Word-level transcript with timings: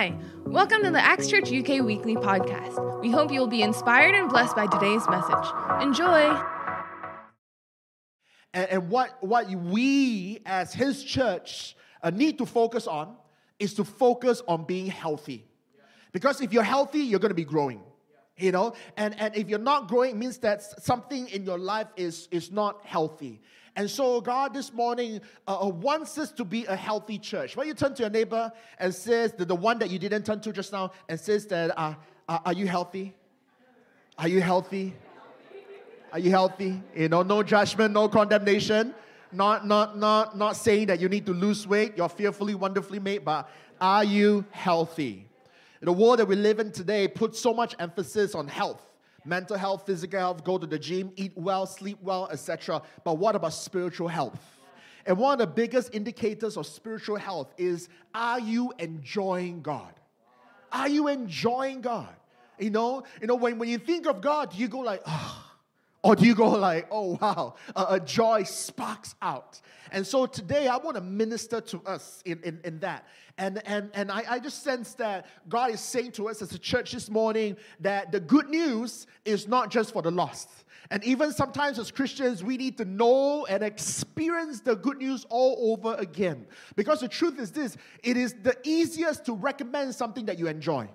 Hi, 0.00 0.14
welcome 0.46 0.82
to 0.84 0.90
the 0.90 0.98
Acts 0.98 1.28
Church 1.28 1.52
UK 1.52 1.84
Weekly 1.84 2.14
Podcast. 2.14 3.02
We 3.02 3.10
hope 3.10 3.30
you 3.30 3.38
will 3.38 3.46
be 3.46 3.60
inspired 3.60 4.14
and 4.14 4.30
blessed 4.30 4.56
by 4.56 4.66
today's 4.66 5.06
message. 5.10 5.46
Enjoy! 5.82 6.42
And, 8.54 8.70
and 8.70 8.88
what, 8.88 9.22
what 9.22 9.50
we 9.50 10.40
as 10.46 10.72
His 10.72 11.04
church 11.04 11.76
uh, 12.02 12.08
need 12.08 12.38
to 12.38 12.46
focus 12.46 12.86
on 12.86 13.14
is 13.58 13.74
to 13.74 13.84
focus 13.84 14.40
on 14.48 14.64
being 14.64 14.86
healthy. 14.86 15.44
Because 16.12 16.40
if 16.40 16.50
you're 16.50 16.62
healthy, 16.62 17.00
you're 17.00 17.20
going 17.20 17.28
to 17.28 17.34
be 17.34 17.44
growing. 17.44 17.82
You 18.38 18.52
know, 18.52 18.72
and, 18.96 19.14
and 19.20 19.36
if 19.36 19.50
you're 19.50 19.58
not 19.58 19.88
growing, 19.88 20.12
it 20.12 20.16
means 20.16 20.38
that 20.38 20.62
something 20.82 21.28
in 21.28 21.44
your 21.44 21.58
life 21.58 21.88
is, 21.96 22.26
is 22.30 22.50
not 22.50 22.86
healthy. 22.86 23.42
And 23.76 23.88
so, 23.88 24.20
God 24.20 24.52
this 24.52 24.72
morning 24.72 25.20
uh, 25.46 25.60
uh, 25.60 25.68
wants 25.68 26.18
us 26.18 26.32
to 26.32 26.44
be 26.44 26.64
a 26.66 26.74
healthy 26.74 27.18
church. 27.18 27.56
When 27.56 27.68
you 27.68 27.74
turn 27.74 27.94
to 27.94 28.02
your 28.02 28.10
neighbor 28.10 28.52
and 28.78 28.94
says, 28.94 29.32
the, 29.32 29.44
the 29.44 29.54
one 29.54 29.78
that 29.78 29.90
you 29.90 29.98
didn't 29.98 30.24
turn 30.24 30.40
to 30.40 30.52
just 30.52 30.72
now, 30.72 30.90
and 31.08 31.18
says 31.18 31.46
that, 31.46 31.78
uh, 31.78 31.94
uh, 32.28 32.38
are 32.44 32.52
you 32.52 32.66
healthy? 32.66 33.14
Are 34.18 34.28
you 34.28 34.40
healthy? 34.40 34.94
Are 36.12 36.18
you 36.18 36.30
healthy? 36.30 36.82
You 36.94 37.08
know, 37.08 37.22
no 37.22 37.42
judgment, 37.42 37.94
no 37.94 38.08
condemnation. 38.08 38.94
Not, 39.32 39.64
not, 39.64 39.96
not, 39.96 40.36
not 40.36 40.56
saying 40.56 40.88
that 40.88 40.98
you 40.98 41.08
need 41.08 41.24
to 41.26 41.32
lose 41.32 41.66
weight. 41.66 41.96
You're 41.96 42.08
fearfully, 42.08 42.56
wonderfully 42.56 42.98
made, 42.98 43.24
but 43.24 43.48
are 43.80 44.02
you 44.02 44.44
healthy? 44.50 45.28
The 45.80 45.92
world 45.92 46.18
that 46.18 46.26
we 46.26 46.34
live 46.34 46.58
in 46.58 46.72
today 46.72 47.06
puts 47.06 47.38
so 47.38 47.54
much 47.54 47.76
emphasis 47.78 48.34
on 48.34 48.48
health 48.48 48.89
mental 49.24 49.56
health, 49.56 49.86
physical 49.86 50.18
health, 50.18 50.44
go 50.44 50.58
to 50.58 50.66
the 50.66 50.78
gym, 50.78 51.12
eat 51.16 51.32
well, 51.36 51.66
sleep 51.66 51.98
well, 52.02 52.28
etc. 52.30 52.82
But 53.04 53.18
what 53.18 53.36
about 53.36 53.52
spiritual 53.52 54.08
health? 54.08 54.38
And 55.06 55.18
one 55.18 55.32
of 55.32 55.38
the 55.38 55.46
biggest 55.46 55.94
indicators 55.94 56.56
of 56.56 56.66
spiritual 56.66 57.16
health 57.16 57.52
is 57.56 57.88
are 58.14 58.40
you 58.40 58.72
enjoying 58.78 59.62
God? 59.62 59.94
Are 60.72 60.88
you 60.88 61.08
enjoying 61.08 61.80
God? 61.80 62.14
You 62.58 62.70
know, 62.70 63.04
you 63.20 63.26
know 63.26 63.36
when, 63.36 63.58
when 63.58 63.68
you 63.68 63.78
think 63.78 64.06
of 64.06 64.20
God, 64.20 64.54
you 64.54 64.68
go 64.68 64.80
like, 64.80 65.02
oh, 65.06 65.49
or 66.02 66.16
do 66.16 66.24
you 66.26 66.34
go 66.34 66.48
like, 66.50 66.86
oh 66.90 67.18
wow, 67.20 67.54
a, 67.76 67.86
a, 67.90 68.00
joy 68.00 68.42
sparks 68.44 69.14
out? 69.20 69.60
And 69.92 70.06
so 70.06 70.26
today 70.26 70.66
I 70.66 70.76
want 70.76 70.96
to 70.96 71.02
minister 71.02 71.60
to 71.60 71.82
us 71.82 72.22
in, 72.24 72.40
in, 72.42 72.60
in 72.64 72.78
that. 72.80 73.06
And, 73.36 73.60
and, 73.66 73.90
and 73.94 74.10
I, 74.10 74.24
I 74.28 74.38
just 74.38 74.62
sense 74.62 74.94
that 74.94 75.26
God 75.48 75.72
is 75.72 75.80
saying 75.80 76.12
to 76.12 76.28
us 76.28 76.42
as 76.42 76.52
a 76.52 76.58
church 76.58 76.92
this 76.92 77.10
morning 77.10 77.56
that 77.80 78.12
the 78.12 78.20
good 78.20 78.48
news 78.48 79.06
is 79.24 79.46
not 79.46 79.70
just 79.70 79.92
for 79.92 80.02
the 80.02 80.10
lost. 80.10 80.48
And 80.90 81.04
even 81.04 81.32
sometimes 81.32 81.78
as 81.78 81.90
Christians, 81.90 82.42
we 82.42 82.56
need 82.56 82.76
to 82.78 82.84
know 82.84 83.46
and 83.46 83.62
experience 83.62 84.60
the 84.60 84.74
good 84.74 84.98
news 84.98 85.24
all 85.28 85.72
over 85.72 85.94
again. 85.96 86.46
Because 86.76 87.00
the 87.00 87.08
truth 87.08 87.38
is 87.38 87.52
this 87.52 87.76
it 88.02 88.16
is 88.16 88.34
the 88.42 88.56
easiest 88.64 89.26
to 89.26 89.34
recommend 89.34 89.94
something 89.94 90.26
that 90.26 90.38
you 90.38 90.48
enjoy. 90.48 90.88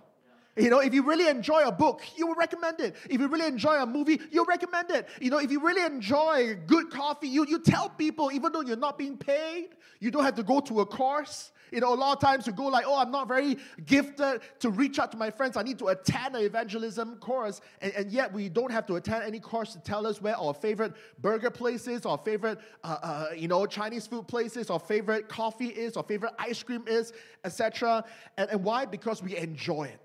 You 0.58 0.70
know, 0.70 0.80
if 0.80 0.94
you 0.94 1.03
really 1.03 1.28
enjoy 1.28 1.64
a 1.64 1.72
book, 1.72 2.02
you 2.16 2.28
will 2.28 2.36
recommend 2.36 2.80
it. 2.80 2.95
If 3.09 3.20
you 3.20 3.28
really 3.28 3.45
enjoy 3.45 3.75
a 3.75 3.86
movie, 3.86 4.22
you'll 4.31 4.45
recommend 4.45 4.89
it. 4.89 5.09
You 5.20 5.30
know, 5.30 5.38
if 5.38 5.52
you 5.52 5.59
really 5.59 5.84
enjoy 5.84 6.56
good 6.66 6.89
coffee, 6.89 7.28
you, 7.28 7.45
you 7.45 7.59
tell 7.59 7.89
people, 7.89 8.31
even 8.31 8.53
though 8.53 8.62
you're 8.62 8.78
not 8.78 8.97
being 8.97 9.17
paid, 9.17 9.70
you 10.00 10.12
don't 10.12 10.23
have 10.23 10.36
to 10.36 10.44
go 10.44 10.62
to 10.62 10.80
a 10.80 10.86
course. 10.86 11.52
You 11.72 11.81
know, 11.81 11.94
a 11.94 11.95
lot 11.95 12.14
of 12.14 12.22
times 12.22 12.47
you 12.47 12.53
go 12.53 12.67
like, 12.67 12.86
oh, 12.88 12.97
I'm 12.97 13.12
not 13.12 13.28
very 13.28 13.58
gifted 13.86 14.42
to 14.59 14.70
reach 14.70 14.97
out 14.97 15.12
to 15.12 15.17
my 15.17 15.30
friends. 15.30 15.58
I 15.58 15.64
need 15.64 15.78
to 15.80 15.88
attend 15.88 16.38
an 16.38 16.44
evangelism 16.44 17.17
course. 17.17 17.59
And, 17.81 17.92
and 17.94 18.12
yet 18.12 18.31
we 18.31 18.47
don't 18.47 18.72
have 18.72 18.86
to 18.86 18.95
attend 18.95 19.25
any 19.25 19.42
course 19.42 19.73
to 19.73 19.80
tell 19.80 20.08
us 20.08 20.22
where 20.22 20.38
our 20.38 20.53
favorite 20.53 20.94
burger 21.22 21.50
places, 21.50 22.06
our 22.06 22.17
favorite, 22.17 22.59
uh, 22.86 22.97
uh, 23.03 23.25
you 23.36 23.50
know, 23.50 23.66
Chinese 23.66 24.08
food 24.08 24.25
places, 24.30 24.69
our 24.69 24.80
favorite 24.80 25.28
coffee 25.28 25.67
is, 25.67 25.97
our 25.97 26.03
favorite 26.03 26.34
ice 26.40 26.64
cream 26.64 26.86
is, 26.88 27.12
etc. 27.44 28.06
And, 28.38 28.50
and 28.52 28.64
why? 28.64 28.86
Because 28.86 29.22
we 29.22 29.36
enjoy 29.36 29.86
it. 29.86 30.05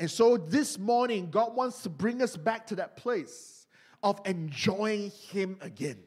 And 0.00 0.10
so 0.10 0.38
this 0.38 0.78
morning, 0.78 1.28
God 1.30 1.54
wants 1.54 1.82
to 1.82 1.90
bring 1.90 2.22
us 2.22 2.34
back 2.34 2.66
to 2.68 2.76
that 2.76 2.96
place 2.96 3.66
of 4.02 4.18
enjoying 4.24 5.10
Him 5.28 5.58
again. 5.60 5.98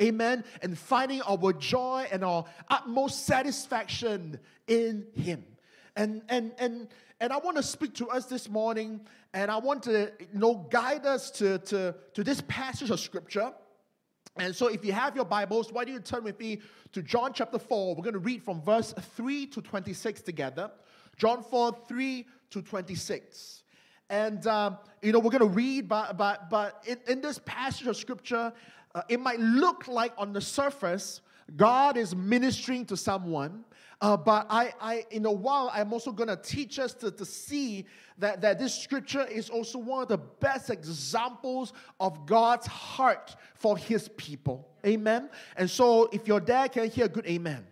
Amen. 0.00 0.44
And 0.60 0.78
finding 0.78 1.22
our 1.22 1.54
joy 1.54 2.06
and 2.12 2.22
our 2.22 2.44
utmost 2.68 3.24
satisfaction 3.24 4.38
in 4.68 5.06
Him. 5.14 5.42
And 5.96 6.20
and 6.28 6.52
and 6.58 6.88
and 7.18 7.32
I 7.32 7.38
want 7.38 7.56
to 7.56 7.62
speak 7.62 7.94
to 7.94 8.10
us 8.10 8.26
this 8.26 8.46
morning, 8.46 9.00
and 9.32 9.50
I 9.50 9.56
want 9.56 9.84
to 9.84 10.12
you 10.20 10.38
know 10.38 10.66
guide 10.70 11.06
us 11.06 11.30
to, 11.32 11.58
to, 11.58 11.94
to 12.12 12.22
this 12.22 12.42
passage 12.46 12.90
of 12.90 13.00
scripture. 13.00 13.52
And 14.36 14.54
so, 14.54 14.66
if 14.68 14.84
you 14.84 14.92
have 14.92 15.16
your 15.16 15.24
Bibles, 15.24 15.72
why 15.72 15.84
don't 15.84 15.94
you 15.94 16.00
turn 16.00 16.24
with 16.24 16.38
me 16.38 16.60
to 16.92 17.02
John 17.02 17.32
chapter 17.32 17.58
4? 17.58 17.94
We're 17.94 18.02
going 18.02 18.12
to 18.12 18.18
read 18.18 18.42
from 18.42 18.60
verse 18.60 18.92
3 19.16 19.46
to 19.46 19.62
26 19.62 20.20
together. 20.20 20.70
John 21.16 21.42
4, 21.42 21.76
3 21.86 22.26
to 22.50 22.62
26. 22.62 23.62
And, 24.08 24.44
um, 24.46 24.78
you 25.02 25.12
know, 25.12 25.20
we're 25.20 25.30
going 25.30 25.48
to 25.48 25.56
read, 25.56 25.88
but, 25.88 26.16
but, 26.16 26.50
but 26.50 26.82
in, 26.86 26.98
in 27.06 27.20
this 27.20 27.40
passage 27.44 27.86
of 27.86 27.96
scripture, 27.96 28.52
uh, 28.94 29.02
it 29.08 29.20
might 29.20 29.38
look 29.38 29.86
like 29.86 30.12
on 30.18 30.32
the 30.32 30.40
surface, 30.40 31.20
God 31.56 31.96
is 31.96 32.14
ministering 32.14 32.84
to 32.86 32.96
someone. 32.96 33.64
Uh, 34.00 34.16
but 34.16 34.46
I, 34.48 34.72
I, 34.80 35.04
in 35.10 35.26
a 35.26 35.32
while, 35.32 35.70
I'm 35.72 35.92
also 35.92 36.10
going 36.10 36.28
to 36.28 36.36
teach 36.36 36.78
us 36.78 36.94
to, 36.94 37.10
to 37.10 37.24
see 37.24 37.84
that, 38.18 38.40
that 38.40 38.58
this 38.58 38.74
scripture 38.74 39.26
is 39.26 39.50
also 39.50 39.78
one 39.78 40.02
of 40.02 40.08
the 40.08 40.18
best 40.18 40.70
examples 40.70 41.74
of 42.00 42.24
God's 42.24 42.66
heart 42.66 43.36
for 43.54 43.76
his 43.76 44.08
people. 44.16 44.66
Amen. 44.86 45.28
And 45.56 45.68
so, 45.68 46.08
if 46.12 46.26
your 46.26 46.40
dad 46.40 46.72
can 46.72 46.88
hear 46.90 47.04
a 47.04 47.08
good 47.08 47.26
amen. 47.26 47.66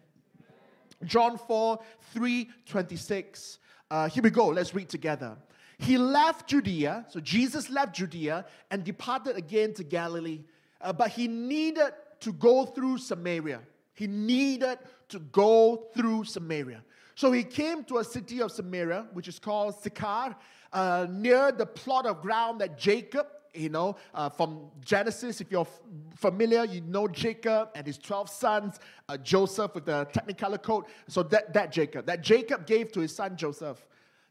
John 1.04 1.38
4 1.38 1.78
3 2.12 2.50
26. 2.66 3.58
Uh, 3.90 4.08
here 4.08 4.22
we 4.22 4.30
go. 4.30 4.48
Let's 4.48 4.74
read 4.74 4.88
together. 4.88 5.36
He 5.78 5.96
left 5.96 6.48
Judea, 6.48 7.06
so 7.08 7.20
Jesus 7.20 7.70
left 7.70 7.94
Judea 7.94 8.44
and 8.70 8.84
departed 8.84 9.36
again 9.36 9.72
to 9.74 9.84
Galilee. 9.84 10.40
Uh, 10.80 10.92
but 10.92 11.10
he 11.10 11.28
needed 11.28 11.92
to 12.20 12.32
go 12.32 12.66
through 12.66 12.98
Samaria. 12.98 13.60
He 13.94 14.06
needed 14.06 14.78
to 15.08 15.18
go 15.18 15.88
through 15.94 16.24
Samaria. 16.24 16.82
So 17.14 17.32
he 17.32 17.42
came 17.42 17.84
to 17.84 17.98
a 17.98 18.04
city 18.04 18.40
of 18.42 18.52
Samaria, 18.52 19.06
which 19.12 19.28
is 19.28 19.38
called 19.38 19.80
Sychar, 19.80 20.36
uh, 20.72 21.06
near 21.10 21.50
the 21.50 21.66
plot 21.66 22.06
of 22.06 22.20
ground 22.20 22.60
that 22.60 22.78
Jacob, 22.78 23.26
you 23.58 23.68
know, 23.68 23.96
uh, 24.14 24.28
from 24.28 24.70
Genesis, 24.84 25.40
if 25.40 25.50
you're 25.50 25.62
f- 25.62 25.80
familiar, 26.16 26.64
you 26.64 26.80
know 26.82 27.08
Jacob 27.08 27.70
and 27.74 27.86
his 27.86 27.98
12 27.98 28.30
sons, 28.30 28.78
uh, 29.08 29.16
Joseph 29.16 29.74
with 29.74 29.86
the 29.86 30.06
technicolor 30.12 30.62
coat. 30.62 30.88
So 31.08 31.22
that, 31.24 31.52
that 31.52 31.72
Jacob, 31.72 32.06
that 32.06 32.22
Jacob 32.22 32.66
gave 32.66 32.92
to 32.92 33.00
his 33.00 33.14
son 33.14 33.36
Joseph. 33.36 33.84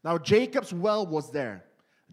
Now, 0.04 0.18
Jacob's 0.18 0.72
well 0.72 1.06
was 1.06 1.30
there. 1.30 1.64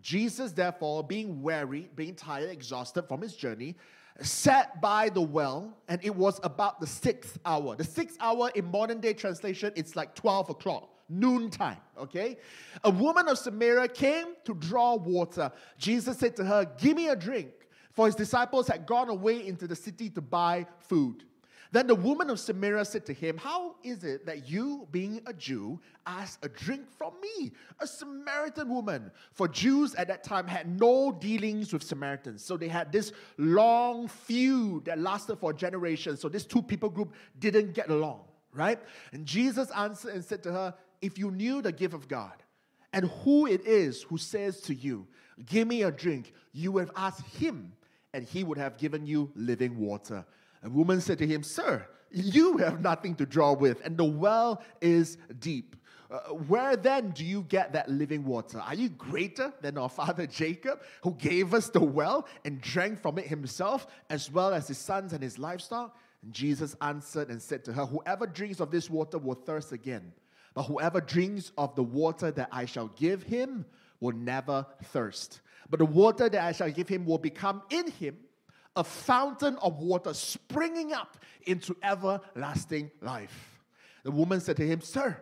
Jesus, 0.02 0.52
therefore, 0.52 1.04
being 1.04 1.42
weary, 1.42 1.90
being 1.96 2.16
tired, 2.16 2.50
exhausted 2.50 3.04
from 3.04 3.22
his 3.22 3.36
journey, 3.36 3.76
sat 4.22 4.82
by 4.82 5.10
the 5.10 5.22
well, 5.22 5.76
and 5.88 6.04
it 6.04 6.16
was 6.16 6.40
about 6.44 6.80
the 6.80 6.88
sixth 6.88 7.38
hour. 7.46 7.76
The 7.76 7.84
sixth 7.84 8.18
hour 8.20 8.52
in 8.56 8.70
modern 8.72 9.00
day 9.00 9.14
translation, 9.14 9.72
it's 9.76 9.96
like 9.96 10.16
12 10.16 10.50
o'clock, 10.52 10.90
noontime, 11.10 11.78
okay? 11.98 12.38
A 12.84 12.90
woman 12.90 13.28
of 13.28 13.38
Samaria 13.38 13.88
came 13.88 14.36
to 14.44 14.54
draw 14.54 14.96
water. 14.96 15.52
Jesus 15.78 16.18
said 16.18 16.36
to 16.38 16.46
her, 16.46 16.66
Give 16.78 16.96
me 16.96 17.10
a 17.10 17.16
drink, 17.16 17.52
for 17.94 18.06
his 18.06 18.16
disciples 18.16 18.68
had 18.68 18.86
gone 18.86 19.10
away 19.10 19.46
into 19.46 19.68
the 19.68 19.76
city 19.76 20.10
to 20.12 20.22
buy 20.22 20.66
food. 20.80 21.24
Then 21.76 21.88
the 21.88 21.96
woman 21.96 22.30
of 22.30 22.40
Samaria 22.40 22.86
said 22.86 23.06
to 23.08 23.14
him, 23.14 23.38
How 23.38 23.76
is 23.84 24.06
it 24.06 24.26
that 24.26 24.48
you, 24.48 24.88
being 24.92 25.20
a 25.26 25.34
Jew, 25.34 25.82
ask 26.06 26.44
a 26.46 26.48
drink 26.48 26.90
from 26.90 27.14
me, 27.20 27.52
a 27.80 27.86
Samaritan 27.86 28.70
woman? 28.70 29.12
For 29.34 29.50
Jews 29.50 29.94
at 29.96 30.08
that 30.08 30.24
time 30.24 30.48
had 30.48 30.80
no 30.80 31.12
dealings 31.12 31.74
with 31.74 31.84
Samaritans. 31.84 32.44
So 32.44 32.56
they 32.56 32.70
had 32.70 32.94
this 32.94 33.12
long 33.38 34.08
feud 34.08 34.86
that 34.86 35.00
lasted 35.00 35.36
for 35.36 35.52
generations. 35.52 36.22
So 36.22 36.30
this 36.30 36.46
two 36.46 36.62
people 36.62 36.90
group 36.90 37.14
didn't 37.40 37.74
get 37.74 37.90
along, 37.90 38.22
right? 38.54 38.80
And 39.12 39.26
Jesus 39.26 39.70
answered 39.72 40.14
and 40.14 40.24
said 40.24 40.44
to 40.44 40.54
her, 40.54 40.74
If 41.02 41.18
you 41.18 41.32
knew 41.32 41.62
the 41.62 41.72
gift 41.72 41.94
of 41.94 42.08
God, 42.08 42.34
and 42.94 43.10
who 43.24 43.46
it 43.46 43.66
is 43.66 44.04
who 44.04 44.18
says 44.18 44.62
to 44.62 44.74
you, 44.74 45.08
Give 45.46 45.68
me 45.68 45.84
a 45.84 45.92
drink, 45.92 46.34
you 46.54 46.72
would 46.72 46.88
have 46.88 46.96
asked 46.96 47.26
him, 47.36 47.74
and 48.14 48.24
he 48.24 48.44
would 48.44 48.58
have 48.58 48.78
given 48.78 49.06
you 49.06 49.32
living 49.36 49.78
water. 49.78 50.26
A 50.64 50.70
woman 50.70 51.02
said 51.02 51.18
to 51.20 51.28
him, 51.28 51.44
Sir, 51.44 51.86
you 52.10 52.58
have 52.58 52.80
nothing 52.80 53.16
to 53.16 53.26
draw 53.26 53.54
with, 53.54 53.86
and 53.86 53.98
the 53.98 54.06
well 54.06 54.64
is 54.80 55.18
deep. 55.40 55.76
Uh, 56.10 56.20
where 56.34 56.78
then 56.78 57.10
do 57.12 57.26
you 57.26 57.42
get 57.44 57.74
that 57.74 57.90
living 57.90 58.24
water? 58.24 58.60
Are 58.60 58.76
you 58.76 58.90
greater 58.90 59.52
than 59.62 59.78
our 59.78 59.90
father 59.90 60.26
Jacob, 60.26 60.82
who 61.02 61.14
gave 61.16 61.54
us 61.54 61.70
the 61.70 61.84
well 61.84 62.28
and 62.46 62.62
drank 62.62 63.02
from 63.02 63.18
it 63.18 63.28
himself, 63.28 63.88
as 64.10 64.32
well 64.32 64.54
as 64.54 64.68
his 64.68 64.78
sons 64.78 65.14
and 65.14 65.22
his 65.22 65.38
livestock? 65.38 65.98
And 66.22 66.32
Jesus 66.32 66.76
answered 66.82 67.30
and 67.30 67.42
said 67.42 67.66
to 67.66 67.74
her, 67.74 67.86
Whoever 67.86 68.28
drinks 68.28 68.60
of 68.60 68.72
this 68.72 68.90
water 68.90 69.18
will 69.18 69.36
thirst 69.36 69.72
again, 69.72 70.14
but 70.56 70.64
whoever 70.64 71.02
drinks 71.02 71.52
of 71.58 71.76
the 71.76 71.84
water 71.84 72.32
that 72.32 72.50
I 72.52 72.66
shall 72.66 72.88
give 72.88 73.22
him 73.22 73.66
will 74.00 74.14
never 74.14 74.66
thirst. 74.86 75.42
But 75.70 75.80
the 75.80 75.86
water 75.86 76.30
that 76.30 76.42
I 76.42 76.54
shall 76.54 76.72
give 76.72 76.88
him 76.88 77.06
will 77.06 77.18
become 77.18 77.62
in 77.70 77.92
him 77.92 78.18
a 78.76 78.84
fountain 78.84 79.58
of 79.58 79.80
water 79.80 80.14
springing 80.14 80.94
up 80.94 81.18
into 81.46 81.76
everlasting 81.84 82.90
life. 83.02 83.60
The 84.04 84.12
woman 84.12 84.40
said 84.40 84.58
to 84.58 84.68
him, 84.68 84.82
Sir, 84.82 85.18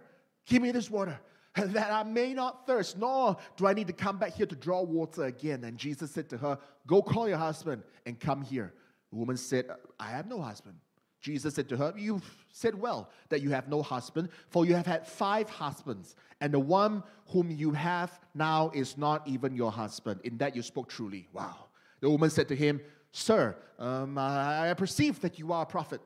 give 0.46 0.62
me 0.62 0.72
this 0.72 0.90
water 0.90 1.20
that 1.56 1.92
I 1.92 2.04
may 2.04 2.34
not 2.34 2.68
thirst, 2.68 2.98
nor 2.98 3.38
do 3.58 3.68
I 3.68 3.74
need 3.74 3.88
to 3.88 3.94
come 3.94 4.18
back 4.18 4.34
here 4.34 4.46
to 4.46 4.56
draw 4.56 4.82
water 4.82 5.24
again. 5.24 5.64
And 5.64 5.78
Jesus 5.78 6.12
said 6.12 6.30
to 6.30 6.38
her, 6.38 6.60
Go 6.86 7.02
call 7.02 7.28
your 7.28 7.38
husband 7.38 7.84
and 8.06 8.20
come 8.20 8.42
here. 8.42 8.74
The 9.12 9.18
woman 9.18 9.38
said, 9.38 9.70
I 10.00 10.10
have 10.10 10.28
no 10.28 10.42
husband. 10.42 10.76
Jesus 11.24 11.56
said 11.56 11.70
to 11.70 11.78
her, 11.78 11.94
You've 11.98 12.30
said 12.52 12.75
well 12.75 13.10
that 13.30 13.42
you 13.42 13.50
have 13.52 13.70
no 13.70 13.81
husband, 13.81 14.28
for 14.50 14.66
you 14.66 14.75
have 14.75 14.86
had 14.86 15.08
five 15.08 15.50
husbands, 15.50 16.16
and 16.42 16.54
the 16.54 16.60
one 16.60 17.02
whom 17.30 17.50
you 17.50 17.72
have 17.72 18.20
now 18.36 18.70
is 18.75 18.98
not 18.98 19.25
even 19.25 19.56
your 19.56 19.72
husband. 19.72 20.20
In 20.25 20.38
that 20.38 20.54
you 20.54 20.62
spoke 20.62 20.90
truly. 20.90 21.30
Wow. 21.31 21.68
The 22.02 22.10
woman 22.10 22.30
said 22.30 22.50
to 22.50 22.56
him, 22.56 22.81
Sir, 23.14 23.56
um, 23.80 24.18
I 24.18 24.74
perceive 24.78 25.22
that 25.22 25.40
you 25.40 25.54
are 25.54 25.64
a 25.64 25.66
prophet. 25.66 26.02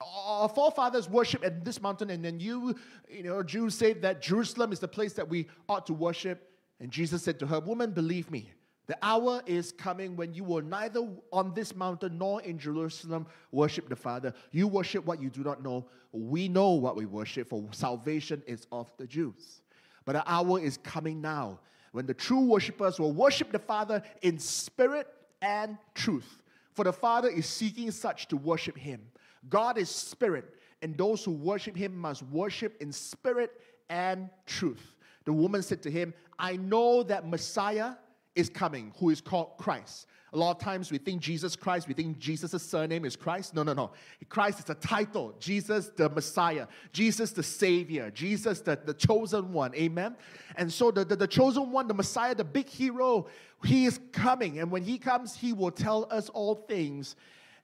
Our 0.00 0.48
forefathers 0.48 1.10
worship 1.10 1.44
at 1.44 1.64
this 1.64 1.82
mountain, 1.82 2.10
and 2.10 2.24
then 2.24 2.38
you, 2.38 2.76
you 3.08 3.24
know, 3.24 3.42
Jews 3.42 3.74
say 3.74 3.92
that 3.94 4.22
Jerusalem 4.22 4.72
is 4.72 4.78
the 4.78 4.88
place 4.88 5.14
that 5.14 5.28
we 5.28 5.48
ought 5.68 5.84
to 5.86 5.94
worship. 5.94 6.48
And 6.78 6.92
Jesus 6.92 7.24
said 7.24 7.40
to 7.40 7.46
her, 7.48 7.58
Woman, 7.58 7.90
believe 7.90 8.30
me, 8.30 8.52
the 8.90 8.98
hour 9.02 9.40
is 9.46 9.70
coming 9.70 10.16
when 10.16 10.34
you 10.34 10.42
will 10.42 10.62
neither 10.62 11.06
on 11.32 11.54
this 11.54 11.76
mountain 11.76 12.18
nor 12.18 12.42
in 12.42 12.58
Jerusalem 12.58 13.24
worship 13.52 13.88
the 13.88 13.94
Father. 13.94 14.34
You 14.50 14.66
worship 14.66 15.06
what 15.06 15.22
you 15.22 15.30
do 15.30 15.44
not 15.44 15.62
know. 15.62 15.86
We 16.10 16.48
know 16.48 16.72
what 16.72 16.96
we 16.96 17.06
worship, 17.06 17.50
for 17.50 17.64
salvation 17.70 18.42
is 18.48 18.66
of 18.72 18.90
the 18.96 19.06
Jews. 19.06 19.62
But 20.04 20.14
the 20.14 20.28
hour 20.28 20.58
is 20.58 20.76
coming 20.78 21.20
now 21.20 21.60
when 21.92 22.04
the 22.04 22.14
true 22.14 22.40
worshippers 22.40 22.98
will 22.98 23.12
worship 23.12 23.52
the 23.52 23.60
Father 23.60 24.02
in 24.22 24.40
spirit 24.40 25.06
and 25.40 25.78
truth. 25.94 26.42
For 26.72 26.84
the 26.84 26.92
Father 26.92 27.28
is 27.28 27.46
seeking 27.46 27.92
such 27.92 28.26
to 28.26 28.36
worship 28.36 28.76
him. 28.76 29.00
God 29.48 29.78
is 29.78 29.88
spirit, 29.88 30.56
and 30.82 30.98
those 30.98 31.24
who 31.24 31.30
worship 31.30 31.76
him 31.76 31.96
must 31.96 32.24
worship 32.24 32.76
in 32.82 32.90
spirit 32.90 33.52
and 33.88 34.30
truth. 34.46 34.96
The 35.26 35.32
woman 35.32 35.62
said 35.62 35.80
to 35.84 35.92
him, 35.92 36.12
I 36.40 36.56
know 36.56 37.04
that 37.04 37.28
Messiah 37.28 37.92
is 38.34 38.48
coming, 38.48 38.92
who 38.98 39.10
is 39.10 39.20
called 39.20 39.52
Christ. 39.58 40.06
A 40.32 40.38
lot 40.38 40.56
of 40.56 40.62
times 40.62 40.92
we 40.92 40.98
think 40.98 41.20
Jesus 41.20 41.56
Christ, 41.56 41.88
we 41.88 41.94
think 41.94 42.18
Jesus' 42.18 42.62
surname 42.62 43.04
is 43.04 43.16
Christ. 43.16 43.52
No, 43.52 43.64
no, 43.64 43.72
no. 43.72 43.90
Christ 44.28 44.60
is 44.60 44.70
a 44.70 44.74
title. 44.74 45.34
Jesus 45.40 45.90
the 45.96 46.08
Messiah, 46.08 46.68
Jesus 46.92 47.32
the 47.32 47.42
Savior, 47.42 48.10
Jesus 48.12 48.60
the, 48.60 48.78
the 48.84 48.94
chosen 48.94 49.52
one. 49.52 49.74
Amen. 49.74 50.16
And 50.54 50.72
so 50.72 50.92
the, 50.92 51.04
the, 51.04 51.16
the 51.16 51.26
chosen 51.26 51.72
one, 51.72 51.88
the 51.88 51.94
Messiah, 51.94 52.34
the 52.34 52.44
big 52.44 52.68
hero, 52.68 53.26
he 53.64 53.86
is 53.86 53.98
coming. 54.12 54.60
And 54.60 54.70
when 54.70 54.82
he 54.82 54.98
comes, 54.98 55.34
he 55.34 55.52
will 55.52 55.72
tell 55.72 56.06
us 56.10 56.28
all 56.28 56.54
things. 56.54 57.16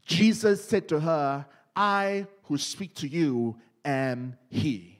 Jesus 0.04 0.64
said 0.64 0.88
to 0.88 0.98
her, 0.98 1.46
I 1.76 2.26
who 2.44 2.58
speak 2.58 2.94
to 2.96 3.08
you 3.08 3.56
am 3.84 4.36
he. 4.48 4.98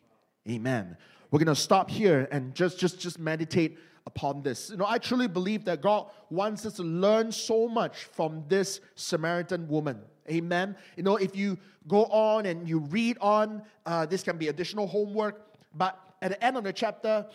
Amen. 0.49 0.97
We're 1.31 1.41
gonna 1.41 1.57
stop 1.57 1.91
here 1.91 2.29
and 2.31 2.55
just 2.55 2.79
just 2.79 3.01
just 3.01 3.19
meditate 3.19 3.77
upon 4.07 4.43
this. 4.43 4.71
You 4.71 4.77
know, 4.77 4.87
I 4.87 4.99
truly 4.99 5.27
believe 5.29 5.65
that 5.65 5.81
God 5.81 6.07
wants 6.31 6.65
us 6.65 6.75
to 6.75 6.83
learn 6.83 7.33
so 7.33 7.69
much 7.69 8.05
from 8.05 8.45
this 8.49 8.81
Samaritan 8.95 9.69
woman. 9.69 10.01
Amen. 10.31 10.77
You 10.97 11.03
know, 11.03 11.17
if 11.17 11.37
you 11.37 11.59
go 11.87 12.05
on 12.07 12.47
and 12.47 12.69
you 12.69 12.79
read 12.79 13.19
on, 13.21 13.63
uh, 13.85 14.07
this 14.07 14.23
can 14.23 14.39
be 14.39 14.49
additional 14.49 14.87
homework. 14.87 15.43
But 15.75 15.99
at 16.23 16.31
the 16.31 16.45
end 16.45 16.57
of 16.57 16.65
the 16.65 16.73
chapter, 16.73 17.27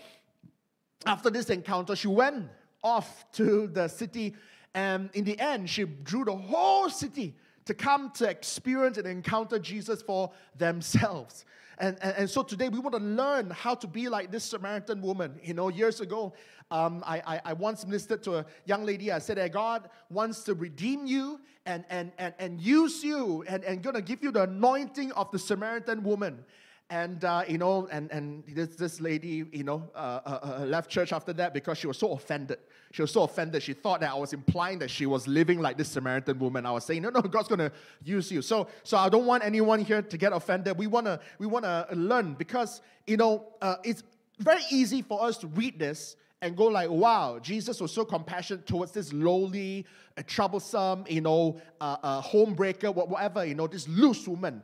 after 1.06 1.30
this 1.30 1.50
encounter, 1.50 1.96
she 1.96 2.08
went 2.08 2.48
off 2.84 3.26
to 3.34 3.68
the 3.68 3.88
city, 3.88 4.36
and 4.74 5.10
in 5.14 5.24
the 5.24 5.40
end, 5.40 5.70
she 5.70 5.84
drew 5.84 6.26
the 6.26 6.36
whole 6.36 6.90
city 6.90 7.36
to 7.66 7.74
come 7.74 8.12
to 8.12 8.30
experience 8.30 8.98
and 8.98 9.08
encounter 9.08 9.60
Jesus 9.60 10.02
for 10.02 10.32
themselves. 10.58 11.46
And, 11.78 11.98
and, 12.02 12.16
and, 12.16 12.30
so 12.30 12.44
today 12.44 12.70
we 12.70 12.78
want 12.78 12.96
to 12.96 13.02
learn 13.02 13.50
how 13.50 13.74
to 13.74 13.88
be 13.88 14.08
like 14.08 14.32
this 14.32 14.44
Samaritan 14.44 15.02
woman. 15.02 15.40
You 15.42 15.56
know, 15.56 15.70
years 15.70 16.00
ago, 16.00 16.34
um, 16.70 17.04
I, 17.08 17.22
I, 17.26 17.42
I, 17.46 17.54
once 17.54 17.86
ministered 17.88 18.22
to 18.24 18.36
a 18.38 18.46
young 18.66 18.86
lady. 18.86 19.12
I 19.12 19.18
said 19.18 19.38
that 19.38 19.52
God 19.52 19.90
wants 20.10 20.44
to 20.44 20.54
redeem 20.54 21.08
you 21.08 21.42
and, 21.66 21.84
and, 21.90 22.12
and, 22.18 22.34
and 22.40 22.62
use 22.62 23.04
you 23.04 23.44
and, 23.48 23.64
and 23.64 23.82
going 23.82 23.96
to 23.96 24.02
give 24.02 24.24
you 24.24 24.32
the 24.32 24.44
anointing 24.44 25.12
of 25.14 25.32
the 25.32 25.40
Samaritan 25.40 26.04
woman. 26.04 26.46
And, 26.92 27.24
uh, 27.24 27.44
you 27.48 27.58
know, 27.58 27.88
and, 27.92 28.12
and 28.12 28.44
this, 28.48 28.76
this 28.76 29.02
lady, 29.02 29.46
you 29.52 29.64
know, 29.64 29.90
uh, 29.96 30.20
uh, 30.26 30.60
uh, 30.62 30.66
left 30.66 30.90
church 30.90 31.12
after 31.14 31.34
that 31.34 31.54
because 31.54 31.78
she 31.78 31.88
was 31.88 31.98
so 31.98 32.12
offended. 32.12 32.60
She 32.92 33.02
was 33.02 33.12
so 33.12 33.24
offended. 33.24 33.64
She 33.64 33.74
thought 33.74 34.02
that 34.02 34.12
I 34.12 34.16
was 34.16 34.34
implying 34.34 34.80
that 34.80 34.90
she 34.90 35.06
was 35.06 35.28
living 35.28 35.60
like 35.62 35.78
this 35.78 35.90
Samaritan 35.90 36.38
woman. 36.40 36.66
I 36.66 36.72
was 36.72 36.86
saying, 36.86 37.02
no, 37.02 37.10
no, 37.10 37.22
God's 37.22 37.48
going 37.48 37.60
to 37.60 37.72
use 38.04 38.32
you. 38.32 38.42
So, 38.42 38.68
so 38.84 38.98
I 38.98 39.10
don't 39.10 39.26
want 39.26 39.44
anyone 39.44 39.80
here 39.80 40.02
to 40.02 40.18
get 40.18 40.34
offended. 40.34 40.78
We 40.78 40.88
want 40.88 41.06
to 41.06 41.20
we 41.40 41.48
wanna 41.48 41.88
learn 41.94 42.34
because, 42.34 42.82
you 43.08 43.18
know, 43.18 43.48
uh, 43.62 43.76
it's 43.84 44.04
very 44.40 44.62
easy 44.70 45.02
for 45.02 45.24
us 45.24 45.38
to 45.40 45.48
read 45.48 45.80
this 45.80 46.16
and 46.42 46.58
go 46.58 46.66
like, 46.66 46.90
wow, 46.90 47.40
Jesus 47.40 47.80
was 47.80 47.94
so 47.94 48.04
compassionate 48.04 48.66
towards 48.66 48.92
this 48.92 49.14
lowly, 49.14 49.86
uh, 50.18 50.24
troublesome, 50.26 51.06
you 51.08 51.22
know, 51.22 51.62
uh, 51.80 51.98
uh, 52.04 52.22
homebreaker, 52.22 52.94
whatever, 52.94 53.46
you 53.46 53.56
know, 53.56 53.68
this 53.68 53.88
loose 53.88 54.28
woman 54.28 54.64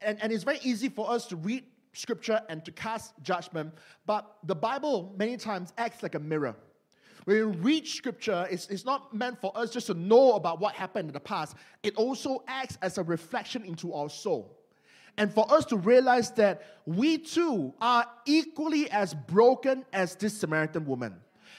and, 0.00 0.20
and 0.22 0.32
it's 0.32 0.44
very 0.44 0.60
easy 0.62 0.88
for 0.88 1.10
us 1.10 1.26
to 1.26 1.36
read 1.36 1.64
scripture 1.92 2.40
and 2.48 2.64
to 2.64 2.72
cast 2.72 3.12
judgment, 3.22 3.72
but 4.06 4.36
the 4.44 4.54
Bible 4.54 5.14
many 5.16 5.36
times 5.36 5.72
acts 5.78 6.02
like 6.02 6.14
a 6.14 6.20
mirror. 6.20 6.54
When 7.28 7.50
we 7.50 7.58
read 7.58 7.86
scripture, 7.86 8.48
it's, 8.50 8.68
it's 8.68 8.86
not 8.86 9.12
meant 9.12 9.38
for 9.38 9.52
us 9.54 9.70
just 9.70 9.88
to 9.88 9.92
know 9.92 10.32
about 10.32 10.60
what 10.60 10.74
happened 10.74 11.10
in 11.10 11.12
the 11.12 11.20
past, 11.20 11.56
it 11.82 11.94
also 11.96 12.42
acts 12.48 12.78
as 12.80 12.96
a 12.96 13.02
reflection 13.02 13.66
into 13.66 13.92
our 13.92 14.08
soul. 14.08 14.56
And 15.18 15.30
for 15.30 15.44
us 15.52 15.66
to 15.66 15.76
realize 15.76 16.30
that 16.32 16.62
we 16.86 17.18
too 17.18 17.74
are 17.82 18.06
equally 18.24 18.90
as 18.90 19.12
broken 19.12 19.84
as 19.92 20.14
this 20.14 20.40
Samaritan 20.40 20.86
woman. 20.86 21.16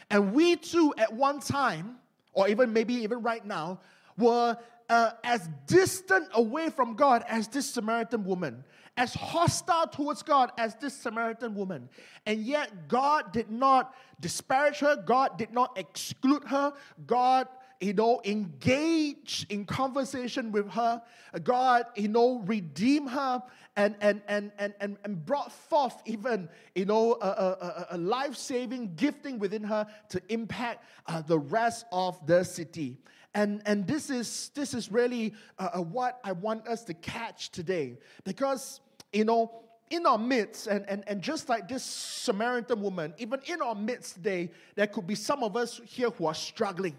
And 0.10 0.33
we 0.33 0.56
too, 0.56 0.92
at 0.98 1.13
one 1.13 1.39
time, 1.39 1.98
or 2.33 2.50
even 2.50 2.74
maybe 2.74 2.95
even 2.95 3.22
right 3.22 3.45
now, 3.45 3.80
were 4.18 4.57
uh, 4.89 5.12
as 5.24 5.48
distant 5.68 6.30
away 6.33 6.72
from 6.72 6.95
God 6.95 7.24
as 7.27 7.48
this 7.48 7.69
Samaritan 7.69 8.24
woman, 8.24 8.63
as 9.00 9.13
hostile 9.13 9.88
towards 9.88 10.22
God 10.22 10.51
as 10.57 10.75
this 10.75 10.94
Samaritan 10.94 11.56
woman. 11.56 11.90
And 12.25 12.42
yet, 12.42 12.88
God 12.88 13.31
did 13.31 13.50
not 13.50 13.96
disparage 14.19 14.80
her, 14.80 14.98
God 14.98 15.38
did 15.38 15.51
not 15.51 15.78
exclude 15.78 16.44
her, 16.44 16.74
God 17.07 17.48
you 17.81 17.94
know, 17.94 18.19
engage 18.25 19.46
in 19.50 19.66
conversation 19.66 20.51
with 20.51 20.69
her. 20.72 21.01
God, 21.44 21.86
you 21.96 22.10
know, 22.10 22.40
redeem 22.46 23.07
her 23.07 23.42
and, 23.78 23.96
and, 24.01 24.22
and, 24.28 24.51
and, 24.57 24.74
and, 24.81 24.98
and 25.06 25.25
brought 25.25 25.51
forth 25.51 26.01
even, 26.06 26.50
you 26.75 26.84
know, 26.84 27.18
a, 27.22 27.25
a, 27.25 27.88
a 27.92 27.98
life 27.98 28.36
saving 28.36 28.96
gifting 28.96 29.40
within 29.40 29.63
her 29.63 29.88
to 30.10 30.22
impact 30.27 30.84
uh, 31.08 31.22
the 31.22 31.39
rest 31.39 31.86
of 31.94 32.25
the 32.27 32.44
city. 32.44 32.98
And, 33.34 33.62
and 33.65 33.88
this, 33.88 34.10
is, 34.10 34.51
this 34.56 34.74
is 34.74 34.91
really 34.91 35.34
uh, 35.58 35.70
uh, 35.75 35.82
what 35.82 36.20
I 36.24 36.32
want 36.32 36.68
us 36.68 36.84
to 36.86 36.94
catch 36.94 37.51
today. 37.51 37.98
Because, 38.24 38.82
you 39.12 39.25
know, 39.25 39.51
in 39.89 40.06
our 40.06 40.18
midst, 40.18 40.68
and, 40.68 40.86
and, 40.88 41.04
and 41.08 41.22
just 41.22 41.50
like 41.50 41.68
this 41.68 41.84
Samaritan 41.84 42.82
woman, 42.82 43.13
even 43.18 43.39
in 43.46 43.62
our 43.62 43.74
midst 43.74 44.16
today, 44.16 44.51
there 44.75 44.88
could 44.88 45.08
be 45.08 45.16
some 45.16 45.44
of 45.44 45.56
us 45.56 45.82
here 45.86 46.12
who 46.12 46.28
are 46.28 46.36
struggling, 46.36 46.96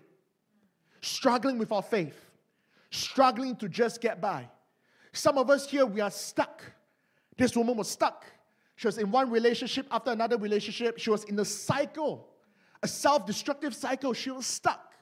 struggling 1.00 1.56
with 1.58 1.70
our 1.70 1.82
faith, 1.82 2.18
struggling 2.90 3.54
to 3.56 3.68
just 3.68 4.00
get 4.00 4.20
by. 4.20 4.48
Some 5.12 5.38
of 5.38 5.50
us 5.50 5.68
here, 5.68 5.86
we 5.86 6.00
are 6.00 6.10
stuck. 6.10 6.62
This 7.36 7.56
woman 7.56 7.76
was 7.76 7.88
stuck. 7.88 8.24
She 8.76 8.86
was 8.86 8.98
in 8.98 9.10
one 9.10 9.30
relationship 9.30 9.86
after 9.90 10.10
another 10.10 10.36
relationship. 10.36 10.98
She 10.98 11.10
was 11.10 11.24
in 11.24 11.38
a 11.38 11.44
cycle, 11.44 12.28
a 12.82 12.88
self 12.88 13.26
destructive 13.26 13.74
cycle. 13.74 14.12
She 14.14 14.30
was 14.30 14.46
stuck. 14.46 14.94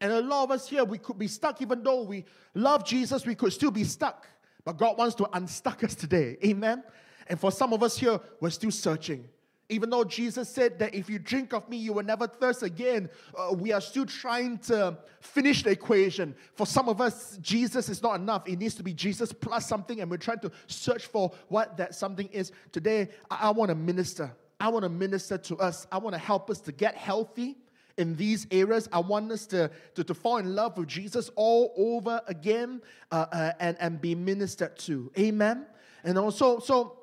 And 0.00 0.12
a 0.12 0.20
lot 0.20 0.44
of 0.44 0.50
us 0.50 0.68
here, 0.68 0.84
we 0.84 0.98
could 0.98 1.18
be 1.18 1.28
stuck, 1.28 1.60
even 1.62 1.82
though 1.82 2.02
we 2.02 2.24
love 2.54 2.84
Jesus, 2.84 3.26
we 3.26 3.34
could 3.34 3.52
still 3.52 3.70
be 3.70 3.84
stuck. 3.84 4.26
But 4.64 4.78
God 4.78 4.96
wants 4.98 5.14
to 5.16 5.28
unstuck 5.32 5.84
us 5.84 5.94
today. 5.94 6.38
Amen. 6.44 6.82
And 7.26 7.38
for 7.38 7.52
some 7.52 7.72
of 7.72 7.82
us 7.82 7.96
here, 7.98 8.18
we're 8.40 8.50
still 8.50 8.70
searching. 8.70 9.28
Even 9.70 9.88
though 9.88 10.04
Jesus 10.04 10.48
said 10.48 10.78
that 10.78 10.94
if 10.94 11.08
you 11.08 11.18
drink 11.18 11.54
of 11.54 11.68
me, 11.70 11.78
you 11.78 11.94
will 11.94 12.02
never 12.02 12.26
thirst 12.26 12.62
again, 12.62 13.08
uh, 13.36 13.52
we 13.52 13.72
are 13.72 13.80
still 13.80 14.04
trying 14.04 14.58
to 14.58 14.96
finish 15.20 15.62
the 15.62 15.70
equation. 15.70 16.34
For 16.54 16.66
some 16.66 16.88
of 16.88 17.00
us, 17.00 17.38
Jesus 17.40 17.88
is 17.88 18.02
not 18.02 18.16
enough. 18.16 18.46
It 18.46 18.58
needs 18.58 18.74
to 18.74 18.82
be 18.82 18.92
Jesus 18.92 19.32
plus 19.32 19.66
something, 19.66 20.00
and 20.00 20.10
we're 20.10 20.18
trying 20.18 20.40
to 20.40 20.52
search 20.66 21.06
for 21.06 21.32
what 21.48 21.78
that 21.78 21.94
something 21.94 22.28
is. 22.28 22.52
Today, 22.72 23.08
I, 23.30 23.48
I 23.48 23.50
want 23.50 23.70
to 23.70 23.74
minister. 23.74 24.30
I 24.60 24.68
want 24.68 24.82
to 24.82 24.90
minister 24.90 25.38
to 25.38 25.56
us. 25.56 25.86
I 25.90 25.96
want 25.96 26.14
to 26.14 26.20
help 26.20 26.50
us 26.50 26.60
to 26.60 26.72
get 26.72 26.94
healthy 26.94 27.56
in 27.96 28.16
these 28.16 28.46
areas. 28.50 28.88
I 28.92 28.98
want 28.98 29.30
us 29.32 29.46
to, 29.46 29.70
to, 29.94 30.04
to 30.04 30.14
fall 30.14 30.38
in 30.38 30.54
love 30.54 30.76
with 30.78 30.88
Jesus 30.88 31.30
all 31.36 31.72
over 31.76 32.20
again 32.26 32.82
uh, 33.10 33.26
uh, 33.32 33.52
and, 33.60 33.76
and 33.80 34.00
be 34.00 34.14
ministered 34.14 34.78
to. 34.80 35.10
Amen. 35.18 35.66
And 36.02 36.18
also, 36.18 36.58
so 36.58 36.98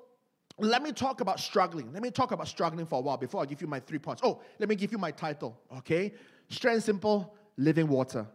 let 0.58 0.84
me 0.84 0.92
talk 0.92 1.22
about 1.22 1.40
struggling. 1.40 1.92
Let 1.92 2.04
me 2.04 2.12
talk 2.12 2.32
about 2.32 2.48
struggling 2.48 2.86
for 2.86 3.00
a 3.00 3.02
while 3.02 3.18
before 3.18 3.42
I 3.42 3.46
give 3.46 3.62
you 3.62 3.68
my 3.68 3.80
three 3.80 4.00
points. 4.00 4.22
Oh, 4.24 4.42
let 4.60 4.70
me 4.70 4.76
give 4.76 4.92
you 4.92 4.98
my 4.98 5.12
title. 5.12 5.58
Okay. 5.78 6.14
And 6.64 6.84
simple 6.84 7.36
living 7.58 7.88
water. 7.88 8.28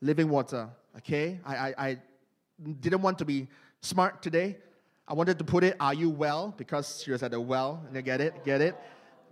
Living 0.00 0.28
water. 0.28 0.68
Okay. 0.98 1.40
I, 1.44 1.56
I, 1.56 1.74
I 1.78 1.98
didn't 2.80 3.02
want 3.02 3.18
to 3.18 3.24
be 3.24 3.48
smart 3.80 4.22
today. 4.22 4.58
I 5.08 5.14
wanted 5.14 5.38
to 5.38 5.44
put 5.44 5.64
it, 5.64 5.76
Are 5.80 5.94
you 5.94 6.10
well? 6.10 6.54
Because 6.56 7.02
she 7.02 7.10
was 7.10 7.22
at 7.22 7.30
the 7.30 7.40
well. 7.40 7.82
And 7.86 7.96
you 7.96 8.02
get 8.02 8.20
it? 8.20 8.44
Get 8.44 8.60
it? 8.60 8.76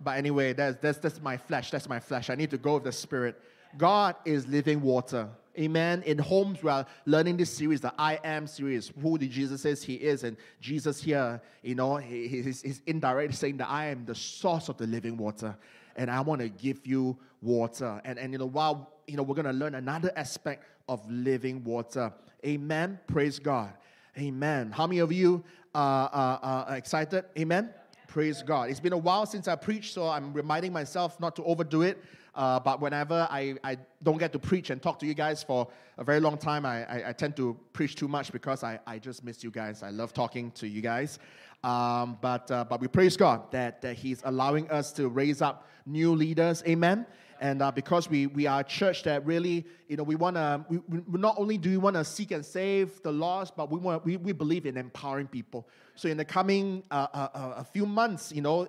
But 0.01 0.17
anyway, 0.17 0.53
that's, 0.53 0.77
that's, 0.81 0.97
that's 0.97 1.21
my 1.21 1.37
flesh. 1.37 1.71
That's 1.71 1.89
my 1.89 1.99
flesh. 1.99 2.29
I 2.29 2.35
need 2.35 2.51
to 2.51 2.57
go 2.57 2.75
with 2.75 2.83
the 2.83 2.91
spirit. 2.91 3.41
God 3.77 4.15
is 4.25 4.47
living 4.47 4.81
water. 4.81 5.29
Amen. 5.57 6.03
In 6.05 6.17
homes, 6.17 6.63
we 6.63 6.69
are 6.69 6.85
learning 7.05 7.37
this 7.37 7.51
series, 7.51 7.81
the 7.81 7.93
I 7.99 8.19
Am 8.23 8.47
series. 8.47 8.93
Who 9.01 9.17
did 9.17 9.31
Jesus 9.31 9.61
says 9.61 9.83
He 9.83 9.95
is, 9.95 10.23
and 10.23 10.37
Jesus 10.61 11.03
here, 11.03 11.41
you 11.63 11.75
know, 11.75 11.97
he, 11.97 12.27
he's, 12.27 12.61
he's 12.61 12.81
indirectly 12.87 13.35
saying 13.35 13.57
that 13.57 13.69
I 13.69 13.87
am 13.87 14.05
the 14.05 14.15
source 14.15 14.69
of 14.69 14.77
the 14.77 14.87
living 14.87 15.17
water, 15.17 15.57
and 15.97 16.09
I 16.09 16.21
want 16.21 16.39
to 16.41 16.49
give 16.49 16.87
you 16.87 17.17
water. 17.41 17.99
And 18.05 18.17
and 18.17 18.31
you 18.31 18.39
know, 18.39 18.45
while 18.45 18.93
you 19.05 19.17
know, 19.17 19.23
we're 19.23 19.35
going 19.35 19.47
to 19.47 19.53
learn 19.53 19.75
another 19.75 20.13
aspect 20.15 20.63
of 20.87 21.09
living 21.11 21.63
water. 21.63 22.13
Amen. 22.45 22.99
Praise 23.07 23.37
God. 23.37 23.73
Amen. 24.17 24.71
How 24.71 24.87
many 24.87 24.99
of 24.99 25.11
you 25.11 25.43
are, 25.75 26.09
are, 26.09 26.39
are 26.41 26.77
excited? 26.77 27.25
Amen. 27.37 27.73
Praise 28.09 28.41
God. 28.41 28.71
It's 28.71 28.79
been 28.79 28.93
a 28.93 28.97
while 28.97 29.27
since 29.27 29.47
I 29.47 29.55
preached, 29.55 29.93
so 29.93 30.09
I'm 30.09 30.33
reminding 30.33 30.73
myself 30.73 31.19
not 31.19 31.35
to 31.35 31.43
overdo 31.43 31.83
it. 31.83 32.03
Uh, 32.39 32.57
but 32.57 32.79
whenever 32.79 33.27
I, 33.29 33.55
I 33.65 33.75
don't 34.01 34.17
get 34.17 34.31
to 34.31 34.39
preach 34.39 34.69
and 34.69 34.81
talk 34.81 34.97
to 34.99 35.05
you 35.05 35.13
guys 35.13 35.43
for 35.43 35.67
a 35.97 36.05
very 36.05 36.21
long 36.21 36.37
time, 36.37 36.65
I, 36.65 36.85
I, 36.85 37.09
I 37.09 37.11
tend 37.11 37.35
to 37.35 37.59
preach 37.73 37.95
too 37.95 38.07
much 38.07 38.31
because 38.31 38.63
I, 38.63 38.79
I 38.87 38.97
just 38.97 39.25
miss 39.25 39.43
you 39.43 39.51
guys. 39.51 39.83
I 39.83 39.89
love 39.89 40.13
talking 40.13 40.51
to 40.51 40.65
you 40.65 40.79
guys. 40.79 41.19
Um, 41.65 42.17
but, 42.21 42.49
uh, 42.49 42.63
but 42.63 42.79
we 42.79 42.87
praise 42.87 43.17
God 43.17 43.51
that, 43.51 43.81
that 43.81 43.97
He's 43.97 44.21
allowing 44.23 44.71
us 44.71 44.93
to 44.93 45.09
raise 45.09 45.41
up 45.41 45.67
new 45.85 46.15
leaders. 46.15 46.63
Amen. 46.65 47.05
And 47.41 47.61
uh, 47.61 47.71
because 47.71 48.09
we, 48.09 48.27
we 48.27 48.47
are 48.47 48.61
a 48.61 48.63
church 48.63 49.03
that 49.03 49.25
really, 49.25 49.65
you 49.89 49.97
know, 49.97 50.03
we 50.03 50.15
want 50.15 50.37
to, 50.37 50.63
we, 50.69 50.77
we, 50.87 51.19
not 51.19 51.35
only 51.37 51.57
do 51.57 51.69
we 51.69 51.77
want 51.77 51.97
to 51.97 52.05
seek 52.05 52.31
and 52.31 52.45
save 52.45 53.03
the 53.03 53.11
lost, 53.11 53.57
but 53.57 53.69
we, 53.69 53.79
want, 53.79 54.05
we, 54.05 54.15
we 54.15 54.31
believe 54.31 54.65
in 54.65 54.77
empowering 54.77 55.27
people. 55.27 55.67
So 55.95 56.07
in 56.07 56.15
the 56.15 56.23
coming 56.23 56.83
uh, 56.89 57.07
uh, 57.13 57.27
uh 57.33 57.53
a 57.57 57.63
few 57.65 57.85
months, 57.85 58.31
you 58.31 58.41
know, 58.41 58.63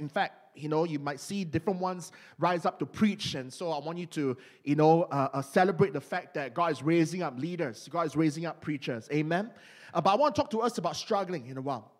in 0.00 0.08
fact, 0.08 0.41
you 0.54 0.68
know, 0.68 0.84
you 0.84 0.98
might 0.98 1.20
see 1.20 1.44
different 1.44 1.80
ones 1.80 2.12
rise 2.38 2.66
up 2.66 2.78
to 2.78 2.86
preach. 2.86 3.34
And 3.34 3.52
so 3.52 3.70
I 3.70 3.78
want 3.78 3.98
you 3.98 4.06
to, 4.06 4.36
you 4.64 4.76
know, 4.76 5.04
uh, 5.04 5.28
uh, 5.32 5.42
celebrate 5.42 5.92
the 5.92 6.00
fact 6.00 6.34
that 6.34 6.54
God 6.54 6.72
is 6.72 6.82
raising 6.82 7.22
up 7.22 7.38
leaders, 7.38 7.88
God 7.90 8.06
is 8.06 8.16
raising 8.16 8.46
up 8.46 8.60
preachers. 8.60 9.08
Amen. 9.12 9.50
Uh, 9.94 10.00
but 10.00 10.10
I 10.10 10.14
want 10.16 10.34
to 10.34 10.40
talk 10.40 10.50
to 10.50 10.60
us 10.60 10.78
about 10.78 10.96
struggling 10.96 11.46
in 11.46 11.58
a 11.58 11.60
while, 11.60 11.92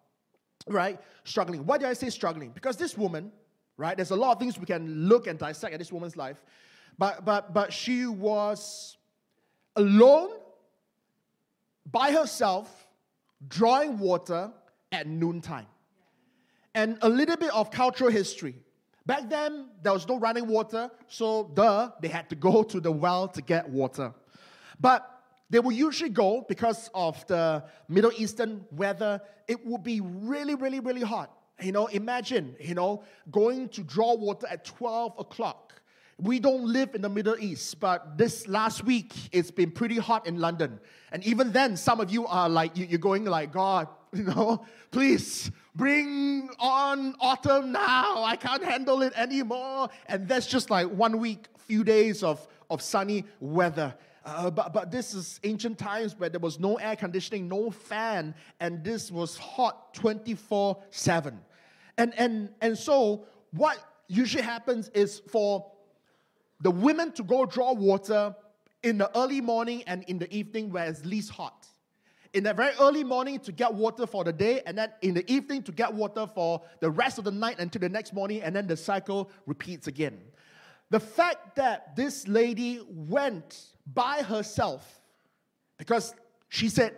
right? 0.66 0.98
Struggling. 1.24 1.66
Why 1.66 1.78
did 1.78 1.88
I 1.88 1.92
say 1.92 2.10
struggling? 2.10 2.50
Because 2.50 2.76
this 2.76 2.96
woman, 2.96 3.32
right? 3.76 3.96
There's 3.96 4.10
a 4.10 4.16
lot 4.16 4.32
of 4.32 4.38
things 4.38 4.58
we 4.58 4.66
can 4.66 5.08
look 5.08 5.26
and 5.26 5.38
dissect 5.38 5.72
at 5.72 5.78
this 5.78 5.92
woman's 5.92 6.16
life, 6.16 6.42
but 6.98 7.24
but 7.24 7.52
but 7.52 7.72
she 7.72 8.06
was 8.06 8.96
alone 9.76 10.30
by 11.90 12.12
herself, 12.12 12.86
drawing 13.48 13.98
water 13.98 14.52
at 14.90 15.06
noontime. 15.06 15.66
And 16.74 16.98
a 17.02 17.08
little 17.08 17.36
bit 17.36 17.52
of 17.52 17.70
cultural 17.70 18.10
history. 18.10 18.54
Back 19.04 19.28
then, 19.28 19.66
there 19.82 19.92
was 19.92 20.06
no 20.06 20.18
running 20.18 20.46
water, 20.46 20.90
so 21.08 21.50
duh, 21.54 21.90
they 22.00 22.08
had 22.08 22.30
to 22.30 22.36
go 22.36 22.62
to 22.72 22.80
the 22.80 22.92
well 22.92 23.28
to 23.28 23.42
get 23.42 23.68
water. 23.68 24.14
But 24.80 25.08
they 25.50 25.60
would 25.60 25.74
usually 25.74 26.10
go 26.10 26.44
because 26.48 26.88
of 26.94 27.26
the 27.26 27.64
Middle 27.88 28.12
Eastern 28.16 28.64
weather. 28.70 29.20
It 29.46 29.66
would 29.66 29.82
be 29.82 30.00
really, 30.00 30.54
really, 30.54 30.80
really 30.80 31.02
hot. 31.02 31.30
You 31.60 31.72
know, 31.72 31.88
imagine, 31.88 32.56
you 32.58 32.74
know, 32.74 33.04
going 33.30 33.68
to 33.70 33.82
draw 33.82 34.14
water 34.14 34.46
at 34.48 34.64
12 34.64 35.18
o'clock. 35.18 35.74
We 36.18 36.40
don't 36.40 36.64
live 36.64 36.94
in 36.94 37.02
the 37.02 37.08
Middle 37.08 37.36
East, 37.38 37.80
but 37.80 38.16
this 38.16 38.48
last 38.48 38.84
week 38.84 39.12
it's 39.30 39.50
been 39.50 39.70
pretty 39.70 39.98
hot 39.98 40.26
in 40.26 40.38
London. 40.38 40.80
And 41.10 41.22
even 41.24 41.52
then, 41.52 41.76
some 41.76 42.00
of 42.00 42.10
you 42.10 42.26
are 42.26 42.48
like, 42.48 42.72
you're 42.74 42.98
going 42.98 43.24
like, 43.24 43.52
God, 43.52 43.88
you 44.12 44.24
know, 44.24 44.64
please 44.90 45.50
bring 45.74 46.50
on 46.58 47.14
autumn 47.20 47.72
now. 47.72 48.22
I 48.22 48.36
can't 48.36 48.64
handle 48.64 49.02
it 49.02 49.12
anymore. 49.16 49.88
And 50.06 50.28
that's 50.28 50.46
just 50.46 50.70
like 50.70 50.88
one 50.88 51.18
week, 51.18 51.46
few 51.58 51.84
days 51.84 52.22
of, 52.22 52.46
of 52.70 52.82
sunny 52.82 53.24
weather. 53.40 53.94
Uh, 54.24 54.50
but, 54.50 54.72
but 54.72 54.90
this 54.90 55.14
is 55.14 55.40
ancient 55.42 55.78
times 55.78 56.16
where 56.16 56.28
there 56.28 56.40
was 56.40 56.60
no 56.60 56.76
air 56.76 56.94
conditioning, 56.94 57.48
no 57.48 57.70
fan, 57.70 58.34
and 58.60 58.84
this 58.84 59.10
was 59.10 59.36
hot 59.36 59.94
24 59.94 60.80
7. 60.90 61.40
And, 61.98 62.14
and, 62.16 62.48
and 62.60 62.78
so, 62.78 63.24
what 63.50 63.78
usually 64.06 64.44
happens 64.44 64.90
is 64.94 65.20
for 65.30 65.66
the 66.60 66.70
women 66.70 67.10
to 67.12 67.24
go 67.24 67.44
draw 67.44 67.72
water 67.72 68.34
in 68.82 68.98
the 68.98 69.10
early 69.18 69.40
morning 69.40 69.82
and 69.86 70.04
in 70.04 70.18
the 70.18 70.32
evening 70.32 70.70
where 70.70 70.86
it's 70.86 71.04
least 71.04 71.30
hot. 71.30 71.66
In 72.32 72.44
the 72.44 72.54
very 72.54 72.72
early 72.80 73.04
morning 73.04 73.38
to 73.40 73.52
get 73.52 73.74
water 73.74 74.06
for 74.06 74.24
the 74.24 74.32
day, 74.32 74.62
and 74.64 74.78
then 74.78 74.90
in 75.02 75.12
the 75.14 75.30
evening 75.30 75.62
to 75.64 75.72
get 75.72 75.92
water 75.92 76.26
for 76.26 76.62
the 76.80 76.90
rest 76.90 77.18
of 77.18 77.24
the 77.24 77.30
night 77.30 77.58
until 77.58 77.80
the 77.80 77.88
next 77.90 78.14
morning, 78.14 78.40
and 78.42 78.56
then 78.56 78.66
the 78.66 78.76
cycle 78.76 79.30
repeats 79.46 79.86
again. 79.86 80.18
The 80.88 81.00
fact 81.00 81.56
that 81.56 81.94
this 81.94 82.26
lady 82.28 82.80
went 82.88 83.60
by 83.92 84.22
herself, 84.22 85.00
because 85.76 86.14
she 86.48 86.70
said, 86.70 86.96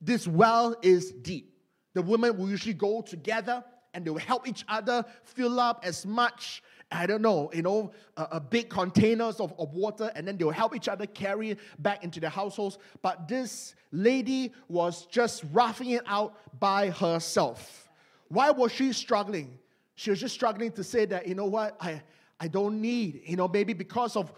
This 0.00 0.26
well 0.26 0.74
is 0.82 1.12
deep. 1.12 1.52
The 1.94 2.02
women 2.02 2.36
will 2.36 2.48
usually 2.48 2.74
go 2.74 3.02
together 3.02 3.64
and 3.94 4.04
they 4.04 4.10
will 4.10 4.18
help 4.18 4.48
each 4.48 4.64
other 4.68 5.04
fill 5.24 5.60
up 5.60 5.84
as 5.84 6.06
much 6.06 6.62
I 6.92 7.06
don't 7.06 7.22
know, 7.22 7.50
you 7.52 7.62
know, 7.62 7.92
a, 8.16 8.38
big 8.38 8.68
containers 8.68 9.40
of, 9.40 9.54
of 9.58 9.72
water, 9.74 10.12
and 10.14 10.26
then 10.26 10.36
they'll 10.36 10.50
help 10.50 10.76
each 10.76 10.88
other 10.88 11.06
carry 11.06 11.50
it 11.50 11.58
back 11.78 12.04
into 12.04 12.20
their 12.20 12.30
households. 12.30 12.78
But 13.00 13.28
this 13.28 13.74
lady 13.90 14.52
was 14.68 15.06
just 15.06 15.44
roughing 15.52 15.90
it 15.90 16.02
out 16.06 16.36
by 16.60 16.90
herself. 16.90 17.88
Why 18.28 18.50
was 18.50 18.72
she 18.72 18.92
struggling? 18.92 19.58
She 19.94 20.10
was 20.10 20.20
just 20.20 20.34
struggling 20.34 20.72
to 20.72 20.84
say 20.84 21.04
that, 21.06 21.26
you 21.26 21.34
know 21.34 21.46
what, 21.46 21.76
I, 21.80 22.02
I 22.40 22.48
don't 22.48 22.80
need, 22.80 23.22
you 23.24 23.36
know, 23.36 23.48
maybe 23.48 23.72
because 23.72 24.16
of 24.16 24.32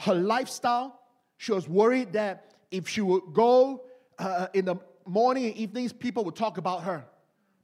her 0.00 0.14
lifestyle, 0.14 1.00
she 1.36 1.52
was 1.52 1.68
worried 1.68 2.12
that 2.14 2.54
if 2.70 2.88
she 2.88 3.00
would 3.00 3.22
go 3.32 3.82
uh, 4.18 4.46
in 4.54 4.64
the 4.64 4.76
morning 5.06 5.46
and 5.46 5.56
evenings, 5.56 5.92
people 5.92 6.24
would 6.24 6.36
talk 6.36 6.58
about 6.58 6.82
her. 6.84 7.04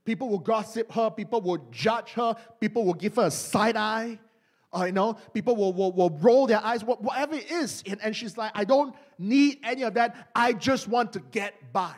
People 0.04 0.28
will 0.28 0.38
gossip 0.38 0.90
her, 0.92 1.10
people 1.10 1.40
will 1.40 1.58
judge 1.70 2.12
her, 2.12 2.36
people 2.60 2.84
will 2.84 2.94
give 2.94 3.16
her 3.16 3.26
a 3.26 3.30
side 3.30 3.76
eye. 3.76 4.18
Uh, 4.74 4.84
you 4.84 4.92
know, 4.92 5.14
people 5.32 5.56
will, 5.56 5.72
will, 5.72 5.92
will 5.92 6.10
roll 6.10 6.46
their 6.46 6.62
eyes, 6.62 6.84
whatever 6.84 7.34
it 7.34 7.50
is. 7.50 7.82
And, 7.86 8.00
and 8.02 8.14
she's 8.14 8.36
like, 8.36 8.52
I 8.54 8.64
don't 8.64 8.94
need 9.18 9.58
any 9.62 9.82
of 9.82 9.94
that. 9.94 10.30
I 10.34 10.52
just 10.52 10.88
want 10.88 11.12
to 11.14 11.20
get 11.20 11.72
by. 11.72 11.94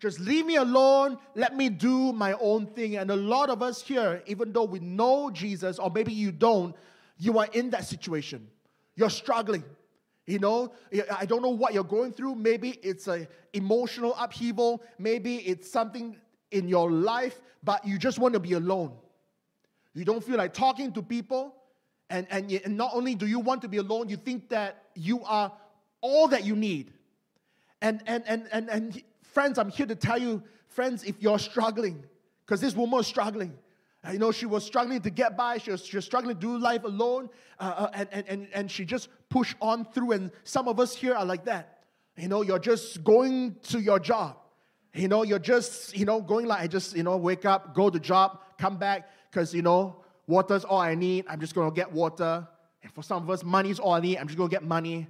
Just 0.00 0.18
leave 0.18 0.46
me 0.46 0.56
alone. 0.56 1.18
Let 1.34 1.54
me 1.54 1.68
do 1.68 2.12
my 2.12 2.32
own 2.34 2.66
thing. 2.66 2.96
And 2.96 3.10
a 3.10 3.16
lot 3.16 3.50
of 3.50 3.62
us 3.62 3.82
here, 3.82 4.22
even 4.26 4.52
though 4.52 4.64
we 4.64 4.80
know 4.80 5.30
Jesus, 5.30 5.78
or 5.78 5.90
maybe 5.90 6.12
you 6.12 6.32
don't, 6.32 6.74
you 7.18 7.38
are 7.38 7.48
in 7.52 7.70
that 7.70 7.84
situation. 7.84 8.48
You're 8.96 9.10
struggling. 9.10 9.64
You 10.26 10.38
know, 10.38 10.72
I 11.16 11.26
don't 11.26 11.42
know 11.42 11.50
what 11.50 11.74
you're 11.74 11.84
going 11.84 12.12
through. 12.12 12.36
Maybe 12.36 12.78
it's 12.82 13.08
a 13.08 13.28
emotional 13.52 14.14
upheaval. 14.18 14.82
Maybe 14.98 15.36
it's 15.36 15.70
something 15.70 16.16
in 16.50 16.68
your 16.68 16.90
life, 16.90 17.40
but 17.62 17.86
you 17.86 17.98
just 17.98 18.18
want 18.18 18.34
to 18.34 18.40
be 18.40 18.54
alone. 18.54 18.92
You 19.92 20.04
don't 20.04 20.22
feel 20.22 20.36
like 20.36 20.54
talking 20.54 20.92
to 20.92 21.02
people. 21.02 21.54
And, 22.10 22.26
and, 22.28 22.50
and 22.52 22.76
not 22.76 22.90
only 22.92 23.14
do 23.14 23.26
you 23.26 23.38
want 23.38 23.62
to 23.62 23.68
be 23.68 23.78
alone, 23.78 24.08
you 24.08 24.16
think 24.16 24.50
that 24.50 24.82
you 24.94 25.22
are 25.24 25.52
all 26.00 26.28
that 26.28 26.44
you 26.44 26.56
need. 26.56 26.92
And, 27.80 28.02
and, 28.06 28.24
and, 28.26 28.48
and, 28.52 28.68
and 28.68 29.02
friends, 29.22 29.58
I'm 29.58 29.70
here 29.70 29.86
to 29.86 29.94
tell 29.94 30.18
you, 30.18 30.42
friends, 30.68 31.04
if 31.04 31.14
you're 31.22 31.38
struggling, 31.38 32.04
because 32.44 32.60
this 32.60 32.74
woman 32.74 32.98
was 32.98 33.06
struggling. 33.06 33.56
You 34.10 34.18
know, 34.18 34.32
she 34.32 34.46
was 34.46 34.64
struggling 34.64 35.00
to 35.02 35.10
get 35.10 35.36
by. 35.36 35.58
She 35.58 35.70
was, 35.70 35.84
she 35.84 35.96
was 35.96 36.04
struggling 36.04 36.34
to 36.34 36.40
do 36.40 36.58
life 36.58 36.84
alone. 36.84 37.28
Uh, 37.58 37.74
uh 37.76 37.90
and, 37.92 38.08
and, 38.12 38.28
and, 38.28 38.48
and 38.54 38.70
she 38.70 38.84
just 38.84 39.08
pushed 39.28 39.56
on 39.60 39.84
through. 39.84 40.12
And 40.12 40.30
some 40.42 40.68
of 40.68 40.80
us 40.80 40.96
here 40.96 41.14
are 41.14 41.24
like 41.24 41.44
that. 41.44 41.84
You 42.16 42.28
know, 42.28 42.42
you're 42.42 42.58
just 42.58 43.04
going 43.04 43.56
to 43.64 43.78
your 43.78 44.00
job. 44.00 44.36
You 44.94 45.06
know, 45.06 45.22
you're 45.22 45.38
just, 45.38 45.96
you 45.96 46.06
know, 46.06 46.20
going 46.20 46.46
like, 46.46 46.60
I 46.60 46.66
just, 46.66 46.96
you 46.96 47.02
know, 47.02 47.16
wake 47.16 47.44
up, 47.44 47.74
go 47.74 47.90
to 47.90 48.00
job, 48.00 48.40
come 48.58 48.76
back, 48.76 49.08
because, 49.30 49.54
you 49.54 49.62
know, 49.62 50.02
water's 50.26 50.64
all 50.64 50.80
I 50.80 50.94
need. 50.94 51.24
I'm 51.28 51.40
just 51.40 51.54
going 51.54 51.70
to 51.70 51.74
get 51.74 51.90
water. 51.92 52.46
And 52.82 52.92
for 52.92 53.02
some 53.02 53.22
of 53.22 53.30
us, 53.30 53.44
money's 53.44 53.78
all 53.78 53.94
I 53.94 54.00
need. 54.00 54.18
I'm 54.18 54.26
just 54.26 54.38
going 54.38 54.48
to 54.48 54.54
get 54.54 54.64
money. 54.64 55.06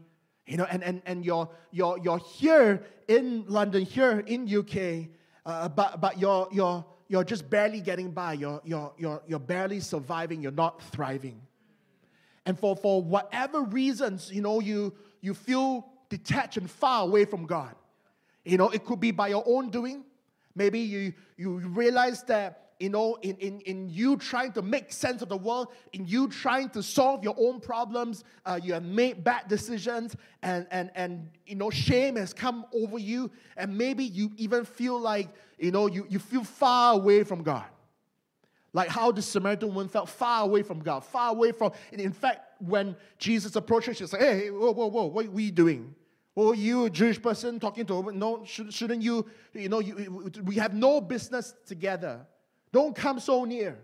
You 0.46 0.56
know, 0.56 0.66
and, 0.70 0.82
and, 0.82 1.02
and 1.06 1.24
you're, 1.24 1.48
you're, 1.70 1.98
you're 2.02 2.18
here 2.18 2.82
in 3.06 3.44
London, 3.46 3.82
here 3.82 4.20
in 4.20 4.52
UK, 4.52 5.08
uh, 5.46 5.68
but, 5.68 6.00
but 6.00 6.18
you're, 6.18 6.48
you're, 6.50 6.84
you're 7.08 7.24
just 7.24 7.48
barely 7.48 7.80
getting 7.80 8.10
by. 8.10 8.34
You're, 8.34 8.60
you're, 8.64 8.92
you're, 8.98 9.22
you're 9.26 9.38
barely 9.38 9.80
surviving. 9.80 10.42
You're 10.42 10.52
not 10.52 10.82
thriving. 10.92 11.40
And 12.46 12.58
for, 12.58 12.74
for 12.74 13.02
whatever 13.02 13.62
reasons, 13.62 14.30
you 14.32 14.42
know, 14.42 14.60
you, 14.60 14.92
you 15.20 15.34
feel 15.34 15.86
detached 16.08 16.56
and 16.56 16.70
far 16.70 17.04
away 17.04 17.24
from 17.24 17.46
God. 17.46 17.74
You 18.44 18.58
know, 18.58 18.70
it 18.70 18.84
could 18.84 19.00
be 19.00 19.10
by 19.10 19.28
your 19.28 19.44
own 19.46 19.70
doing. 19.70 20.04
Maybe 20.54 20.80
you, 20.80 21.12
you 21.36 21.58
realize 21.58 22.22
that, 22.24 22.69
you 22.80 22.88
know, 22.88 23.16
in, 23.20 23.36
in, 23.36 23.60
in 23.60 23.90
you 23.90 24.16
trying 24.16 24.52
to 24.52 24.62
make 24.62 24.90
sense 24.90 25.20
of 25.20 25.28
the 25.28 25.36
world, 25.36 25.68
in 25.92 26.06
you 26.06 26.26
trying 26.28 26.70
to 26.70 26.82
solve 26.82 27.22
your 27.22 27.34
own 27.38 27.60
problems, 27.60 28.24
uh, 28.46 28.58
you 28.60 28.72
have 28.72 28.82
made 28.84 29.22
bad 29.22 29.46
decisions, 29.48 30.16
and, 30.42 30.66
and, 30.70 30.90
and, 30.94 31.28
you 31.46 31.56
know, 31.56 31.68
shame 31.68 32.16
has 32.16 32.32
come 32.32 32.64
over 32.72 32.98
you, 32.98 33.30
and 33.58 33.76
maybe 33.76 34.02
you 34.02 34.32
even 34.38 34.64
feel 34.64 34.98
like, 34.98 35.28
you 35.58 35.70
know, 35.70 35.86
you, 35.86 36.06
you 36.08 36.18
feel 36.18 36.42
far 36.42 36.94
away 36.94 37.22
from 37.22 37.42
God. 37.42 37.66
Like 38.72 38.88
how 38.88 39.12
the 39.12 39.20
Samaritan 39.20 39.68
woman 39.68 39.88
felt 39.88 40.08
far 40.08 40.44
away 40.44 40.62
from 40.62 40.80
God, 40.80 41.04
far 41.04 41.30
away 41.30 41.52
from. 41.52 41.72
In 41.92 42.12
fact, 42.12 42.62
when 42.62 42.96
Jesus 43.18 43.56
approached 43.56 43.88
her, 43.88 43.94
she's 43.94 44.12
like, 44.12 44.22
hey, 44.22 44.48
whoa, 44.50 44.72
whoa, 44.72 44.86
whoa, 44.86 45.06
what 45.06 45.26
are 45.26 45.40
you 45.40 45.50
doing? 45.50 45.94
Oh, 46.36 46.52
you, 46.52 46.86
a 46.86 46.90
Jewish 46.90 47.20
person, 47.20 47.60
talking 47.60 47.84
to 47.86 48.12
no, 48.12 48.44
shouldn't 48.46 49.02
you, 49.02 49.26
you 49.52 49.68
know, 49.68 49.80
you, 49.80 50.30
we 50.44 50.54
have 50.54 50.72
no 50.72 51.00
business 51.00 51.52
together. 51.66 52.26
Don't 52.72 52.94
come 52.94 53.20
so 53.20 53.44
near. 53.44 53.78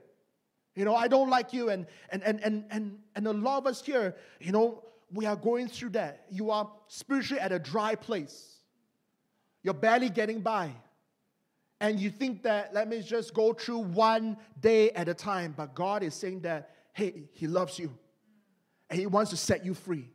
You 0.75 0.85
know, 0.85 0.95
I 0.95 1.09
don't 1.09 1.31
like 1.31 1.53
you. 1.53 1.71
And, 1.71 1.87
and, 2.11 2.23
and, 2.23 2.41
and, 2.43 2.65
and, 2.71 2.99
and 3.15 3.27
a 3.27 3.33
lot 3.33 3.59
of 3.59 3.67
us 3.67 3.83
here, 3.83 4.15
you 4.41 4.53
know, 4.53 4.85
we 5.13 5.25
are 5.27 5.37
going 5.37 5.69
through 5.69 5.91
that. 5.91 6.27
You 6.31 6.51
are 6.51 6.71
spiritually 6.89 7.41
at 7.41 7.53
a 7.53 7.59
dry 7.59 7.95
place. 7.95 8.59
You're 9.63 9.75
barely 9.75 10.11
getting 10.11 10.41
by. 10.41 10.73
And 11.81 12.01
you 12.01 12.11
think 12.11 12.43
that, 12.45 12.73
let 12.73 12.89
me 12.89 13.03
just 13.03 13.35
go 13.35 13.53
through 13.53 13.79
one 13.79 14.37
day 14.61 14.91
at 14.91 15.09
a 15.09 15.15
time. 15.15 15.55
But 15.57 15.75
God 15.75 16.03
is 16.03 16.15
saying 16.15 16.41
that, 16.41 16.71
hey, 16.93 17.25
He 17.33 17.47
loves 17.47 17.79
you. 17.79 17.93
And 18.91 18.99
He 18.99 19.07
wants 19.07 19.31
to 19.31 19.37
set 19.37 19.65
you 19.65 19.75
free. 19.75 20.11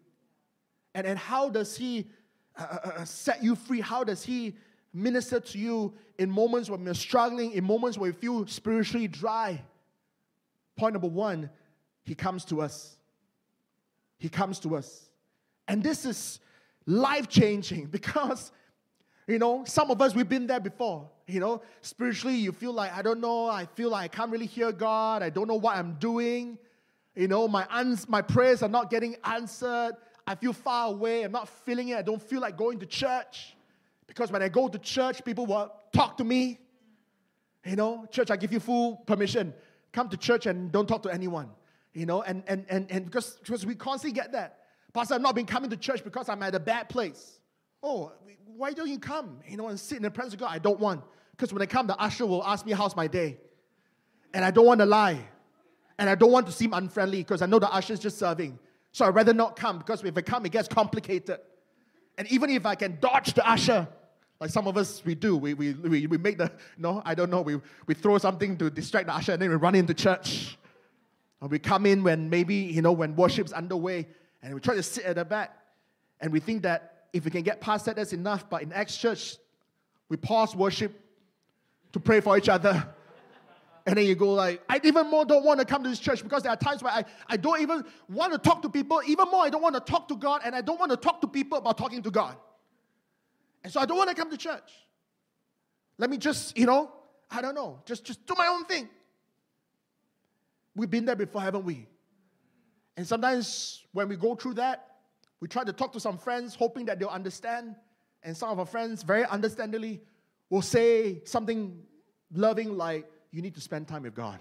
And, 0.93 1.05
and 1.05 1.17
how 1.17 1.49
does 1.49 1.75
He 1.75 2.09
uh, 2.57 2.63
uh, 2.83 2.89
uh 2.89 3.05
set 3.05 3.43
you 3.43 3.55
free? 3.55 3.79
How 3.79 4.03
does 4.03 4.23
He 4.23 4.55
minister 4.93 5.39
to 5.39 5.57
you 5.57 5.93
in 6.17 6.29
moments 6.29 6.69
when 6.69 6.83
you're 6.83 6.93
struggling, 6.93 7.51
in 7.53 7.63
moments 7.63 7.97
where 7.97 8.09
you 8.09 8.13
feel 8.13 8.47
spiritually 8.47 9.07
dry? 9.07 9.61
Point 10.77 10.93
number 10.93 11.07
one, 11.07 11.49
He 12.03 12.15
comes 12.15 12.45
to 12.45 12.61
us. 12.61 12.97
He 14.17 14.29
comes 14.29 14.59
to 14.59 14.75
us. 14.75 15.09
And 15.67 15.81
this 15.81 16.05
is 16.05 16.39
life 16.85 17.27
changing 17.27 17.85
because, 17.91 18.51
you 19.27 19.39
know, 19.39 19.63
some 19.65 19.91
of 19.91 20.01
us, 20.01 20.13
we've 20.13 20.29
been 20.29 20.47
there 20.47 20.59
before. 20.59 21.09
You 21.27 21.39
know, 21.39 21.61
spiritually, 21.81 22.35
you 22.35 22.51
feel 22.51 22.73
like, 22.73 22.93
I 22.93 23.01
don't 23.01 23.21
know, 23.21 23.47
I 23.47 23.65
feel 23.65 23.89
like 23.89 24.03
I 24.03 24.15
can't 24.15 24.31
really 24.31 24.45
hear 24.45 24.71
God, 24.71 25.23
I 25.23 25.29
don't 25.29 25.47
know 25.47 25.55
what 25.55 25.77
I'm 25.77 25.93
doing. 25.93 26.57
You 27.15 27.27
know, 27.27 27.47
my, 27.47 27.65
ans- 27.71 28.07
my 28.07 28.21
prayers 28.21 28.63
are 28.63 28.69
not 28.69 28.89
getting 28.89 29.15
answered. 29.23 29.93
I 30.25 30.35
feel 30.35 30.53
far 30.53 30.87
away. 30.87 31.23
I'm 31.23 31.31
not 31.31 31.49
feeling 31.49 31.89
it. 31.89 31.97
I 31.97 32.01
don't 32.01 32.21
feel 32.21 32.39
like 32.39 32.55
going 32.55 32.79
to 32.79 32.85
church. 32.85 33.55
Because 34.13 34.29
when 34.29 34.43
I 34.43 34.49
go 34.49 34.67
to 34.67 34.77
church, 34.77 35.23
people 35.23 35.45
will 35.45 35.71
talk 35.93 36.17
to 36.17 36.25
me. 36.25 36.59
You 37.65 37.77
know, 37.77 38.05
church, 38.11 38.29
I 38.29 38.35
give 38.35 38.51
you 38.51 38.59
full 38.59 38.97
permission. 38.97 39.53
Come 39.93 40.09
to 40.09 40.17
church 40.17 40.47
and 40.47 40.69
don't 40.69 40.85
talk 40.85 41.03
to 41.03 41.09
anyone. 41.09 41.49
You 41.93 42.05
know, 42.05 42.21
and, 42.21 42.43
and, 42.45 42.65
and, 42.67 42.91
and 42.91 43.05
because, 43.05 43.37
because 43.37 43.65
we 43.65 43.73
constantly 43.73 44.19
get 44.19 44.33
that. 44.33 44.57
Pastor, 44.93 45.13
I've 45.13 45.21
not 45.21 45.33
been 45.33 45.45
coming 45.45 45.69
to 45.69 45.77
church 45.77 46.03
because 46.03 46.27
I'm 46.27 46.43
at 46.43 46.53
a 46.53 46.59
bad 46.59 46.89
place. 46.89 47.39
Oh, 47.81 48.11
why 48.57 48.73
don't 48.73 48.89
you 48.89 48.99
come? 48.99 49.39
You 49.47 49.55
know, 49.55 49.69
and 49.69 49.79
sit 49.79 49.95
in 49.95 50.03
the 50.03 50.11
presence 50.11 50.33
of 50.33 50.41
God. 50.41 50.49
I 50.51 50.59
don't 50.59 50.79
want. 50.79 51.03
Because 51.31 51.53
when 51.53 51.61
I 51.61 51.65
come, 51.65 51.87
the 51.87 51.97
usher 51.97 52.25
will 52.25 52.43
ask 52.43 52.65
me, 52.65 52.73
How's 52.73 52.97
my 52.97 53.07
day? 53.07 53.37
And 54.33 54.43
I 54.43 54.51
don't 54.51 54.65
want 54.65 54.81
to 54.81 54.85
lie. 54.85 55.21
And 55.97 56.09
I 56.09 56.15
don't 56.15 56.33
want 56.33 56.47
to 56.47 56.51
seem 56.51 56.73
unfriendly 56.73 57.19
because 57.19 57.41
I 57.41 57.45
know 57.45 57.59
the 57.59 57.71
usher 57.71 57.93
is 57.93 57.99
just 58.01 58.19
serving. 58.19 58.59
So 58.91 59.05
I'd 59.05 59.15
rather 59.15 59.33
not 59.33 59.55
come 59.55 59.77
because 59.77 60.03
if 60.03 60.17
I 60.17 60.21
come, 60.21 60.45
it 60.45 60.51
gets 60.51 60.67
complicated. 60.67 61.39
And 62.17 62.29
even 62.29 62.49
if 62.49 62.65
I 62.65 62.75
can 62.75 62.97
dodge 62.99 63.33
the 63.35 63.49
usher, 63.49 63.87
like 64.41 64.49
some 64.49 64.67
of 64.67 64.75
us, 64.75 65.05
we 65.05 65.13
do. 65.13 65.37
We, 65.37 65.53
we, 65.53 65.73
we, 65.73 66.07
we 66.07 66.17
make 66.17 66.39
the, 66.39 66.51
no, 66.75 67.03
I 67.05 67.13
don't 67.13 67.29
know, 67.29 67.41
we, 67.41 67.61
we 67.85 67.93
throw 67.93 68.17
something 68.17 68.57
to 68.57 68.71
distract 68.71 69.05
the 69.05 69.13
usher 69.13 69.33
and 69.33 69.41
then 69.41 69.51
we 69.51 69.55
run 69.55 69.75
into 69.75 69.93
church. 69.93 70.57
Or 71.39 71.47
we 71.47 71.59
come 71.59 71.85
in 71.85 72.03
when 72.03 72.27
maybe, 72.27 72.55
you 72.55 72.81
know, 72.81 72.91
when 72.91 73.15
worship's 73.15 73.51
underway 73.51 74.07
and 74.41 74.55
we 74.55 74.59
try 74.59 74.73
to 74.73 74.81
sit 74.81 75.05
at 75.05 75.17
the 75.17 75.25
back 75.25 75.55
and 76.19 76.33
we 76.33 76.39
think 76.39 76.63
that 76.63 77.05
if 77.13 77.23
we 77.23 77.29
can 77.29 77.43
get 77.43 77.61
past 77.61 77.85
that, 77.85 77.97
that's 77.97 78.13
enough. 78.13 78.49
But 78.49 78.63
in 78.63 78.73
Acts 78.73 78.97
Church, 78.97 79.37
we 80.09 80.17
pause 80.17 80.55
worship 80.55 80.99
to 81.93 81.99
pray 81.99 82.19
for 82.19 82.35
each 82.37 82.49
other. 82.49 82.83
And 83.83 83.97
then 83.97 84.05
you 84.05 84.13
go 84.13 84.33
like, 84.33 84.61
I 84.69 84.79
even 84.83 85.09
more 85.09 85.25
don't 85.25 85.43
want 85.43 85.59
to 85.59 85.65
come 85.65 85.81
to 85.81 85.89
this 85.89 85.97
church 85.97 86.21
because 86.21 86.43
there 86.43 86.51
are 86.51 86.55
times 86.55 86.83
where 86.83 86.93
I, 86.93 87.03
I 87.25 87.35
don't 87.35 87.61
even 87.61 87.83
want 88.09 88.31
to 88.31 88.37
talk 88.37 88.61
to 88.61 88.69
people. 88.69 89.01
Even 89.07 89.27
more, 89.31 89.43
I 89.43 89.49
don't 89.49 89.63
want 89.63 89.73
to 89.73 89.81
talk 89.81 90.07
to 90.09 90.15
God 90.15 90.41
and 90.45 90.55
I 90.55 90.61
don't 90.61 90.79
want 90.79 90.91
to 90.91 90.97
talk 90.97 91.19
to 91.21 91.27
people 91.27 91.57
about 91.57 91.79
talking 91.79 92.03
to 92.03 92.11
God. 92.11 92.35
And 93.63 93.71
so 93.71 93.79
I 93.79 93.85
don't 93.85 93.97
want 93.97 94.09
to 94.09 94.15
come 94.15 94.29
to 94.29 94.37
church. 94.37 94.71
Let 95.97 96.09
me 96.09 96.17
just, 96.17 96.57
you 96.57 96.65
know, 96.65 96.91
I 97.29 97.41
don't 97.41 97.55
know, 97.55 97.79
just, 97.85 98.03
just 98.03 98.25
do 98.25 98.33
my 98.37 98.47
own 98.47 98.65
thing. 98.65 98.89
We've 100.75 100.89
been 100.89 101.05
there 101.05 101.15
before, 101.15 101.41
haven't 101.41 101.65
we? 101.65 101.87
And 102.97 103.07
sometimes 103.07 103.83
when 103.93 104.09
we 104.09 104.15
go 104.15 104.35
through 104.35 104.55
that, 104.55 104.87
we 105.39 105.47
try 105.47 105.63
to 105.63 105.73
talk 105.73 105.91
to 105.93 105.99
some 105.99 106.17
friends, 106.17 106.55
hoping 106.55 106.85
that 106.85 106.99
they'll 106.99 107.09
understand. 107.09 107.75
And 108.23 108.37
some 108.37 108.49
of 108.49 108.59
our 108.59 108.65
friends, 108.65 109.03
very 109.03 109.25
understandably, 109.25 110.01
will 110.49 110.61
say 110.61 111.21
something 111.25 111.81
loving 112.33 112.77
like, 112.77 113.09
You 113.31 113.41
need 113.41 113.55
to 113.55 113.61
spend 113.61 113.87
time 113.87 114.03
with 114.03 114.13
God. 114.13 114.39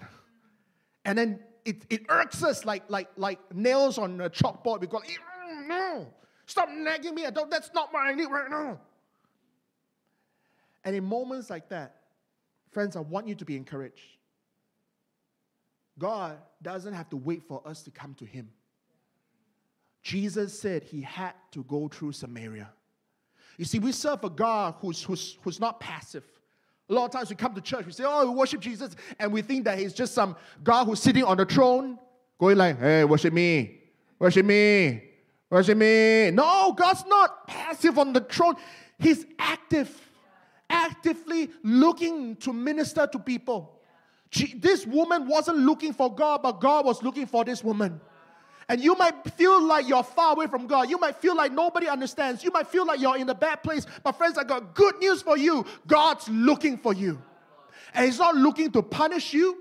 And 1.05 1.17
then 1.17 1.39
it, 1.65 1.85
it 1.89 2.05
irks 2.09 2.43
us 2.43 2.65
like, 2.65 2.83
like, 2.89 3.09
like 3.15 3.39
nails 3.53 3.97
on 3.97 4.21
a 4.21 4.29
chalkboard. 4.29 4.81
We 4.81 4.87
go, 4.87 4.99
mm, 4.99 5.67
No, 5.67 6.07
stop 6.45 6.69
nagging 6.69 7.15
me. 7.15 7.25
I 7.25 7.31
don't, 7.31 7.49
that's 7.49 7.71
not 7.73 7.91
what 7.91 8.01
I 8.01 8.13
need 8.13 8.27
right 8.27 8.49
now. 8.49 8.79
And 10.83 10.95
in 10.95 11.03
moments 11.03 11.49
like 11.49 11.69
that, 11.69 11.95
friends, 12.71 12.95
I 12.95 13.01
want 13.01 13.27
you 13.27 13.35
to 13.35 13.45
be 13.45 13.55
encouraged. 13.55 14.01
God 15.99 16.37
doesn't 16.61 16.93
have 16.93 17.09
to 17.09 17.17
wait 17.17 17.43
for 17.43 17.61
us 17.65 17.83
to 17.83 17.91
come 17.91 18.15
to 18.15 18.25
Him. 18.25 18.49
Jesus 20.01 20.59
said 20.59 20.83
He 20.83 21.01
had 21.01 21.33
to 21.51 21.63
go 21.63 21.87
through 21.87 22.13
Samaria. 22.13 22.69
You 23.57 23.65
see, 23.65 23.79
we 23.79 23.91
serve 23.91 24.23
a 24.23 24.29
God 24.29 24.75
who's, 24.79 25.03
who's, 25.03 25.37
who's 25.43 25.59
not 25.59 25.79
passive. 25.79 26.23
A 26.89 26.93
lot 26.93 27.05
of 27.05 27.11
times 27.11 27.29
we 27.29 27.35
come 27.35 27.53
to 27.53 27.61
church, 27.61 27.85
we 27.85 27.91
say, 27.91 28.03
Oh, 28.05 28.29
we 28.29 28.35
worship 28.35 28.59
Jesus, 28.59 28.95
and 29.19 29.31
we 29.31 29.41
think 29.41 29.65
that 29.65 29.77
He's 29.77 29.93
just 29.93 30.13
some 30.13 30.35
God 30.63 30.85
who's 30.85 30.99
sitting 30.99 31.23
on 31.23 31.37
the 31.37 31.45
throne, 31.45 31.99
going 32.39 32.57
like, 32.57 32.79
Hey, 32.79 33.03
worship 33.03 33.33
me, 33.33 33.79
worship 34.17 34.45
me, 34.45 35.03
worship 35.49 35.77
me. 35.77 36.31
No, 36.31 36.73
God's 36.73 37.05
not 37.05 37.47
passive 37.47 37.99
on 37.99 38.13
the 38.13 38.21
throne, 38.21 38.55
He's 38.97 39.25
active, 39.37 39.95
actively 40.71 41.49
looking 41.61 42.35
to 42.37 42.53
minister 42.53 43.07
to 43.11 43.19
people. 43.19 43.79
She, 44.31 44.55
this 44.55 44.87
woman 44.87 45.27
wasn't 45.27 45.57
looking 45.57 45.93
for 45.93 46.13
God, 46.13 46.41
but 46.41 46.61
God 46.61 46.85
was 46.85 47.03
looking 47.03 47.27
for 47.27 47.43
this 47.43 47.63
woman. 47.63 47.99
And 48.69 48.81
you 48.81 48.95
might 48.95 49.29
feel 49.33 49.61
like 49.61 49.89
you're 49.89 50.03
far 50.03 50.31
away 50.31 50.47
from 50.47 50.65
God. 50.65 50.89
You 50.89 50.97
might 50.97 51.17
feel 51.17 51.35
like 51.35 51.51
nobody 51.51 51.89
understands. 51.89 52.41
You 52.41 52.51
might 52.51 52.67
feel 52.67 52.85
like 52.85 53.01
you're 53.01 53.17
in 53.17 53.27
a 53.27 53.35
bad 53.35 53.61
place. 53.61 53.85
But, 54.01 54.13
friends, 54.13 54.37
I 54.37 54.45
got 54.45 54.73
good 54.73 54.97
news 54.99 55.21
for 55.21 55.37
you 55.37 55.65
God's 55.87 56.29
looking 56.29 56.77
for 56.77 56.93
you. 56.93 57.21
And 57.93 58.05
He's 58.05 58.19
not 58.19 58.35
looking 58.35 58.71
to 58.71 58.81
punish 58.81 59.33
you, 59.33 59.57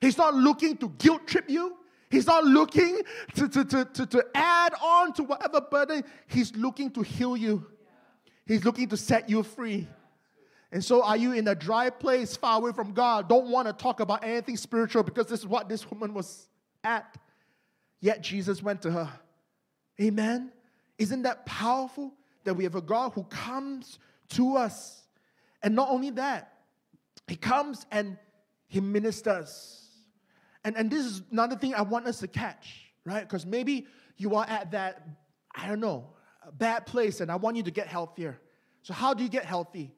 He's 0.00 0.16
not 0.16 0.34
looking 0.34 0.76
to 0.76 0.88
guilt 0.90 1.26
trip 1.26 1.50
you. 1.50 1.76
He's 2.08 2.26
not 2.26 2.44
looking 2.44 3.00
to, 3.36 3.48
to, 3.48 3.64
to, 3.64 3.84
to, 3.86 4.06
to 4.06 4.26
add 4.34 4.74
on 4.82 5.14
to 5.14 5.22
whatever 5.22 5.62
burden. 5.62 6.04
He's 6.26 6.54
looking 6.54 6.90
to 6.90 7.00
heal 7.00 7.38
you. 7.38 7.66
He's 8.46 8.66
looking 8.66 8.86
to 8.90 8.98
set 8.98 9.30
you 9.30 9.42
free. 9.42 9.88
And 10.72 10.82
so, 10.82 11.02
are 11.02 11.18
you 11.18 11.32
in 11.32 11.46
a 11.48 11.54
dry 11.54 11.90
place, 11.90 12.34
far 12.34 12.56
away 12.56 12.72
from 12.72 12.94
God? 12.94 13.28
Don't 13.28 13.50
want 13.50 13.68
to 13.68 13.74
talk 13.74 14.00
about 14.00 14.24
anything 14.24 14.56
spiritual 14.56 15.02
because 15.02 15.26
this 15.26 15.40
is 15.40 15.46
what 15.46 15.68
this 15.68 15.88
woman 15.90 16.14
was 16.14 16.48
at. 16.82 17.18
Yet 18.00 18.22
Jesus 18.22 18.62
went 18.62 18.80
to 18.82 18.90
her. 18.90 19.10
Amen. 20.00 20.50
Isn't 20.96 21.22
that 21.22 21.44
powerful 21.44 22.14
that 22.44 22.54
we 22.54 22.64
have 22.64 22.74
a 22.74 22.80
God 22.80 23.12
who 23.14 23.24
comes 23.24 23.98
to 24.30 24.56
us? 24.56 25.02
And 25.62 25.76
not 25.76 25.90
only 25.90 26.08
that, 26.10 26.54
He 27.28 27.36
comes 27.36 27.84
and 27.90 28.16
He 28.66 28.80
ministers. 28.80 29.90
And, 30.64 30.74
and 30.78 30.90
this 30.90 31.04
is 31.04 31.22
another 31.30 31.56
thing 31.56 31.74
I 31.74 31.82
want 31.82 32.06
us 32.06 32.20
to 32.20 32.28
catch, 32.28 32.92
right? 33.04 33.20
Because 33.20 33.44
maybe 33.44 33.86
you 34.16 34.36
are 34.36 34.46
at 34.48 34.70
that, 34.70 35.06
I 35.54 35.68
don't 35.68 35.80
know, 35.80 36.14
bad 36.54 36.86
place, 36.86 37.20
and 37.20 37.30
I 37.30 37.36
want 37.36 37.58
you 37.58 37.62
to 37.64 37.70
get 37.70 37.88
healthier. 37.88 38.40
So, 38.80 38.94
how 38.94 39.12
do 39.12 39.22
you 39.22 39.28
get 39.28 39.44
healthy? 39.44 39.92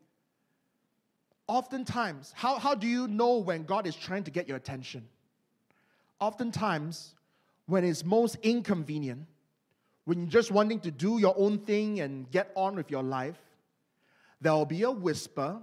Oftentimes, 1.46 2.33
how, 2.35 2.59
how 2.59 2.74
do 2.74 2.87
you 2.87 3.07
know 3.07 3.38
when 3.38 3.64
God 3.64 3.87
is 3.87 3.94
trying 3.94 4.24
to 4.24 4.30
get 4.30 4.48
your 4.48 4.57
attention? 4.57 5.07
Oftentimes, 6.20 7.14
when 7.66 7.85
it's 7.85 8.04
most 8.04 8.37
inconvenient, 8.42 9.26
when 10.04 10.20
you're 10.20 10.30
just 10.30 10.50
wanting 10.50 10.80
to 10.80 10.90
do 10.90 11.18
your 11.18 11.35
own 11.37 11.59
thing 11.59 12.00
and 12.00 12.30
get 12.30 12.50
on 12.54 12.76
with 12.76 12.90
your 12.90 13.02
life, 13.02 13.38
there 14.40 14.52
will 14.52 14.66
be 14.66 14.83
a 14.83 14.90
whisper, 14.90 15.59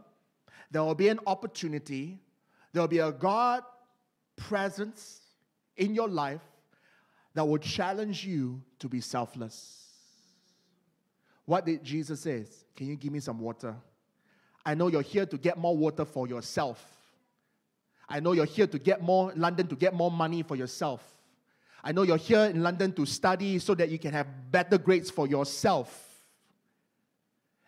there 0.69 0.83
will 0.83 0.95
be 0.95 1.09
an 1.09 1.19
opportunity, 1.25 2.19
there 2.73 2.81
will 2.81 2.87
be 2.87 2.99
a 2.99 3.11
God 3.11 3.63
presence 4.35 5.21
in 5.77 5.93
your 5.93 6.07
life 6.07 6.41
that 7.33 7.47
will 7.47 7.57
challenge 7.57 8.25
you 8.25 8.61
to 8.79 8.87
be 8.87 9.01
selfless. 9.01 9.87
What 11.45 11.65
did 11.65 11.83
Jesus 11.83 12.21
say? 12.21 12.45
Can 12.75 12.87
you 12.87 12.95
give 12.95 13.11
me 13.11 13.19
some 13.19 13.39
water? 13.39 13.75
I 14.65 14.75
know 14.75 14.87
you're 14.87 15.01
here 15.01 15.25
to 15.25 15.37
get 15.37 15.57
more 15.57 15.75
water 15.75 16.05
for 16.05 16.27
yourself. 16.27 16.83
I 18.07 18.19
know 18.19 18.33
you're 18.33 18.45
here 18.45 18.67
to 18.67 18.77
get 18.77 19.01
more, 19.01 19.31
London 19.35 19.67
to 19.67 19.75
get 19.75 19.93
more 19.93 20.11
money 20.11 20.43
for 20.43 20.55
yourself. 20.55 21.03
I 21.83 21.91
know 21.91 22.03
you're 22.03 22.17
here 22.17 22.45
in 22.45 22.61
London 22.61 22.93
to 22.93 23.05
study 23.05 23.57
so 23.57 23.73
that 23.75 23.89
you 23.89 23.97
can 23.97 24.13
have 24.13 24.27
better 24.51 24.77
grades 24.77 25.09
for 25.09 25.27
yourself. 25.27 26.09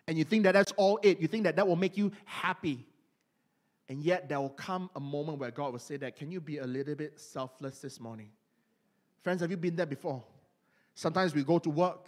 And 0.06 0.18
you 0.18 0.24
think 0.24 0.44
that 0.44 0.52
that's 0.52 0.72
all 0.72 1.00
it. 1.02 1.18
You 1.18 1.28
think 1.28 1.44
that 1.44 1.56
that 1.56 1.66
will 1.66 1.76
make 1.76 1.96
you 1.96 2.12
happy. 2.24 2.86
And 3.88 4.02
yet, 4.02 4.28
there 4.28 4.40
will 4.40 4.50
come 4.50 4.88
a 4.94 5.00
moment 5.00 5.38
where 5.38 5.50
God 5.50 5.72
will 5.72 5.78
say 5.78 5.96
that, 5.98 6.16
Can 6.16 6.30
you 6.30 6.40
be 6.40 6.58
a 6.58 6.66
little 6.66 6.94
bit 6.94 7.18
selfless 7.18 7.80
this 7.80 8.00
morning? 8.00 8.30
Friends, 9.22 9.40
have 9.40 9.50
you 9.50 9.56
been 9.56 9.76
there 9.76 9.86
before? 9.86 10.22
Sometimes 10.94 11.34
we 11.34 11.42
go 11.42 11.58
to 11.58 11.70
work 11.70 12.06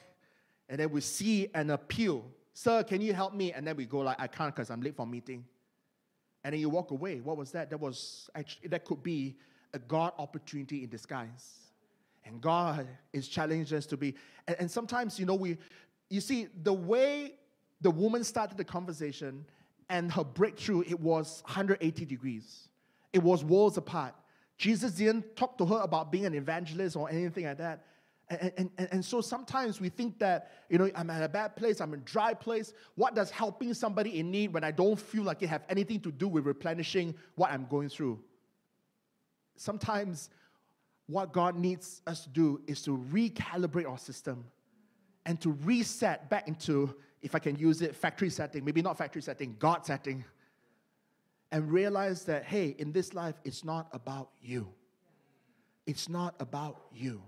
and 0.68 0.78
then 0.78 0.90
we 0.90 1.00
see 1.00 1.48
an 1.54 1.70
appeal. 1.70 2.24
Sir, 2.58 2.82
can 2.84 3.02
you 3.02 3.12
help 3.12 3.34
me? 3.34 3.52
And 3.52 3.66
then 3.66 3.76
we 3.76 3.84
go 3.84 3.98
like, 3.98 4.18
I 4.18 4.26
can't 4.26 4.54
because 4.54 4.70
I'm 4.70 4.80
late 4.80 4.96
for 4.96 5.06
meeting. 5.06 5.44
And 6.42 6.54
then 6.54 6.60
you 6.60 6.70
walk 6.70 6.90
away. 6.90 7.20
What 7.20 7.36
was 7.36 7.52
that? 7.52 7.68
That 7.68 7.78
was 7.78 8.30
actually 8.34 8.68
that 8.68 8.86
could 8.86 9.02
be 9.02 9.36
a 9.74 9.78
God 9.78 10.14
opportunity 10.18 10.82
in 10.82 10.88
disguise. 10.88 11.58
And 12.24 12.40
God 12.40 12.88
is 13.12 13.28
challenging 13.28 13.76
us 13.76 13.84
to 13.84 13.98
be. 13.98 14.14
And, 14.48 14.56
and 14.58 14.70
sometimes, 14.70 15.20
you 15.20 15.26
know, 15.26 15.34
we 15.34 15.58
you 16.08 16.22
see 16.22 16.48
the 16.62 16.72
way 16.72 17.34
the 17.82 17.90
woman 17.90 18.24
started 18.24 18.56
the 18.56 18.64
conversation 18.64 19.44
and 19.90 20.10
her 20.12 20.24
breakthrough, 20.24 20.80
it 20.86 20.98
was 20.98 21.42
180 21.44 22.06
degrees. 22.06 22.68
It 23.12 23.22
was 23.22 23.44
worlds 23.44 23.76
apart. 23.76 24.14
Jesus 24.56 24.92
didn't 24.92 25.36
talk 25.36 25.58
to 25.58 25.66
her 25.66 25.80
about 25.82 26.10
being 26.10 26.24
an 26.24 26.32
evangelist 26.32 26.96
or 26.96 27.10
anything 27.10 27.44
like 27.44 27.58
that. 27.58 27.84
And, 28.28 28.70
and, 28.76 28.88
and, 28.90 29.04
so 29.04 29.20
sometimes 29.20 29.80
we 29.80 29.88
think 29.88 30.18
that, 30.18 30.50
you 30.68 30.78
know, 30.78 30.90
I'm 30.96 31.10
at 31.10 31.22
a 31.22 31.28
bad 31.28 31.54
place, 31.54 31.80
I'm 31.80 31.94
in 31.94 32.00
a 32.00 32.02
dry 32.02 32.34
place. 32.34 32.72
What 32.96 33.14
does 33.14 33.30
helping 33.30 33.72
somebody 33.72 34.18
in 34.18 34.32
need 34.32 34.52
when 34.52 34.64
I 34.64 34.72
don't 34.72 34.98
feel 34.98 35.22
like 35.22 35.42
it 35.42 35.46
have 35.46 35.62
anything 35.68 36.00
to 36.00 36.10
do 36.10 36.26
with 36.26 36.44
replenishing 36.44 37.14
what 37.36 37.52
I'm 37.52 37.66
going 37.66 37.88
through? 37.88 38.18
Sometimes 39.54 40.30
what 41.06 41.32
God 41.32 41.56
needs 41.56 42.02
us 42.08 42.24
to 42.24 42.28
do 42.30 42.60
is 42.66 42.82
to 42.82 42.98
recalibrate 43.12 43.88
our 43.88 43.98
system 43.98 44.44
and 45.24 45.40
to 45.40 45.52
reset 45.64 46.28
back 46.28 46.48
into, 46.48 46.96
if 47.22 47.36
I 47.36 47.38
can 47.38 47.56
use 47.56 47.80
it, 47.80 47.94
factory 47.94 48.30
setting, 48.30 48.64
maybe 48.64 48.82
not 48.82 48.98
factory 48.98 49.22
setting, 49.22 49.54
God 49.60 49.86
setting, 49.86 50.24
and 51.52 51.70
realize 51.70 52.24
that, 52.24 52.44
hey, 52.44 52.74
in 52.78 52.90
this 52.90 53.14
life, 53.14 53.36
it's 53.44 53.64
not 53.64 53.88
about 53.92 54.30
you. 54.42 54.68
It's 55.86 56.08
not 56.08 56.34
about 56.40 56.80
you. 56.92 57.22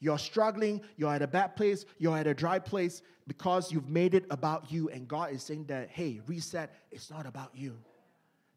You're 0.00 0.18
struggling, 0.18 0.80
you're 0.96 1.12
at 1.12 1.22
a 1.22 1.26
bad 1.26 1.56
place, 1.56 1.84
you're 1.98 2.16
at 2.16 2.26
a 2.26 2.34
dry 2.34 2.58
place 2.58 3.02
because 3.26 3.72
you've 3.72 3.88
made 3.88 4.14
it 4.14 4.24
about 4.30 4.70
you. 4.70 4.88
And 4.90 5.08
God 5.08 5.32
is 5.32 5.42
saying 5.42 5.64
that, 5.66 5.90
hey, 5.90 6.20
reset, 6.26 6.72
it's 6.90 7.10
not 7.10 7.26
about 7.26 7.50
you. 7.54 7.76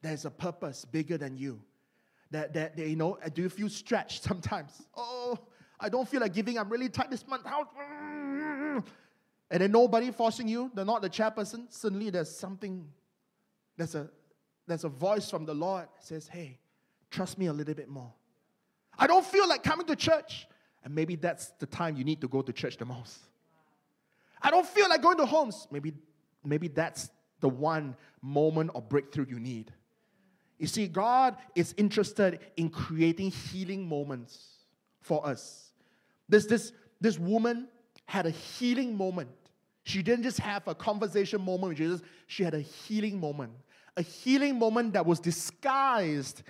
There's 0.02 0.26
a 0.26 0.32
purpose 0.32 0.86
bigger 0.86 1.18
than 1.18 1.38
you. 1.38 1.62
That, 2.30 2.54
that, 2.54 2.78
you 2.78 2.96
know, 2.96 3.18
do 3.34 3.42
you 3.42 3.50
feel 3.50 3.70
stretched 3.70 4.24
sometimes? 4.30 4.84
Oh, 4.96 5.38
I 5.80 5.90
don't 5.90 6.08
feel 6.08 6.22
like 6.22 6.34
giving, 6.34 6.58
I'm 6.58 6.70
really 6.70 6.90
tight 6.90 7.10
this 7.10 7.28
month. 7.28 7.46
How? 7.46 7.68
And 9.50 9.62
then 9.62 9.72
nobody 9.72 10.12
forcing 10.12 10.48
you, 10.48 10.72
they're 10.74 10.86
not 10.86 11.02
the 11.02 11.10
chairperson. 11.10 11.66
Suddenly 11.70 12.10
there's 12.10 12.34
something, 12.34 12.88
there's 13.76 13.96
a, 13.96 14.10
there's 14.68 14.86
a 14.86 14.90
voice 14.90 15.30
from 15.30 15.46
the 15.46 15.54
Lord 15.54 15.88
says, 16.00 16.28
hey, 16.28 16.58
trust 17.10 17.38
me 17.38 17.48
a 17.48 17.54
little 17.54 17.74
bit 17.74 17.90
more. 17.90 18.14
I 18.98 19.08
don't 19.08 19.26
feel 19.26 19.48
like 19.50 19.64
coming 19.64 19.86
to 19.88 19.96
church. 19.96 20.48
And 20.84 20.96
maybe 20.96 21.16
that's 21.16 21.50
the 21.60 21.66
time 21.66 21.96
you 21.96 22.04
need 22.04 22.22
to 22.22 22.28
go 22.28 22.42
to 22.42 22.52
church 22.52 22.78
the 22.78 22.86
most. 22.86 23.20
I 24.42 24.50
don't 24.50 24.66
feel 24.66 24.90
like 24.90 25.02
going 25.02 25.18
to 25.18 25.26
homes. 25.26 25.68
Maybe, 25.72 25.94
maybe 26.44 26.68
that's 26.68 27.10
the 27.40 27.50
one 27.50 27.96
moment 28.22 28.72
of 28.74 28.90
breakthrough 28.90 29.26
you 29.30 29.40
need. 29.40 29.72
You 30.58 30.68
see, 30.68 30.88
God 30.88 31.38
is 31.56 31.74
interested 31.78 32.40
in 32.56 32.70
creating 32.70 33.32
healing 33.32 33.88
moments 33.88 34.38
for 35.02 35.26
us. 35.26 35.72
This, 36.30 36.46
this, 36.46 36.72
this 37.00 37.18
woman 37.18 37.68
had 38.06 38.26
a 38.26 38.30
healing 38.30 38.96
moment. 38.96 39.30
She 39.84 40.04
didn't 40.04 40.24
just 40.24 40.40
have 40.40 40.68
a 40.68 40.76
conversation 40.76 41.42
moment 41.42 41.70
with 41.70 41.78
Jesus, 41.78 42.02
she 42.28 42.44
had 42.44 42.54
a 42.54 42.60
healing 42.60 43.20
moment. 43.20 43.54
A 43.98 44.02
healing 44.02 44.58
moment 44.58 44.94
that 44.94 45.06
was 45.06 45.20
disguised 45.20 46.44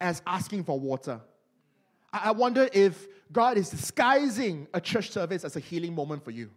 as 0.00 0.22
asking 0.26 0.64
for 0.64 0.80
water. 0.80 1.20
I, 2.12 2.28
I 2.28 2.30
wonder 2.32 2.68
if 2.72 3.06
God 3.32 3.58
is 3.58 3.70
disguising 3.70 4.66
a 4.74 4.80
church 4.80 5.10
service 5.10 5.44
as 5.44 5.56
a 5.56 5.60
healing 5.60 5.94
moment 5.94 6.24
for 6.24 6.30
you. 6.30 6.50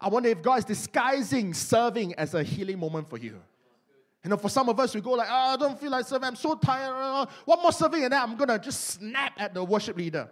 I 0.00 0.08
wonder 0.08 0.28
if 0.28 0.40
God 0.40 0.60
is 0.60 0.64
disguising 0.64 1.52
serving 1.52 2.14
as 2.14 2.34
a 2.34 2.42
healing 2.42 2.78
moment 2.78 3.10
for 3.10 3.18
you. 3.18 3.40
You 4.24 4.30
know, 4.30 4.36
for 4.36 4.48
some 4.48 4.68
of 4.68 4.78
us, 4.78 4.94
we 4.94 5.00
go 5.00 5.12
like, 5.12 5.28
oh, 5.30 5.54
I 5.54 5.56
don't 5.56 5.78
feel 5.80 5.90
like 5.90 6.06
serving. 6.06 6.26
I'm 6.26 6.36
so 6.36 6.54
tired. 6.54 6.92
Uh, 6.92 7.26
what 7.44 7.60
more 7.62 7.72
serving 7.72 8.04
and 8.04 8.12
that? 8.12 8.22
I'm 8.22 8.36
gonna 8.36 8.58
just 8.58 8.82
snap 8.82 9.32
at 9.38 9.54
the 9.54 9.64
worship 9.64 9.96
leader, 9.96 10.28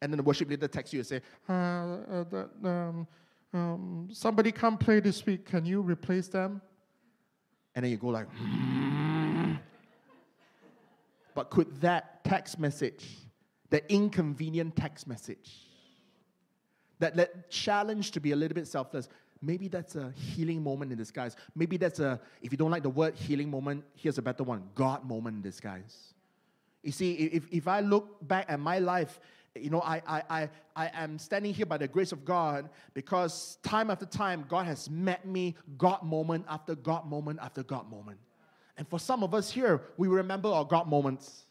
and 0.00 0.12
then 0.12 0.18
the 0.18 0.22
worship 0.22 0.48
leader 0.48 0.68
texts 0.68 0.92
you 0.92 1.00
and 1.00 1.06
say, 1.06 1.20
uh, 1.48 1.52
uh, 1.52 2.24
that, 2.24 2.50
um, 2.64 3.06
um, 3.54 4.08
somebody 4.12 4.52
come 4.52 4.76
play 4.76 5.00
this 5.00 5.24
week. 5.24 5.46
Can 5.46 5.64
you 5.64 5.80
replace 5.80 6.28
them? 6.28 6.60
And 7.74 7.84
then 7.84 7.90
you 7.90 7.96
go 7.96 8.08
like, 8.08 8.26
mm. 8.42 9.58
but 11.34 11.48
could 11.48 11.80
that 11.80 12.22
text 12.24 12.58
message, 12.58 13.06
the 13.72 13.90
inconvenient 13.90 14.76
text 14.76 15.08
message, 15.08 15.50
that, 16.98 17.16
that 17.16 17.50
challenge 17.50 18.10
to 18.10 18.20
be 18.20 18.32
a 18.32 18.36
little 18.36 18.54
bit 18.54 18.68
selfless, 18.68 19.08
maybe 19.40 19.66
that's 19.66 19.96
a 19.96 20.12
healing 20.14 20.62
moment 20.62 20.92
in 20.92 20.98
disguise. 20.98 21.36
Maybe 21.56 21.78
that's 21.78 21.98
a, 21.98 22.20
if 22.42 22.52
you 22.52 22.58
don't 22.58 22.70
like 22.70 22.82
the 22.82 22.90
word 22.90 23.14
healing 23.14 23.50
moment, 23.50 23.82
here's 23.94 24.18
a 24.18 24.22
better 24.22 24.44
one 24.44 24.62
God 24.74 25.04
moment 25.08 25.36
in 25.36 25.42
disguise. 25.42 26.12
You 26.82 26.92
see, 26.92 27.14
if, 27.14 27.46
if 27.50 27.66
I 27.66 27.80
look 27.80 28.28
back 28.28 28.44
at 28.50 28.60
my 28.60 28.78
life, 28.78 29.18
you 29.54 29.70
know, 29.70 29.80
I, 29.80 30.02
I, 30.06 30.22
I, 30.28 30.50
I 30.76 30.90
am 30.92 31.18
standing 31.18 31.54
here 31.54 31.66
by 31.66 31.78
the 31.78 31.88
grace 31.88 32.12
of 32.12 32.26
God 32.26 32.68
because 32.92 33.56
time 33.62 33.90
after 33.90 34.04
time, 34.04 34.44
God 34.50 34.66
has 34.66 34.90
met 34.90 35.24
me, 35.26 35.56
God 35.78 36.02
moment 36.02 36.44
after 36.46 36.74
God 36.74 37.06
moment 37.06 37.38
after 37.40 37.62
God 37.62 37.90
moment. 37.90 38.18
And 38.76 38.86
for 38.86 38.98
some 38.98 39.22
of 39.22 39.32
us 39.32 39.50
here, 39.50 39.80
we 39.96 40.08
remember 40.08 40.50
our 40.50 40.64
God 40.64 40.88
moments. 40.88 41.46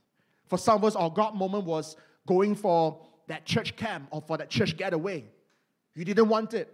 For 0.45 0.57
some 0.57 0.75
of 0.75 0.83
us, 0.83 0.95
our 0.95 1.09
God 1.09 1.33
moment 1.33 1.65
was 1.65 1.95
going 2.27 2.55
for 2.55 2.99
that 3.27 3.45
church 3.45 3.75
camp 3.75 4.07
or 4.11 4.21
for 4.21 4.37
that 4.37 4.49
church 4.49 4.77
getaway. 4.77 5.25
You 5.95 6.05
didn't 6.05 6.27
want 6.27 6.53
it. 6.53 6.73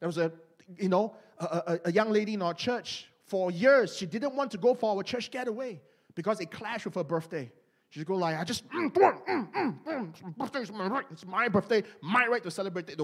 There 0.00 0.08
was 0.08 0.18
a 0.18 0.32
you 0.76 0.88
know, 0.88 1.14
a, 1.38 1.44
a, 1.44 1.80
a 1.86 1.92
young 1.92 2.10
lady 2.10 2.34
in 2.34 2.42
our 2.42 2.54
church 2.54 3.06
for 3.26 3.50
years, 3.50 3.96
she 3.96 4.06
didn't 4.06 4.34
want 4.34 4.50
to 4.52 4.58
go 4.58 4.74
for 4.74 4.96
our 4.96 5.02
church 5.02 5.30
getaway 5.30 5.80
because 6.14 6.40
it 6.40 6.50
clashed 6.50 6.84
with 6.84 6.94
her 6.94 7.04
birthday. 7.04 7.50
She'd 7.90 8.06
go 8.06 8.14
like, 8.14 8.38
I 8.38 8.44
just, 8.44 8.68
mm, 8.70 8.92
mm, 8.92 9.52
mm, 9.52 9.84
mm, 9.84 10.36
birthday 10.36 10.60
is 10.60 10.72
my 10.72 10.86
right. 10.86 11.04
It's 11.10 11.26
my 11.26 11.48
birthday, 11.48 11.82
my 12.02 12.26
right 12.26 12.42
to 12.42 12.50
celebrate 12.50 12.88
it. 12.88 13.00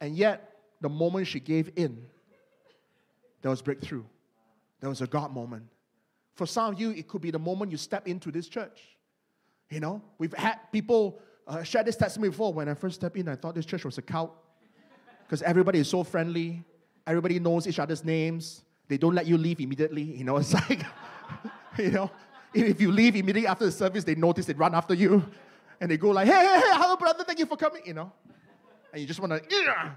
And 0.00 0.16
yet, 0.16 0.56
the 0.80 0.88
moment 0.88 1.26
she 1.26 1.40
gave 1.40 1.70
in, 1.76 2.06
there 3.42 3.50
was 3.50 3.62
breakthrough. 3.62 4.04
There 4.80 4.88
was 4.88 5.02
a 5.02 5.06
God 5.06 5.32
moment. 5.32 5.64
For 6.34 6.46
some 6.46 6.72
of 6.74 6.80
you, 6.80 6.90
it 6.90 7.06
could 7.06 7.20
be 7.20 7.30
the 7.30 7.38
moment 7.38 7.70
you 7.70 7.76
step 7.76 8.08
into 8.08 8.30
this 8.30 8.48
church. 8.48 8.80
You 9.70 9.80
know, 9.80 10.02
we've 10.18 10.34
had 10.34 10.56
people 10.72 11.20
uh, 11.46 11.62
share 11.62 11.84
this 11.84 11.96
testimony 11.96 12.30
before. 12.30 12.52
When 12.52 12.68
I 12.68 12.74
first 12.74 12.96
stepped 12.96 13.16
in, 13.16 13.28
I 13.28 13.36
thought 13.36 13.54
this 13.54 13.66
church 13.66 13.84
was 13.84 13.98
a 13.98 14.02
cult 14.02 14.36
because 15.24 15.42
everybody 15.42 15.78
is 15.78 15.88
so 15.88 16.02
friendly. 16.02 16.64
Everybody 17.06 17.38
knows 17.38 17.66
each 17.66 17.78
other's 17.78 18.04
names. 18.04 18.62
They 18.88 18.98
don't 18.98 19.14
let 19.14 19.26
you 19.26 19.38
leave 19.38 19.60
immediately. 19.60 20.02
You 20.02 20.24
know, 20.24 20.36
it's 20.38 20.52
like, 20.52 20.84
you 21.78 21.92
know, 21.92 22.10
if 22.52 22.80
you 22.80 22.90
leave 22.90 23.14
immediately 23.14 23.46
after 23.46 23.64
the 23.64 23.72
service, 23.72 24.02
they 24.02 24.16
notice 24.16 24.46
they 24.46 24.54
run 24.54 24.74
after 24.74 24.94
you, 24.94 25.24
and 25.80 25.90
they 25.90 25.96
go 25.96 26.10
like, 26.10 26.26
"Hey, 26.26 26.32
hey, 26.32 26.60
hey, 26.60 26.72
hello, 26.74 26.96
brother, 26.96 27.22
thank 27.22 27.38
you 27.38 27.46
for 27.46 27.56
coming." 27.56 27.82
You 27.86 27.94
know, 27.94 28.12
and 28.92 29.00
you 29.00 29.06
just 29.06 29.20
want 29.20 29.32
to, 29.32 29.40
yeah, 29.48 29.92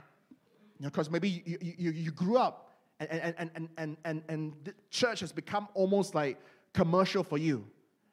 you 0.78 0.84
know, 0.84 0.90
because 0.90 1.10
maybe 1.10 1.44
you, 1.46 1.58
you, 1.62 1.92
you 1.92 2.12
grew 2.12 2.38
up 2.38 2.74
and 3.00 3.10
and, 3.10 3.36
and, 3.38 3.50
and, 3.56 3.70
and, 3.78 3.98
and, 4.06 4.24
and 4.30 4.54
the 4.64 4.74
church 4.90 5.20
has 5.22 5.32
become 5.32 5.68
almost 5.74 6.14
like 6.14 6.40
commercial 6.74 7.24
for 7.24 7.38
you. 7.38 7.66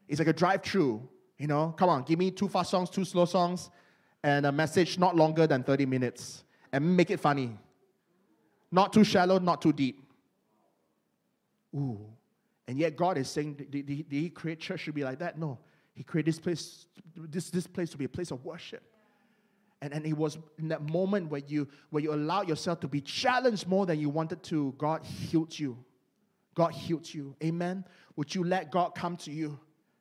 It's 0.09 0.19
like 0.19 0.29
a 0.29 0.33
drive-through. 0.33 1.07
You 1.41 1.47
know, 1.47 1.75
come 1.75 1.89
on, 1.89 2.03
give 2.03 2.19
me 2.19 2.31
two 2.31 2.49
fast 2.49 2.71
songs, 2.71 2.91
two 2.91 3.07
slow 3.07 3.25
songs, 3.25 3.71
and 4.23 4.45
a 4.45 4.53
message 4.53 4.99
not 4.99 5.17
longer 5.17 5.47
than 5.47 5.63
30 5.63 5.87
minutes 5.87 6.45
and 6.71 6.95
make 6.95 7.11
it 7.11 7.19
funny. 7.19 7.59
Not 8.71 8.93
too 8.93 9.05
shallow, 9.05 9.39
not 9.39 9.63
too 9.63 9.73
deep. 9.73 10.05
Ooh. 11.75 11.99
And 12.69 12.79
yet 12.79 12.95
God 12.95 13.17
is 13.17 13.31
saying, 13.31 13.55
did, 13.55 13.71
did, 13.71 13.87
did 13.87 14.07
He 14.11 14.29
create 14.29 14.61
church 14.61 14.85
to 14.85 14.93
be 14.93 15.03
like 15.03 15.19
that? 15.21 15.39
No. 15.39 15.59
He 15.95 16.05
created 16.05 16.35
this 16.35 16.39
place, 16.39 16.87
this, 17.17 17.49
this 17.49 17.67
place 17.67 17.89
to 17.89 17.97
be 17.97 18.05
a 18.05 18.09
place 18.09 18.31
of 18.31 18.45
worship. 18.45 18.83
And, 19.81 19.95
and 19.95 20.05
it 20.05 20.13
was 20.13 20.37
in 20.59 20.69
that 20.69 20.91
moment 20.91 21.31
where 21.31 21.41
you, 21.47 21.67
where 21.89 22.03
you 22.03 22.13
allowed 22.13 22.51
yourself 22.51 22.81
to 22.81 22.87
be 22.87 23.01
challenged 23.01 23.67
more 23.67 23.87
than 23.87 23.99
you 23.99 24.11
wanted 24.11 24.43
to, 24.43 24.75
God 24.77 25.03
healed 25.07 25.59
you. 25.59 25.79
God 26.55 26.73
healed 26.73 27.13
you. 27.15 27.35
Amen. 27.43 27.87
Would 28.17 28.35
you 28.35 28.45
let 28.45 28.71
God 28.71 28.91
come 28.95 29.17
to 29.17 29.31
you? 29.31 29.59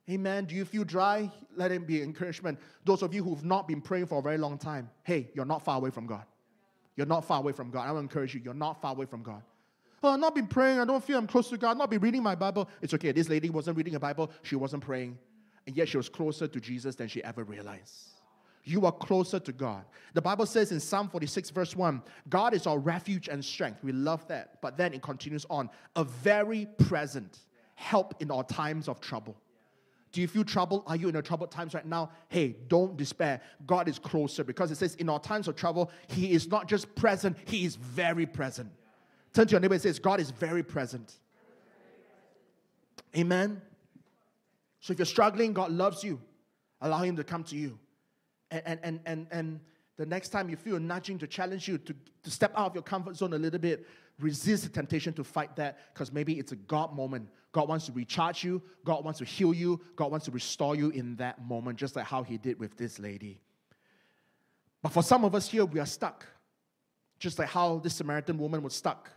Amen. 0.10 0.46
Do 0.46 0.56
you 0.56 0.66
feel 0.66 0.84
dry? 0.84 1.32
Let 1.56 1.72
it 1.72 1.86
be 1.86 2.02
encouragement. 2.02 2.60
Those 2.84 3.04
of 3.04 3.14
you 3.14 3.24
who've 3.24 3.44
not 3.44 3.68
been 3.68 3.82
praying 3.82 4.08
for 4.08 4.20
a 4.20 4.22
very 4.22 4.38
long 4.38 4.58
time, 4.58 4.90
hey, 5.04 5.30
you're 5.34 5.46
not 5.46 5.64
far 5.64 5.78
away 5.78 5.92
from 5.92 6.08
God. 6.08 6.24
You're 6.96 7.06
not 7.06 7.26
far 7.26 7.40
away 7.40 7.52
from 7.52 7.70
God. 7.70 7.88
I 7.88 7.92
will 7.92 8.00
encourage 8.00 8.34
you, 8.34 8.42
you're 8.44 8.54
not 8.54 8.82
far 8.82 8.92
away 8.94 9.06
from 9.06 9.22
God. 9.22 9.44
Oh, 10.02 10.14
I've 10.14 10.20
not 10.20 10.34
been 10.34 10.48
praying. 10.48 10.80
I 10.80 10.86
don't 10.86 11.04
feel 11.04 11.18
I'm 11.18 11.28
close 11.28 11.50
to 11.50 11.58
God. 11.58 11.72
I've 11.72 11.78
not 11.78 11.90
been 11.90 12.00
reading 12.00 12.24
my 12.24 12.36
Bible. 12.36 12.70
It's 12.82 12.94
okay. 12.94 13.12
This 13.12 13.30
lady 13.30 13.50
wasn't 13.50 13.78
reading 13.78 13.96
a 13.96 14.00
Bible. 14.00 14.32
She 14.44 14.56
wasn't 14.56 14.84
praying. 14.84 15.18
And 15.68 15.76
yet 15.76 15.90
she 15.90 15.98
was 15.98 16.10
closer 16.10 16.48
to 16.48 16.60
Jesus 16.60 16.96
than 16.96 17.08
she 17.08 17.24
ever 17.24 17.44
realized. 17.44 17.94
You 18.64 18.86
are 18.86 18.92
closer 18.92 19.40
to 19.40 19.52
God. 19.52 19.84
The 20.14 20.22
Bible 20.22 20.46
says 20.46 20.72
in 20.72 20.80
Psalm 20.80 21.10
46, 21.10 21.50
verse 21.50 21.76
1, 21.76 22.02
God 22.30 22.54
is 22.54 22.66
our 22.66 22.80
refuge 22.80 23.28
and 23.28 23.44
strength. 23.44 23.84
We 23.84 23.92
love 23.92 24.28
that. 24.28 24.62
But 24.62 24.78
then 24.78 24.94
it 24.94 25.02
continues 25.02 25.46
on 25.50 25.70
a 25.96 26.04
very 26.04 26.68
present 26.78 27.40
help 27.76 28.16
in 28.22 28.32
our 28.32 28.44
times 28.44 28.88
of 28.88 29.02
trouble. 29.02 29.36
Do 30.12 30.22
you 30.22 30.28
feel 30.28 30.44
trouble? 30.44 30.84
Are 30.88 30.96
you 30.96 31.08
in 31.08 31.16
a 31.16 31.22
troubled 31.22 31.52
times 31.52 31.74
right 31.74 31.86
now? 31.86 32.10
Hey, 32.30 32.56
don't 32.68 32.98
despair. 32.98 33.42
God 33.68 33.88
is 33.88 34.00
closer 34.00 34.44
because 34.44 34.72
it 34.72 34.76
says 34.76 34.96
in 34.96 35.08
our 35.10 35.20
times 35.20 35.48
of 35.48 35.56
trouble, 35.56 35.92
He 36.08 36.32
is 36.32 36.48
not 36.48 36.68
just 36.68 36.94
present, 36.96 37.38
He 37.46 37.66
is 37.66 37.76
very 37.76 38.26
present. 38.26 38.72
Turn 39.34 39.46
to 39.48 39.52
your 39.52 39.60
neighbor 39.60 39.76
and 39.76 39.82
says, 39.82 40.00
God 40.00 40.20
is 40.20 40.32
very 40.32 40.64
present. 40.64 41.14
Amen. 43.16 43.62
So 44.80 44.94
if 44.94 45.00
you're 45.00 45.06
struggling, 45.06 45.54
God 45.54 45.72
loves 45.72 46.04
you. 46.04 46.20
Allow 46.82 47.04
Him 47.04 47.16
to 47.18 47.24
come 47.24 47.44
to 47.46 47.56
you. 47.56 47.78
And, 48.50 48.64
and, 48.66 48.80
and, 48.84 49.00
and, 49.06 49.28
and 49.32 49.60
the 49.98 50.06
next 50.06 50.30
time 50.30 50.50
you 50.50 50.56
feel 50.56 50.80
nudging 50.80 51.20
to 51.20 51.28
challenge 51.28 51.68
you 51.68 51.78
to, 51.78 51.96
to 52.24 52.32
step 52.32 52.54
out 52.56 52.68
of 52.68 52.74
your 52.74 52.84
comfort 52.84 53.16
zone 53.16 53.34
a 53.34 53.38
little 53.38 53.60
bit, 53.60 53.86
resist 54.20 54.64
the 54.64 54.70
temptation 54.70 55.14
to 55.14 55.24
fight 55.24 55.56
that 55.58 55.94
because 55.94 56.12
maybe 56.12 56.40
it's 56.40 56.52
a 56.52 56.56
God 56.56 56.96
moment. 56.96 57.30
God 57.52 57.68
wants 57.68 57.88
to 57.88 57.92
recharge 57.92 58.44
you, 58.44 58.62
God 58.86 59.04
wants 59.04 59.20
to 59.20 59.26
heal 59.26 59.54
you, 59.54 59.82
God 59.96 60.12
wants 60.12 60.26
to 60.26 60.32
restore 60.32 60.76
you 60.76 60.90
in 60.92 61.16
that 61.16 61.44
moment, 61.44 61.78
just 61.78 61.96
like 61.96 62.06
how 62.06 62.24
He 62.24 62.38
did 62.38 62.60
with 62.60 62.78
this 62.78 63.00
lady. 63.00 63.42
But 64.82 64.92
for 64.92 65.04
some 65.04 65.26
of 65.26 65.36
us 65.36 65.50
here, 65.50 65.66
we 65.66 65.80
are 65.80 65.86
stuck, 65.86 66.26
just 67.18 67.40
like 67.40 67.50
how 67.50 67.80
this 67.80 67.96
Samaritan 67.96 68.38
woman 68.38 68.62
was 68.62 68.74
stuck. 68.74 69.10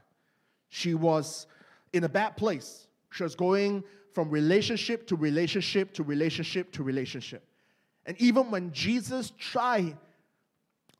She 0.70 0.94
was 0.94 1.46
in 1.92 2.04
a 2.04 2.08
bad 2.08 2.36
place. 2.36 2.86
She 3.10 3.22
was 3.22 3.34
going 3.34 3.84
from 4.12 4.30
relationship 4.30 5.06
to 5.08 5.16
relationship 5.16 5.92
to 5.94 6.02
relationship 6.02 6.72
to 6.72 6.82
relationship. 6.82 7.46
And 8.06 8.20
even 8.20 8.50
when 8.50 8.72
Jesus 8.72 9.32
tried 9.38 9.96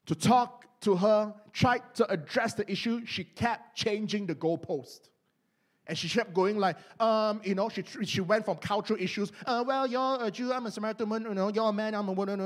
to 0.06 0.14
talk 0.14 0.66
to 0.82 0.96
her, 0.96 1.34
tried 1.52 1.82
to 1.94 2.08
address 2.10 2.54
the 2.54 2.70
issue, 2.70 3.04
she 3.06 3.24
kept 3.24 3.76
changing 3.76 4.26
the 4.26 4.34
goalpost. 4.34 5.08
And 5.86 5.98
she 5.98 6.08
kept 6.08 6.32
going 6.32 6.58
like, 6.58 6.76
um, 7.00 7.40
you 7.44 7.54
know, 7.54 7.68
she, 7.68 7.82
she 8.04 8.20
went 8.20 8.44
from 8.44 8.56
cultural 8.58 9.00
issues, 9.00 9.32
uh, 9.46 9.64
well, 9.66 9.86
you're 9.86 10.18
a 10.20 10.30
Jew, 10.30 10.52
I'm 10.52 10.66
a 10.66 10.70
Samaritan 10.70 11.10
you 11.10 11.34
know, 11.34 11.48
you're 11.48 11.68
a 11.68 11.72
man, 11.72 11.94
I'm 11.94 12.08
a 12.08 12.12
woman, 12.12 12.40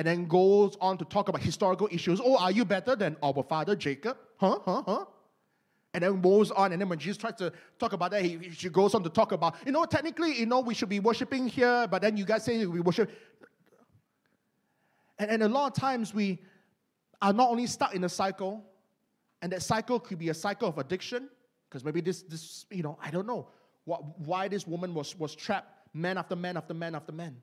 and 0.00 0.06
then 0.06 0.26
goes 0.26 0.76
on 0.80 0.96
to 0.98 1.04
talk 1.04 1.28
about 1.28 1.42
historical 1.42 1.88
issues. 1.92 2.20
Oh, 2.24 2.36
are 2.38 2.50
you 2.50 2.64
better 2.64 2.96
than 2.96 3.16
our 3.22 3.42
father 3.42 3.76
Jacob? 3.76 4.16
Huh, 4.38 4.58
huh, 4.64 4.82
huh? 4.86 5.04
And 5.92 6.02
then 6.02 6.20
moves 6.20 6.50
on, 6.50 6.72
and 6.72 6.80
then 6.80 6.88
when 6.88 6.98
Jesus 6.98 7.18
tries 7.18 7.34
to 7.34 7.52
talk 7.78 7.92
about 7.92 8.12
that, 8.12 8.24
he, 8.24 8.50
she 8.50 8.68
goes 8.68 8.94
on 8.94 9.02
to 9.02 9.10
talk 9.10 9.32
about, 9.32 9.56
you 9.66 9.72
know, 9.72 9.84
technically, 9.84 10.38
you 10.38 10.46
know, 10.46 10.60
we 10.60 10.72
should 10.72 10.88
be 10.88 11.00
worshiping 11.00 11.48
here, 11.48 11.86
but 11.88 12.00
then 12.00 12.16
you 12.16 12.24
guys 12.24 12.44
say 12.44 12.64
we 12.64 12.80
worship. 12.80 13.10
And, 15.18 15.30
and 15.30 15.42
a 15.42 15.48
lot 15.48 15.66
of 15.66 15.74
times 15.74 16.14
we 16.14 16.38
are 17.20 17.32
not 17.32 17.50
only 17.50 17.66
stuck 17.66 17.94
in 17.94 18.02
a 18.04 18.08
cycle, 18.08 18.64
and 19.42 19.52
that 19.52 19.62
cycle 19.62 20.00
could 20.00 20.18
be 20.18 20.30
a 20.30 20.34
cycle 20.34 20.68
of 20.68 20.78
addiction, 20.78 21.28
because 21.70 21.84
maybe 21.84 22.00
this, 22.00 22.22
this, 22.22 22.66
you 22.70 22.82
know, 22.82 22.98
I 23.00 23.12
don't 23.12 23.28
know 23.28 23.46
what, 23.84 24.18
why 24.18 24.48
this 24.48 24.66
woman 24.66 24.92
was, 24.92 25.16
was 25.16 25.36
trapped, 25.36 25.68
man 25.94 26.18
after 26.18 26.34
man 26.34 26.56
after 26.56 26.74
man 26.74 26.96
after 26.96 27.12
man. 27.12 27.36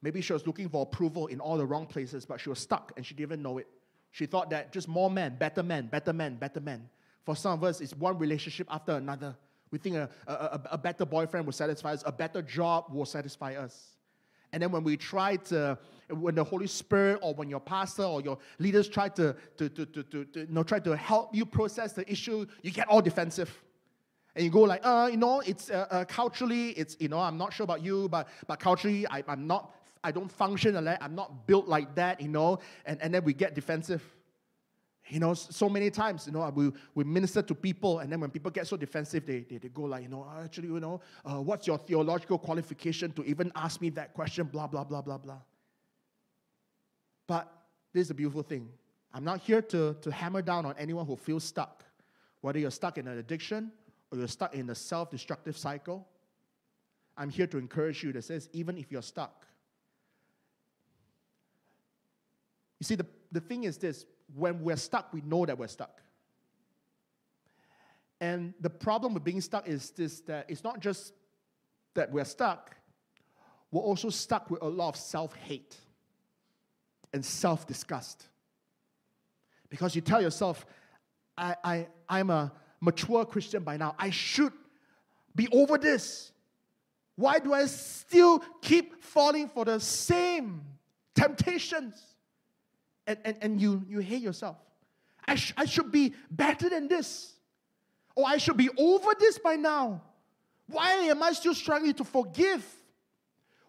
Maybe 0.00 0.22
she 0.22 0.32
was 0.32 0.46
looking 0.46 0.68
for 0.68 0.82
approval 0.82 1.26
in 1.26 1.40
all 1.40 1.58
the 1.58 1.66
wrong 1.66 1.86
places, 1.86 2.24
but 2.24 2.40
she 2.40 2.48
was 2.48 2.58
stuck 2.58 2.92
and 2.96 3.04
she 3.04 3.14
didn't 3.14 3.32
even 3.32 3.42
know 3.42 3.58
it. 3.58 3.66
She 4.12 4.24
thought 4.24 4.48
that 4.50 4.72
just 4.72 4.88
more 4.88 5.10
men, 5.10 5.36
better 5.38 5.62
men, 5.62 5.88
better 5.88 6.12
men, 6.12 6.36
better 6.36 6.60
men. 6.60 6.88
For 7.24 7.36
some 7.36 7.52
of 7.52 7.64
us, 7.64 7.80
it's 7.82 7.94
one 7.94 8.18
relationship 8.18 8.66
after 8.70 8.92
another. 8.92 9.36
We 9.70 9.78
think 9.78 9.96
a, 9.96 10.08
a, 10.26 10.60
a 10.72 10.78
better 10.78 11.04
boyfriend 11.04 11.44
will 11.44 11.52
satisfy 11.52 11.92
us, 11.92 12.02
a 12.06 12.12
better 12.12 12.40
job 12.40 12.86
will 12.90 13.04
satisfy 13.04 13.56
us. 13.56 13.96
And 14.52 14.62
then 14.62 14.70
when 14.70 14.84
we 14.84 14.96
try 14.96 15.36
to, 15.36 15.76
when 16.08 16.34
the 16.34 16.44
Holy 16.44 16.66
Spirit 16.66 17.18
or 17.20 17.34
when 17.34 17.50
your 17.50 17.60
pastor 17.60 18.04
or 18.04 18.22
your 18.22 18.38
leaders 18.58 18.88
try 18.88 19.08
to, 19.10 19.34
to, 19.58 19.68
to, 19.68 19.86
to, 19.86 20.02
to, 20.04 20.24
to 20.24 20.40
you 20.40 20.46
know, 20.48 20.62
try 20.62 20.78
to 20.78 20.96
help 20.96 21.34
you 21.34 21.44
process 21.44 21.92
the 21.92 22.10
issue, 22.10 22.46
you 22.62 22.70
get 22.70 22.88
all 22.88 23.02
defensive. 23.02 23.52
And 24.36 24.44
you 24.44 24.50
go 24.50 24.60
like, 24.60 24.82
uh, 24.84 25.08
you 25.10 25.16
know, 25.16 25.40
it's 25.40 25.70
uh, 25.70 25.86
uh, 25.90 26.04
culturally, 26.04 26.68
it's, 26.72 26.94
you 27.00 27.08
know, 27.08 27.18
I'm 27.18 27.38
not 27.38 27.54
sure 27.54 27.64
about 27.64 27.82
you, 27.82 28.06
but, 28.10 28.28
but 28.46 28.60
culturally, 28.60 29.06
I, 29.08 29.24
I'm 29.26 29.46
not, 29.46 29.74
I 30.04 30.12
don't 30.12 30.30
function 30.30 30.74
like 30.84 31.02
I'm 31.02 31.14
not 31.14 31.46
built 31.46 31.66
like 31.66 31.94
that, 31.94 32.20
you 32.20 32.28
know, 32.28 32.58
and, 32.84 33.00
and 33.00 33.14
then 33.14 33.24
we 33.24 33.32
get 33.32 33.54
defensive. 33.54 34.04
You 35.08 35.20
know, 35.20 35.32
so 35.32 35.70
many 35.70 35.88
times, 35.88 36.26
you 36.26 36.32
know, 36.32 36.52
we, 36.54 36.70
we 36.94 37.04
minister 37.04 37.40
to 37.40 37.54
people, 37.54 38.00
and 38.00 38.12
then 38.12 38.20
when 38.20 38.28
people 38.28 38.50
get 38.50 38.66
so 38.66 38.76
defensive, 38.76 39.24
they, 39.24 39.40
they, 39.40 39.56
they 39.56 39.68
go 39.68 39.84
like, 39.84 40.02
you 40.02 40.08
know, 40.08 40.26
actually, 40.44 40.68
you 40.68 40.80
know, 40.80 41.00
uh, 41.24 41.40
what's 41.40 41.66
your 41.66 41.78
theological 41.78 42.38
qualification 42.38 43.12
to 43.12 43.24
even 43.24 43.50
ask 43.54 43.80
me 43.80 43.88
that 43.90 44.12
question, 44.12 44.46
blah, 44.46 44.66
blah, 44.66 44.84
blah, 44.84 45.00
blah, 45.00 45.16
blah. 45.16 45.38
But 47.26 47.50
this 47.94 48.02
is 48.02 48.10
a 48.10 48.14
beautiful 48.14 48.42
thing. 48.42 48.68
I'm 49.14 49.24
not 49.24 49.40
here 49.40 49.62
to, 49.62 49.96
to 50.02 50.10
hammer 50.10 50.42
down 50.42 50.66
on 50.66 50.74
anyone 50.76 51.06
who 51.06 51.16
feels 51.16 51.44
stuck, 51.44 51.84
whether 52.42 52.58
you're 52.58 52.70
stuck 52.70 52.98
in 52.98 53.08
an 53.08 53.16
addiction 53.16 53.72
or 54.10 54.18
you're 54.18 54.28
stuck 54.28 54.54
in 54.54 54.70
a 54.70 54.74
self 54.74 55.10
destructive 55.10 55.56
cycle. 55.56 56.06
I'm 57.16 57.30
here 57.30 57.46
to 57.46 57.58
encourage 57.58 58.02
you 58.02 58.12
that 58.12 58.24
says, 58.24 58.48
even 58.52 58.76
if 58.76 58.92
you're 58.92 59.02
stuck, 59.02 59.46
you 62.78 62.84
see, 62.84 62.94
the, 62.94 63.06
the 63.32 63.40
thing 63.40 63.64
is 63.64 63.78
this 63.78 64.04
when 64.34 64.62
we're 64.62 64.76
stuck, 64.76 65.12
we 65.12 65.22
know 65.22 65.46
that 65.46 65.58
we're 65.58 65.68
stuck. 65.68 66.02
And 68.20 68.54
the 68.60 68.70
problem 68.70 69.14
with 69.14 69.24
being 69.24 69.40
stuck 69.40 69.68
is 69.68 69.90
this 69.90 70.20
that 70.22 70.46
it's 70.48 70.64
not 70.64 70.80
just 70.80 71.12
that 71.94 72.10
we're 72.10 72.24
stuck, 72.24 72.74
we're 73.70 73.82
also 73.82 74.10
stuck 74.10 74.50
with 74.50 74.62
a 74.62 74.68
lot 74.68 74.90
of 74.90 74.96
self 74.96 75.34
hate 75.34 75.76
and 77.12 77.24
self 77.24 77.66
disgust. 77.66 78.26
Because 79.68 79.94
you 79.94 80.00
tell 80.00 80.22
yourself, 80.22 80.64
I, 81.36 81.56
I, 81.64 81.86
I'm 82.08 82.30
a 82.30 82.52
mature 82.86 83.26
Christian 83.26 83.62
by 83.62 83.76
now. 83.76 83.94
I 83.98 84.08
should 84.08 84.54
be 85.34 85.46
over 85.52 85.76
this. 85.76 86.32
Why 87.16 87.38
do 87.38 87.52
I 87.52 87.66
still 87.66 88.38
keep 88.62 89.02
falling 89.02 89.48
for 89.48 89.66
the 89.66 89.78
same 89.80 90.62
temptations? 91.14 92.16
and, 93.06 93.18
and, 93.24 93.36
and 93.40 93.60
you, 93.60 93.84
you 93.88 94.00
hate 94.00 94.22
yourself. 94.22 94.56
I, 95.26 95.36
sh- 95.36 95.54
I 95.56 95.64
should 95.64 95.90
be 95.90 96.14
better 96.30 96.68
than 96.68 96.88
this. 96.88 97.32
Or 98.14 98.24
I 98.26 98.38
should 98.38 98.56
be 98.56 98.70
over 98.76 99.10
this 99.18 99.38
by 99.38 99.56
now. 99.56 100.02
Why 100.68 100.92
am 100.92 101.22
I 101.22 101.32
still 101.32 101.54
struggling 101.54 101.94
to 101.94 102.04
forgive? 102.04 102.64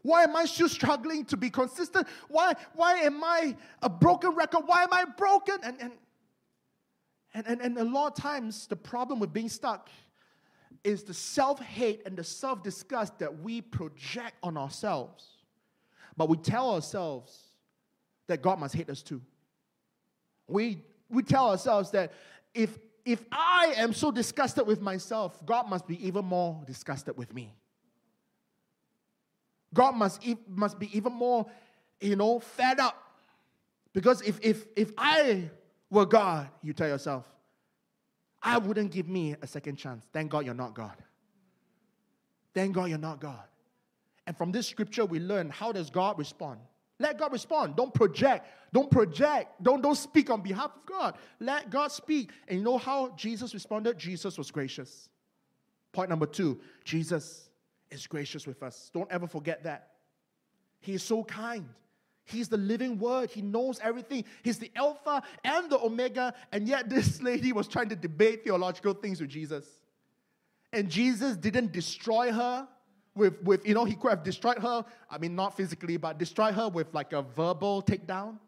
Why 0.02 0.24
am 0.24 0.36
I 0.36 0.46
still 0.46 0.70
struggling 0.70 1.26
to 1.26 1.38
be 1.38 1.50
consistent? 1.50 2.08
Why, 2.30 2.54
why 2.74 2.94
am 3.00 3.24
I 3.24 3.56
a 3.82 3.90
broken 3.90 4.32
record? 4.32 4.64
Why 4.66 4.84
am 4.84 4.94
I 4.94 5.06
broken? 5.06 5.58
And, 5.64 5.78
and, 5.82 5.92
and, 7.34 7.46
and, 7.48 7.62
and 7.62 7.78
a 7.78 7.84
lot 7.84 8.08
of 8.08 8.16
times, 8.16 8.68
the 8.68 8.76
problem 8.76 9.20
with 9.20 9.34
being 9.34 9.50
stuck 9.50 9.90
is 10.84 11.04
the 11.04 11.14
self 11.14 11.60
hate 11.60 12.04
and 12.06 12.18
the 12.18 12.24
self 12.24 12.64
disgust 12.64 13.20
that 13.20 13.42
we 13.42 13.62
project 13.62 14.36
on 14.44 14.58
ourselves. 14.58 15.26
But 16.16 16.30
we 16.30 16.38
tell 16.38 16.72
ourselves, 16.72 17.48
that 18.28 18.42
God 18.42 18.60
must 18.60 18.76
hate 18.76 18.90
us 18.90 19.02
too. 19.02 19.22
We, 20.48 20.84
we 21.10 21.24
tell 21.24 21.50
ourselves 21.50 21.92
that 21.92 22.14
if, 22.54 22.78
if 23.06 23.24
I 23.32 23.74
am 23.78 23.94
so 23.94 24.12
disgusted 24.12 24.68
with 24.68 24.82
myself, 24.82 25.44
God 25.46 25.70
must 25.70 25.88
be 25.88 26.06
even 26.06 26.26
more 26.26 26.62
disgusted 26.66 27.18
with 27.18 27.34
me. 27.34 27.54
God 29.74 29.96
must, 29.96 30.24
must 30.48 30.80
be 30.80 30.96
even 30.96 31.14
more, 31.14 31.46
you 32.00 32.16
know, 32.16 32.40
fed 32.40 32.80
up. 32.80 33.02
Because 33.94 34.22
if, 34.22 34.40
if, 34.42 34.66
if 34.76 34.92
I 34.98 35.50
were 35.90 36.06
God, 36.06 36.50
you 36.62 36.74
tell 36.74 36.88
yourself, 36.88 37.26
I 38.42 38.58
wouldn't 38.58 38.92
give 38.92 39.08
me 39.08 39.36
a 39.42 39.48
second 39.48 39.78
chance. 39.78 40.06
Thank 40.14 40.32
God 40.32 40.46
you're 40.46 40.54
not 40.54 40.74
God. 40.74 40.96
Thank 42.54 42.76
God 42.76 42.86
you're 42.86 42.98
not 42.98 43.20
God. 43.20 43.44
And 44.26 44.38
from 44.38 44.52
this 44.52 44.68
scripture, 44.68 45.06
we 45.06 45.20
learn 45.20 45.50
how 45.50 45.72
does 45.72 45.90
God 45.90 46.18
respond? 46.18 46.60
Let 47.00 47.18
God 47.18 47.32
respond. 47.32 47.76
Don't 47.76 47.94
project. 47.94 48.48
Don't 48.74 48.90
project. 48.90 49.62
Don't, 49.64 49.82
don't 49.82 49.96
speak 49.96 50.30
on 50.30 50.42
behalf 50.42 50.72
of 50.76 50.86
God. 50.86 51.16
Let 51.40 51.70
God 51.70 51.92
speak. 51.92 52.32
And 52.48 52.58
you 52.58 52.66
know 52.66 52.78
how 52.78 53.10
Jesus 53.16 53.54
responded? 53.54 53.98
Jesus 53.98 54.38
was 54.38 54.52
gracious. 54.52 55.10
Point 55.92 56.10
number 56.10 56.26
two 56.26 56.60
Jesus 56.84 57.50
is 57.90 58.06
gracious 58.08 58.46
with 58.46 58.62
us. 58.64 58.92
Don't 58.94 59.12
ever 59.12 59.28
forget 59.28 59.64
that. 59.64 59.90
He 60.80 60.94
is 60.94 61.04
so 61.04 61.24
kind. 61.24 61.68
He's 62.28 62.50
the 62.50 62.58
living 62.58 63.00
word. 63.00 63.30
He 63.32 63.42
knows 63.42 63.80
everything. 63.82 64.26
He's 64.44 64.60
the 64.60 64.70
Alpha 64.76 65.24
and 65.46 65.70
the 65.70 65.80
Omega. 65.80 66.34
And 66.52 66.68
yet, 66.68 66.90
this 66.90 67.22
lady 67.30 67.54
was 67.54 67.68
trying 67.68 67.88
to 67.90 67.96
debate 67.96 68.44
theological 68.44 68.94
things 68.94 69.22
with 69.22 69.30
Jesus. 69.30 69.66
And 70.74 70.90
Jesus 70.90 71.38
didn't 71.38 71.72
destroy 71.72 72.34
her 72.34 72.68
with, 73.16 73.42
with, 73.44 73.66
you 73.66 73.74
know, 73.74 73.86
he 73.86 73.96
could 73.96 74.10
have 74.10 74.24
destroyed 74.24 74.60
her. 74.60 74.84
I 75.10 75.18
mean, 75.18 75.36
not 75.36 75.56
physically, 75.56 75.96
but 75.96 76.18
destroyed 76.18 76.54
her 76.54 76.68
with 76.68 76.94
like 76.94 77.14
a 77.14 77.22
verbal 77.22 77.82
takedown. 77.82 78.40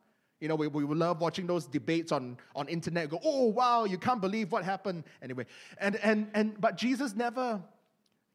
You 0.42 0.50
know, 0.50 0.56
we, 0.56 0.68
we 0.68 0.84
love 0.84 1.22
watching 1.22 1.48
those 1.48 1.65
debates 1.65 2.12
on, 2.12 2.38
on 2.56 2.68
internet. 2.68 3.10
Go, 3.10 3.20
oh 3.24 3.46
wow, 3.46 3.86
you 3.86 3.98
can't 3.98 4.20
believe 4.20 4.52
what 4.52 4.65
happened. 4.65 5.06
Anyway, 5.22 5.46
and 5.80 5.96
and 5.98 6.30
and 6.34 6.60
but 6.60 6.78
Jesus 6.78 7.13
never 7.15 7.62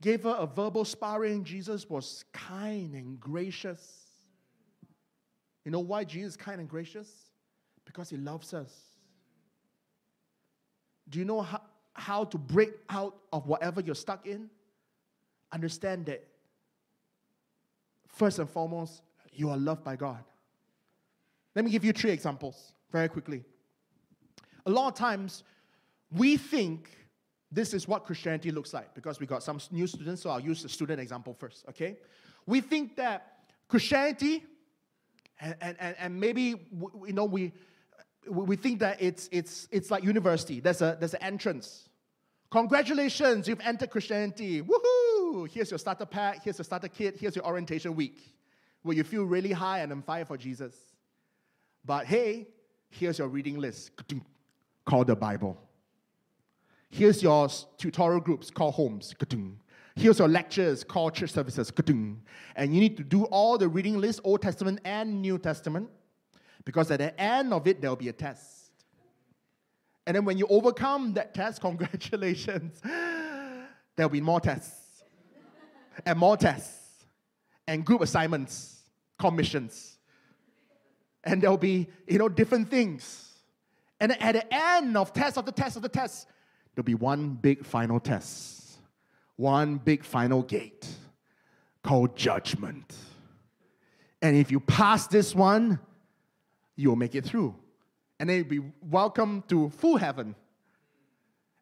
gave 0.03 0.25
her 0.25 0.37
a 0.39 0.47
verbal 0.47 0.85
sparring. 0.85 1.45
Jesus 1.45 1.89
was 1.89 2.25
kind 2.33 2.95
and 2.95 3.19
gracious. 3.21 4.04
You 5.65 5.71
know 5.71 5.81
why 5.81 6.05
Jesus 6.05 6.33
is 6.33 6.37
kind 6.37 6.61
and 6.61 6.69
gracious? 6.69 7.11
Because 7.85 8.11
he 8.11 8.17
loves 8.17 8.53
us. 8.55 8.73
Do 11.09 11.19
you 11.19 11.25
know 11.25 11.43
how, 11.43 11.61
how 11.93 12.25
to 12.25 12.39
break 12.39 12.73
out 12.89 13.17
of 13.33 13.47
whatever 13.47 13.81
you're 13.81 13.95
stuck 13.95 14.27
in? 14.27 14.51
understand 15.55 16.07
that 16.07 16.23
first 18.09 18.39
and 18.41 18.51
foremost, 18.51 19.03
you 19.33 19.49
are 19.49 19.57
loved 19.57 19.85
by 19.85 19.97
God. 19.97 20.23
Let 21.55 21.65
me 21.65 21.71
give 21.71 21.85
you 21.85 21.93
three 21.93 22.11
examples 22.11 22.73
very 22.91 23.09
quickly. 23.09 23.45
A 24.67 24.71
lot 24.71 24.89
of 24.89 24.95
times, 24.95 25.45
we 26.11 26.37
think 26.37 26.91
this 27.51 27.73
is 27.73 27.87
what 27.87 28.05
Christianity 28.05 28.51
looks 28.51 28.75
like 28.75 28.95
because 28.95 29.21
we 29.21 29.27
got 29.27 29.43
some 29.43 29.61
new 29.71 29.87
students, 29.87 30.23
so 30.23 30.31
I'll 30.31 30.41
use 30.41 30.63
the 30.63 30.69
student 30.69 31.01
example 31.01 31.35
first, 31.39 31.65
okay? 31.69 31.97
We 32.47 32.61
think 32.61 32.97
that 32.97 33.39
Christianity, 33.69 34.43
and, 35.41 35.57
and, 35.61 35.97
and 35.99 36.21
maybe, 36.21 36.43
you 37.07 37.13
know, 37.13 37.25
we, 37.25 37.53
we 38.29 38.57
think 38.57 38.81
that 38.81 39.01
it's, 39.01 39.29
it's, 39.33 39.69
it's 39.71 39.91
like 39.91 40.05
university. 40.05 40.61
There's, 40.61 40.83
a, 40.83 40.97
there's 40.99 41.15
an 41.15 41.23
entrance. 41.23 41.89
Congratulations, 42.51 43.49
you've 43.49 43.61
entered 43.61 43.91
Christianity. 43.91 44.63
Woohoo! 44.63 45.49
Here's 45.51 45.71
your 45.71 45.79
starter 45.79 46.07
pack, 46.07 46.45
here's 46.45 46.59
your 46.59 46.65
starter 46.65 46.89
kit, 46.89 47.17
here's 47.19 47.35
your 47.35 47.45
orientation 47.45 47.97
week, 47.97 48.35
where 48.83 48.97
you 48.97 49.03
feel 49.03 49.25
really 49.25 49.51
high 49.53 49.81
and 49.81 49.91
on 49.91 50.03
fire 50.03 50.25
for 50.25 50.37
Jesus. 50.37 50.75
But 51.85 52.07
hey, 52.07 52.49
here's 52.91 53.19
your 53.19 53.29
reading 53.29 53.59
list 53.59 53.91
called 54.87 55.09
the 55.09 55.17
Bible. 55.17 55.59
Here's 56.91 57.23
your 57.23 57.49
tutorial 57.77 58.21
groups 58.21 58.51
called 58.51 58.75
homes. 58.75 59.15
Here's 59.97 60.19
your 60.19 60.29
lectures 60.29 60.83
called 60.83 61.15
church 61.15 61.31
services. 61.31 61.73
And 62.57 62.75
you 62.75 62.81
need 62.81 62.97
to 62.97 63.05
do 63.05 63.25
all 63.25 63.59
the 63.59 63.69
reading 63.69 63.99
list, 63.99 64.21
Old 64.25 64.43
Testament 64.43 64.81
and 64.85 65.23
New 65.23 65.39
Testament, 65.39 65.89
because 66.65 66.91
at 66.91 66.99
the 66.99 67.21
end 67.21 67.53
of 67.53 67.67
it, 67.69 67.81
there'll 67.81 67.97
be 67.97 68.09
a 68.09 68.13
test. 68.13 68.71
And 70.07 70.17
then 70.17 70.25
when 70.25 70.37
you 70.37 70.47
overcome 70.49 71.15
that 71.15 71.35
test, 71.35 71.61
congratulations, 71.61 72.81
there'll 73.97 74.11
be 74.11 74.21
more 74.21 74.41
tests, 74.41 75.03
and 76.05 76.19
more 76.19 76.37
tests, 76.37 77.05
and 77.67 77.85
group 77.85 78.01
assignments, 78.01 78.83
commissions. 79.19 79.99
And 81.23 81.41
there'll 81.43 81.57
be, 81.57 81.89
you 82.07 82.19
know, 82.19 82.29
different 82.29 82.69
things. 82.69 83.31
And 84.01 84.21
at 84.21 84.33
the 84.33 84.55
end 84.55 84.97
of 84.97 85.13
test 85.13 85.39
of 85.39 85.47
the 85.47 85.53
test 85.53 85.77
of 85.77 85.83
the 85.83 85.89
test, 85.89 86.27
there'll 86.75 86.85
be 86.85 86.95
one 86.95 87.31
big 87.31 87.65
final 87.65 88.01
test, 88.01 88.64
one 89.37 89.77
big 89.77 90.05
final 90.05 90.43
gate 90.43 90.87
called 91.83 92.17
judgment. 92.17 92.95
And 94.23 94.37
if 94.37 94.51
you 94.51 94.61
pass 94.61 95.07
this 95.07 95.35
one, 95.35 95.79
you'll 96.77 96.97
make 96.97 97.15
it 97.15 97.25
through. 97.25 97.55
And 98.19 98.29
then 98.29 98.39
you'll 98.39 98.63
be 98.63 98.73
welcome 98.81 99.45
to 99.49 99.71
full 99.71 99.97
heaven. 99.97 100.35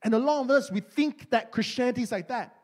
And 0.02 0.14
a 0.14 0.18
lot 0.18 0.42
of 0.42 0.50
us, 0.50 0.70
we 0.70 0.80
think 0.80 1.30
that 1.30 1.50
Christianity 1.50 2.02
is 2.02 2.12
like 2.12 2.28
that. 2.28 2.56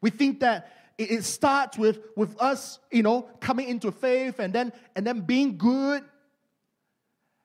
We 0.00 0.10
think 0.10 0.40
that 0.40 0.72
it, 0.98 1.24
starts 1.24 1.76
with, 1.76 2.00
with 2.16 2.40
us, 2.40 2.78
you 2.90 3.02
know, 3.02 3.22
coming 3.40 3.68
into 3.68 3.90
faith 3.90 4.38
and 4.38 4.52
then, 4.52 4.72
and 4.94 5.06
then 5.06 5.20
being 5.20 5.58
good 5.58 6.04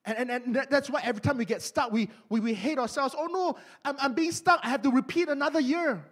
and, 0.05 0.31
and, 0.31 0.31
and 0.31 0.67
that's 0.69 0.89
why 0.89 1.01
every 1.03 1.21
time 1.21 1.37
we 1.37 1.45
get 1.45 1.61
stuck, 1.61 1.91
we, 1.91 2.09
we, 2.29 2.39
we 2.39 2.53
hate 2.53 2.79
ourselves. 2.79 3.13
Oh 3.17 3.27
no, 3.27 3.57
I'm, 3.85 3.95
I'm 3.99 4.13
being 4.13 4.31
stuck. 4.31 4.59
I 4.63 4.69
have 4.69 4.81
to 4.83 4.91
repeat 4.91 5.29
another 5.29 5.59
year. 5.59 6.03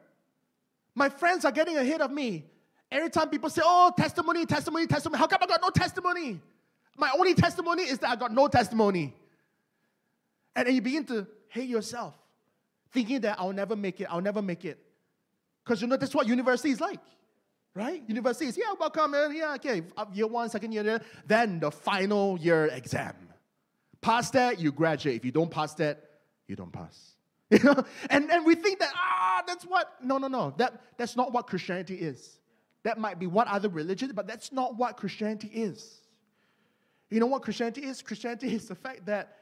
My 1.00 1.08
friends 1.08 1.46
are 1.46 1.52
getting 1.54 1.78
ahead 1.78 2.02
of 2.02 2.12
me. 2.12 2.44
Every 2.92 3.10
time 3.10 3.30
people 3.30 3.50
say, 3.50 3.62
oh, 3.64 3.94
testimony, 3.96 4.46
testimony, 4.46 4.86
testimony. 4.86 5.18
How 5.18 5.28
come 5.28 5.40
I 5.42 5.48
got 5.48 5.62
no 5.62 5.70
testimony? 5.70 6.42
My 6.98 7.10
only 7.18 7.34
testimony 7.36 7.84
is 7.84 8.00
that 8.00 8.10
I 8.10 8.18
got 8.18 8.34
no 8.34 8.50
testimony. 8.50 9.16
And 10.54 10.68
then 10.68 10.76
you 10.76 10.82
begin 10.82 11.06
to 11.06 11.26
hate 11.48 11.70
yourself, 11.70 12.16
thinking 12.92 13.22
that 13.22 13.40
I'll 13.40 13.54
never 13.54 13.78
make 13.78 14.02
it, 14.02 14.08
I'll 14.10 14.20
never 14.20 14.42
make 14.42 14.66
it. 14.66 14.78
Because 15.64 15.82
you 15.82 15.88
know, 15.88 15.96
that's 15.96 16.14
what 16.14 16.28
university 16.28 16.72
is 16.72 16.82
like, 16.82 17.00
right? 17.74 18.04
University 18.06 18.48
is, 18.48 18.58
yeah, 18.58 18.74
welcome, 18.78 19.12
man. 19.12 19.34
Yeah, 19.34 19.54
okay, 19.54 19.84
uh, 19.96 20.04
year 20.12 20.28
one, 20.28 20.50
second 20.50 20.74
year, 20.74 21.00
then 21.26 21.62
the 21.62 21.72
final 21.72 22.38
year 22.38 22.66
exam. 22.66 23.14
Pass 24.02 24.32
that, 24.32 24.60
you 24.60 24.74
graduate. 24.74 25.16
If 25.16 25.24
you 25.24 25.32
don't 25.32 25.50
pass 25.50 25.74
that, 25.76 26.04
you 26.46 26.58
don't 26.58 26.74
pass. 26.74 27.16
You 27.52 27.60
know? 27.64 27.84
and, 28.12 28.30
and 28.30 28.46
we 28.46 28.54
think 28.54 28.80
that, 28.80 28.92
ah, 28.94 29.42
that's 29.48 29.66
what. 29.66 29.96
No, 30.04 30.20
no, 30.20 30.28
no. 30.28 30.54
That, 30.58 30.82
that's 30.98 31.16
not 31.16 31.34
what 31.34 31.48
Christianity 31.48 31.96
is. 31.96 32.38
That 32.84 33.00
might 33.00 33.18
be 33.18 33.26
one 33.26 33.48
other 33.48 33.70
religion, 33.70 34.12
but 34.14 34.28
that's 34.28 34.52
not 34.52 34.76
what 34.76 34.98
Christianity 34.98 35.48
is. 35.48 36.02
You 37.10 37.20
know 37.20 37.26
what 37.26 37.42
Christianity 37.42 37.86
is? 37.86 38.02
Christianity 38.02 38.54
is 38.54 38.68
the 38.68 38.76
fact 38.76 39.06
that 39.08 39.40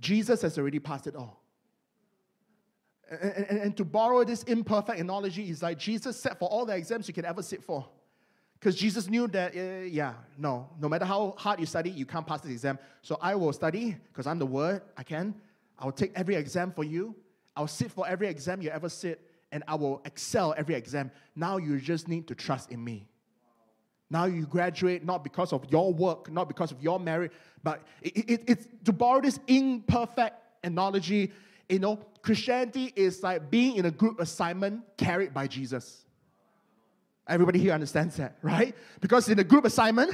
Jesus 0.00 0.42
has 0.42 0.58
already 0.58 0.78
passed 0.80 1.06
it 1.06 1.14
all. 1.14 1.42
And, 3.10 3.32
and, 3.48 3.58
and, 3.60 3.76
to 3.76 3.84
borrow 3.84 4.22
this 4.22 4.42
imperfect 4.42 5.00
analogy, 5.00 5.48
is 5.48 5.62
like 5.62 5.78
Jesus 5.78 6.20
sat 6.20 6.38
for 6.38 6.46
all 6.48 6.66
the 6.66 6.76
exams 6.76 7.08
you 7.08 7.14
can 7.14 7.24
ever 7.24 7.42
sit 7.42 7.62
for. 7.64 7.88
Because 8.58 8.74
Jesus 8.74 9.08
knew 9.08 9.28
that, 9.28 9.56
uh, 9.56 9.84
yeah, 9.84 10.14
no, 10.36 10.68
no 10.78 10.88
matter 10.88 11.06
how 11.06 11.34
hard 11.38 11.60
you 11.60 11.64
study, 11.64 11.90
you 11.90 12.04
can't 12.04 12.26
pass 12.26 12.42
this 12.42 12.50
exam. 12.50 12.78
So 13.00 13.16
I 13.22 13.34
will 13.34 13.52
study 13.52 13.96
because 14.08 14.26
I'm 14.26 14.38
the 14.38 14.46
word, 14.46 14.82
I 14.96 15.04
can. 15.04 15.34
I'll 15.78 15.92
take 15.92 16.12
every 16.16 16.34
exam 16.34 16.72
for 16.72 16.84
you. 16.84 17.14
I'll 17.58 17.66
sit 17.66 17.90
for 17.90 18.06
every 18.06 18.28
exam 18.28 18.62
you 18.62 18.70
ever 18.70 18.88
sit, 18.88 19.20
and 19.50 19.64
I 19.66 19.74
will 19.74 20.00
excel 20.04 20.54
every 20.56 20.76
exam. 20.76 21.10
Now 21.34 21.56
you 21.56 21.80
just 21.80 22.06
need 22.06 22.28
to 22.28 22.36
trust 22.36 22.70
in 22.70 22.82
me. 22.84 23.08
Now 24.08 24.26
you 24.26 24.46
graduate 24.46 25.04
not 25.04 25.24
because 25.24 25.52
of 25.52 25.66
your 25.68 25.92
work, 25.92 26.30
not 26.30 26.46
because 26.46 26.70
of 26.70 26.80
your 26.80 27.00
merit, 27.00 27.32
but 27.64 27.82
it, 28.00 28.30
it, 28.30 28.44
it's 28.46 28.68
to 28.84 28.92
borrow 28.92 29.20
this 29.20 29.40
imperfect 29.48 30.36
analogy. 30.62 31.32
You 31.68 31.80
know, 31.80 31.98
Christianity 32.22 32.92
is 32.94 33.24
like 33.24 33.50
being 33.50 33.74
in 33.74 33.86
a 33.86 33.90
group 33.90 34.20
assignment 34.20 34.84
carried 34.96 35.34
by 35.34 35.48
Jesus. 35.48 36.04
Everybody 37.26 37.58
here 37.58 37.72
understands 37.72 38.16
that, 38.18 38.38
right? 38.40 38.72
Because 39.00 39.28
in 39.28 39.38
a 39.40 39.44
group 39.44 39.64
assignment, 39.64 40.12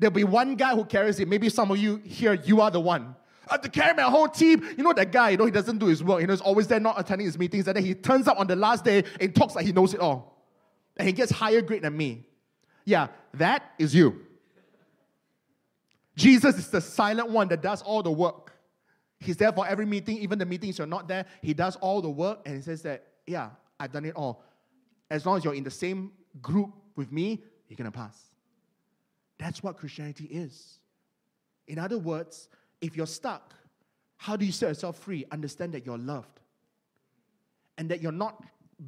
there'll 0.00 0.12
be 0.12 0.24
one 0.24 0.56
guy 0.56 0.74
who 0.74 0.84
carries 0.84 1.20
it. 1.20 1.28
Maybe 1.28 1.50
some 1.50 1.70
of 1.70 1.78
you 1.78 1.98
here, 1.98 2.34
you 2.34 2.60
are 2.60 2.70
the 2.70 2.80
one. 2.80 3.14
I 3.48 3.54
have 3.54 3.62
to 3.62 3.68
carry 3.68 3.94
my 3.94 4.02
whole 4.02 4.28
team. 4.28 4.62
You 4.76 4.84
know 4.84 4.92
that 4.92 5.12
guy, 5.12 5.30
you 5.30 5.36
know, 5.36 5.44
he 5.44 5.50
doesn't 5.50 5.78
do 5.78 5.86
his 5.86 6.04
work. 6.04 6.20
You 6.20 6.26
know, 6.26 6.32
he's 6.32 6.40
always 6.40 6.66
there 6.66 6.80
not 6.80 7.00
attending 7.00 7.26
his 7.26 7.38
meetings. 7.38 7.66
And 7.66 7.76
then 7.76 7.84
he 7.84 7.94
turns 7.94 8.28
up 8.28 8.38
on 8.38 8.46
the 8.46 8.56
last 8.56 8.84
day 8.84 9.04
and 9.20 9.34
talks 9.34 9.54
like 9.54 9.66
he 9.66 9.72
knows 9.72 9.94
it 9.94 10.00
all. 10.00 10.44
And 10.96 11.06
he 11.06 11.12
gets 11.12 11.32
higher 11.32 11.62
grade 11.62 11.82
than 11.82 11.96
me. 11.96 12.26
Yeah, 12.84 13.08
that 13.34 13.72
is 13.78 13.94
you. 13.94 14.26
Jesus 16.16 16.58
is 16.58 16.68
the 16.68 16.80
silent 16.80 17.30
one 17.30 17.48
that 17.48 17.62
does 17.62 17.82
all 17.82 18.02
the 18.02 18.10
work. 18.10 18.52
He's 19.18 19.36
there 19.36 19.52
for 19.52 19.66
every 19.66 19.86
meeting, 19.86 20.18
even 20.18 20.38
the 20.38 20.46
meetings 20.46 20.78
you're 20.78 20.86
not 20.86 21.08
there. 21.08 21.26
He 21.42 21.54
does 21.54 21.76
all 21.76 22.02
the 22.02 22.10
work 22.10 22.40
and 22.46 22.56
he 22.56 22.62
says 22.62 22.82
that, 22.82 23.06
yeah, 23.26 23.50
I've 23.78 23.92
done 23.92 24.04
it 24.04 24.14
all. 24.14 24.42
As 25.10 25.26
long 25.26 25.36
as 25.36 25.44
you're 25.44 25.54
in 25.54 25.64
the 25.64 25.70
same 25.70 26.12
group 26.40 26.72
with 26.96 27.10
me, 27.10 27.42
you're 27.68 27.76
going 27.76 27.90
to 27.90 27.96
pass. 27.96 28.18
That's 29.38 29.62
what 29.62 29.76
Christianity 29.76 30.24
is. 30.24 30.78
In 31.66 31.78
other 31.78 31.98
words, 31.98 32.48
if 32.80 32.96
you're 32.96 33.06
stuck, 33.06 33.54
how 34.16 34.36
do 34.36 34.44
you 34.44 34.52
set 34.52 34.68
yourself 34.68 34.98
free? 34.98 35.24
Understand 35.30 35.72
that 35.74 35.86
you're 35.86 35.98
loved. 35.98 36.40
And 37.78 37.88
that 37.90 38.02
you're 38.02 38.12
not 38.12 38.42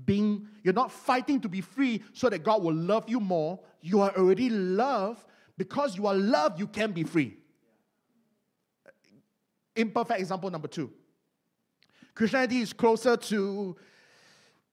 being, 0.05 0.49
you're 0.63 0.75
not 0.75 0.93
fighting 0.93 1.41
to 1.41 1.49
be 1.49 1.61
free 1.61 2.03
so 2.13 2.29
that 2.29 2.43
God 2.43 2.63
will 2.63 2.75
love 2.75 3.09
you 3.09 3.21
more. 3.21 3.61
You 3.81 4.01
are 4.03 4.15
already 4.17 4.51
loved. 4.51 5.25
Because 5.57 5.97
you 5.97 6.07
are 6.07 6.15
loved, 6.15 6.59
you 6.59 6.67
can 6.67 6.93
be 6.93 7.05
free. 7.05 7.37
Imperfect 9.77 10.21
example 10.21 10.51
number 10.51 10.69
two. 10.69 10.91
Christianity 12.15 12.61
is 12.61 12.73
closer 12.73 13.17
to 13.17 13.77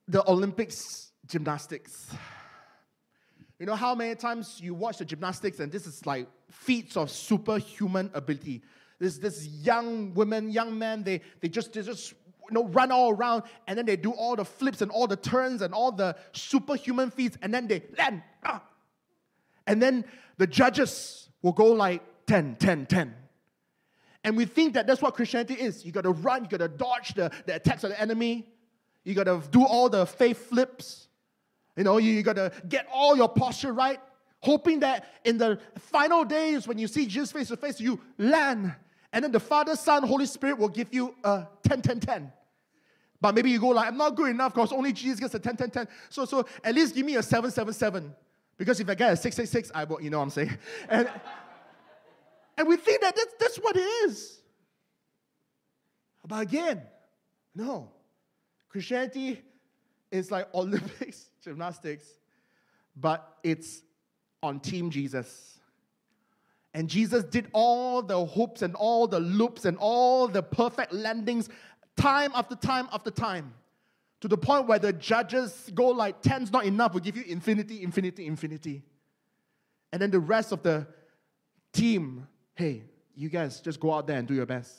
the 0.07 0.27
Olympics 0.29 1.11
gymnastics. 1.25 2.09
You 3.59 3.65
know 3.65 3.75
how 3.75 3.93
many 3.93 4.15
times 4.15 4.59
you 4.61 4.73
watch 4.73 4.97
the 4.97 5.05
gymnastics 5.05 5.59
and 5.59 5.71
this 5.71 5.85
is 5.85 6.05
like 6.05 6.27
feats 6.49 6.97
of 6.97 7.11
superhuman 7.11 8.09
ability. 8.13 8.61
This 8.99 9.17
this 9.17 9.45
young 9.47 10.13
women, 10.13 10.49
young 10.49 10.77
men, 10.77 11.03
they 11.03 11.21
they 11.39 11.49
just 11.49 11.73
they 11.73 11.81
just 11.81 12.11
you 12.11 12.53
know 12.53 12.65
run 12.65 12.91
all 12.91 13.11
around 13.11 13.43
and 13.67 13.77
then 13.77 13.85
they 13.85 13.95
do 13.95 14.11
all 14.11 14.35
the 14.35 14.45
flips 14.45 14.81
and 14.81 14.91
all 14.91 15.07
the 15.07 15.15
turns 15.15 15.61
and 15.61 15.73
all 15.73 15.91
the 15.91 16.15
superhuman 16.33 17.11
feats 17.11 17.37
and 17.41 17.53
then 17.53 17.67
they 17.67 17.83
land. 17.97 18.21
Ah. 18.43 18.63
And 19.65 19.81
then 19.81 20.03
the 20.37 20.47
judges 20.47 21.29
will 21.41 21.51
go 21.51 21.67
like 21.67 22.01
10, 22.25 22.55
10, 22.55 22.87
10. 22.87 23.15
And 24.23 24.35
we 24.35 24.45
think 24.45 24.73
that 24.73 24.87
that's 24.87 25.01
what 25.01 25.13
Christianity 25.13 25.53
is. 25.53 25.85
You 25.85 25.91
got 25.91 26.03
to 26.03 26.11
run, 26.11 26.43
you 26.43 26.49
got 26.49 26.57
to 26.57 26.67
dodge 26.67 27.13
the, 27.13 27.31
the 27.45 27.55
attacks 27.55 27.83
of 27.83 27.91
the 27.91 28.01
enemy. 28.01 28.47
You 29.03 29.13
got 29.13 29.25
to 29.25 29.41
do 29.49 29.63
all 29.63 29.89
the 29.89 30.05
faith 30.05 30.49
flips. 30.49 31.07
You 31.77 31.83
know, 31.83 31.97
you, 31.97 32.11
you 32.11 32.23
got 32.23 32.35
to 32.35 32.51
get 32.67 32.87
all 32.91 33.15
your 33.15 33.29
posture 33.29 33.71
right, 33.71 33.99
hoping 34.41 34.81
that 34.81 35.07
in 35.23 35.37
the 35.37 35.59
final 35.77 36.25
days 36.25 36.67
when 36.67 36.77
you 36.77 36.87
see 36.87 37.05
Jesus 37.05 37.31
face 37.31 37.47
to 37.47 37.57
face, 37.57 37.79
you 37.79 38.01
land. 38.17 38.75
And 39.11 39.23
then 39.23 39.31
the 39.31 39.39
Father, 39.39 39.75
Son, 39.75 40.03
Holy 40.03 40.25
Spirit 40.25 40.57
will 40.57 40.69
give 40.69 40.93
you 40.93 41.15
a 41.23 41.47
10, 41.63 41.81
10, 41.81 41.99
10. 41.99 42.31
But 43.21 43.35
maybe 43.35 43.49
you 43.49 43.59
go 43.59 43.69
like, 43.69 43.87
I'm 43.87 43.97
not 43.97 44.15
good 44.15 44.29
enough 44.29 44.53
because 44.53 44.71
only 44.71 44.93
Jesus 44.93 45.19
gets 45.19 45.33
a 45.33 45.39
10, 45.39 45.57
10, 45.57 45.69
10. 45.71 45.87
So, 46.09 46.25
so 46.25 46.45
at 46.63 46.73
least 46.73 46.95
give 46.95 47.05
me 47.05 47.15
a 47.15 47.23
7, 47.23 47.51
7, 47.51 47.73
7. 47.73 48.15
Because 48.57 48.79
if 48.79 48.89
I 48.89 48.95
get 48.95 49.13
a 49.13 49.17
6, 49.17 49.35
6, 49.35 49.49
6, 49.49 49.71
I 49.73 49.83
will, 49.83 50.01
you 50.01 50.09
know 50.09 50.19
what 50.19 50.25
I'm 50.25 50.29
saying? 50.29 50.57
And, 50.89 51.09
and 52.57 52.67
we 52.67 52.75
think 52.75 53.01
that 53.01 53.15
that's, 53.15 53.33
that's 53.39 53.57
what 53.57 53.75
it 53.77 53.79
is. 53.79 54.41
But 56.27 56.41
again, 56.41 56.81
no. 57.55 57.89
Christianity 58.69 59.41
is 60.11 60.29
like 60.29 60.47
Olympics, 60.53 61.29
gymnastics, 61.41 62.05
but 62.95 63.37
it's 63.43 63.81
on 64.43 64.59
Team 64.59 64.89
Jesus. 64.89 65.58
And 66.73 66.87
Jesus 66.87 67.23
did 67.23 67.47
all 67.53 68.01
the 68.01 68.25
hoops 68.25 68.61
and 68.61 68.75
all 68.75 69.07
the 69.07 69.19
loops 69.19 69.65
and 69.65 69.77
all 69.77 70.27
the 70.27 70.43
perfect 70.43 70.93
landings 70.93 71.49
time 71.97 72.31
after 72.35 72.55
time 72.55 72.87
after 72.91 73.11
time 73.11 73.53
to 74.21 74.27
the 74.27 74.37
point 74.37 74.67
where 74.67 74.79
the 74.79 74.93
judges 74.93 75.71
go 75.73 75.87
like 75.87 76.21
10's 76.21 76.51
not 76.51 76.65
enough, 76.65 76.93
we'll 76.93 77.03
give 77.03 77.15
you 77.15 77.23
infinity, 77.27 77.83
infinity, 77.83 78.27
infinity. 78.27 78.83
And 79.91 80.01
then 80.01 80.11
the 80.11 80.19
rest 80.19 80.51
of 80.51 80.61
the 80.61 80.87
team, 81.71 82.27
hey, 82.55 82.83
you 83.15 83.29
guys 83.29 83.61
just 83.61 83.79
go 83.79 83.93
out 83.93 84.07
there 84.07 84.17
and 84.17 84.27
do 84.27 84.33
your 84.33 84.45
best. 84.45 84.73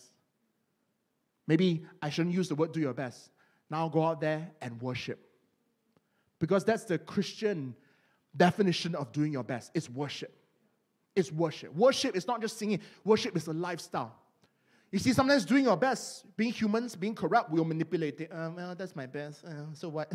Maybe 1.47 1.85
I 2.01 2.11
shouldn't 2.11 2.35
use 2.35 2.49
the 2.49 2.55
word 2.55 2.73
do 2.73 2.81
your 2.81 2.95
best. 2.95 3.31
Now 3.71 3.89
go 3.89 4.05
out 4.05 4.21
there 4.21 4.51
and 4.61 4.81
worship. 4.81 5.19
Because 6.39 6.65
that's 6.65 6.85
the 6.85 6.99
Christian 6.99 7.75
definition 8.37 8.95
of 8.95 9.11
doing 9.13 9.33
your 9.33 9.43
best. 9.43 9.71
It's 9.75 9.89
worship. 9.89 10.40
It's 11.17 11.33
worship. 11.33 11.75
Worship 11.75 12.17
is 12.17 12.27
not 12.27 12.41
just 12.41 12.59
singing, 12.59 12.81
worship 13.05 13.37
is 13.37 13.47
a 13.47 13.53
lifestyle. 13.53 14.15
You 14.91 14.99
see, 14.99 15.13
sometimes 15.13 15.45
doing 15.45 15.65
your 15.65 15.77
best, 15.77 16.25
being 16.37 16.53
humans, 16.53 16.97
being 16.97 17.15
corrupt, 17.15 17.51
we'll 17.51 17.65
manipulate 17.65 18.21
it. 18.21 18.31
Um, 18.33 18.57
well, 18.57 18.75
that's 18.75 18.97
my 18.97 19.07
best. 19.07 19.45
Uh, 19.45 19.73
so 19.73 19.89
what? 19.89 20.13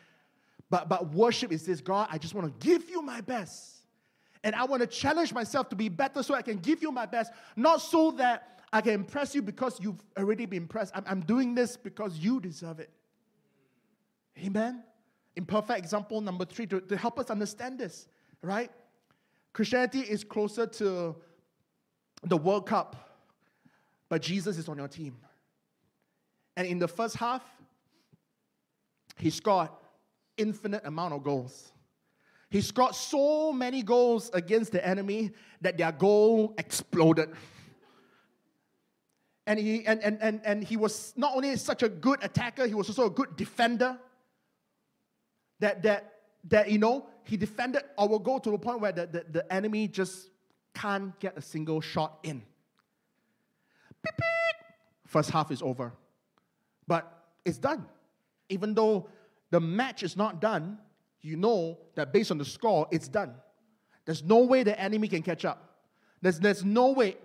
but, 0.70 0.88
but 0.88 1.12
worship 1.12 1.52
is 1.52 1.66
this 1.66 1.80
God, 1.80 2.08
I 2.10 2.18
just 2.18 2.34
want 2.34 2.60
to 2.60 2.66
give 2.66 2.88
you 2.88 3.02
my 3.02 3.20
best. 3.20 3.72
And 4.42 4.54
I 4.54 4.64
want 4.64 4.80
to 4.80 4.86
challenge 4.86 5.32
myself 5.32 5.68
to 5.70 5.76
be 5.76 5.88
better 5.88 6.22
so 6.22 6.34
I 6.34 6.42
can 6.42 6.58
give 6.58 6.80
you 6.80 6.92
my 6.92 7.04
best, 7.04 7.32
not 7.56 7.82
so 7.82 8.12
that 8.12 8.60
I 8.72 8.80
can 8.80 8.92
impress 8.92 9.34
you 9.34 9.42
because 9.42 9.78
you've 9.80 10.00
already 10.16 10.46
been 10.46 10.62
impressed. 10.62 10.92
I'm, 10.94 11.04
I'm 11.06 11.20
doing 11.20 11.54
this 11.54 11.76
because 11.76 12.16
you 12.18 12.40
deserve 12.40 12.80
it. 12.80 12.90
Amen? 14.38 14.82
Imperfect 15.34 15.78
example 15.78 16.20
number 16.20 16.44
three 16.44 16.66
to, 16.66 16.80
to 16.80 16.96
help 16.96 17.18
us 17.18 17.30
understand 17.30 17.78
this, 17.78 18.06
right? 18.42 18.70
Christianity 19.56 20.00
is 20.00 20.22
closer 20.22 20.66
to 20.66 21.16
the 22.22 22.36
World 22.36 22.66
Cup 22.66 23.06
but 24.08 24.22
Jesus 24.22 24.58
is 24.58 24.68
on 24.68 24.78
your 24.78 24.88
team. 24.88 25.16
And 26.56 26.66
in 26.66 26.78
the 26.78 26.88
first 26.88 27.16
half, 27.16 27.42
he 29.18 29.30
scored 29.30 29.68
infinite 30.36 30.84
amount 30.84 31.14
of 31.14 31.22
goals. 31.22 31.72
He 32.50 32.60
scored 32.60 32.94
so 32.94 33.52
many 33.52 33.82
goals 33.82 34.30
against 34.32 34.72
the 34.72 34.86
enemy 34.86 35.32
that 35.60 35.76
their 35.76 35.92
goal 35.92 36.54
exploded. 36.58 37.30
And 39.46 39.58
he, 39.58 39.86
and, 39.86 40.00
and, 40.02 40.18
and, 40.20 40.40
and 40.44 40.64
he 40.64 40.76
was 40.76 41.12
not 41.16 41.34
only 41.34 41.56
such 41.56 41.82
a 41.82 41.88
good 41.88 42.22
attacker, 42.22 42.66
he 42.66 42.74
was 42.74 42.88
also 42.88 43.06
a 43.06 43.10
good 43.10 43.36
defender. 43.36 43.98
That, 45.60 45.82
that, 45.82 46.12
that 46.48 46.70
you 46.70 46.78
know, 46.78 47.06
he 47.26 47.36
defended 47.36 47.82
our 47.98 48.18
goal 48.18 48.40
to 48.40 48.50
the 48.50 48.58
point 48.58 48.80
where 48.80 48.92
the, 48.92 49.06
the, 49.06 49.26
the 49.30 49.52
enemy 49.52 49.88
just 49.88 50.30
can't 50.74 51.18
get 51.18 51.36
a 51.36 51.42
single 51.42 51.80
shot 51.80 52.18
in. 52.22 52.38
Beep, 54.02 54.16
beep. 54.16 54.66
First 55.06 55.30
half 55.30 55.50
is 55.50 55.60
over. 55.60 55.92
But 56.86 57.24
it's 57.44 57.58
done. 57.58 57.86
Even 58.48 58.74
though 58.74 59.08
the 59.50 59.60
match 59.60 60.02
is 60.02 60.16
not 60.16 60.40
done, 60.40 60.78
you 61.20 61.36
know 61.36 61.78
that 61.96 62.12
based 62.12 62.30
on 62.30 62.38
the 62.38 62.44
score, 62.44 62.86
it's 62.92 63.08
done. 63.08 63.34
There's 64.04 64.22
no 64.22 64.42
way 64.42 64.62
the 64.62 64.78
enemy 64.78 65.08
can 65.08 65.22
catch 65.22 65.44
up. 65.44 65.80
There's, 66.22 66.38
there's 66.38 66.64
no 66.64 66.92
way, 66.92 67.16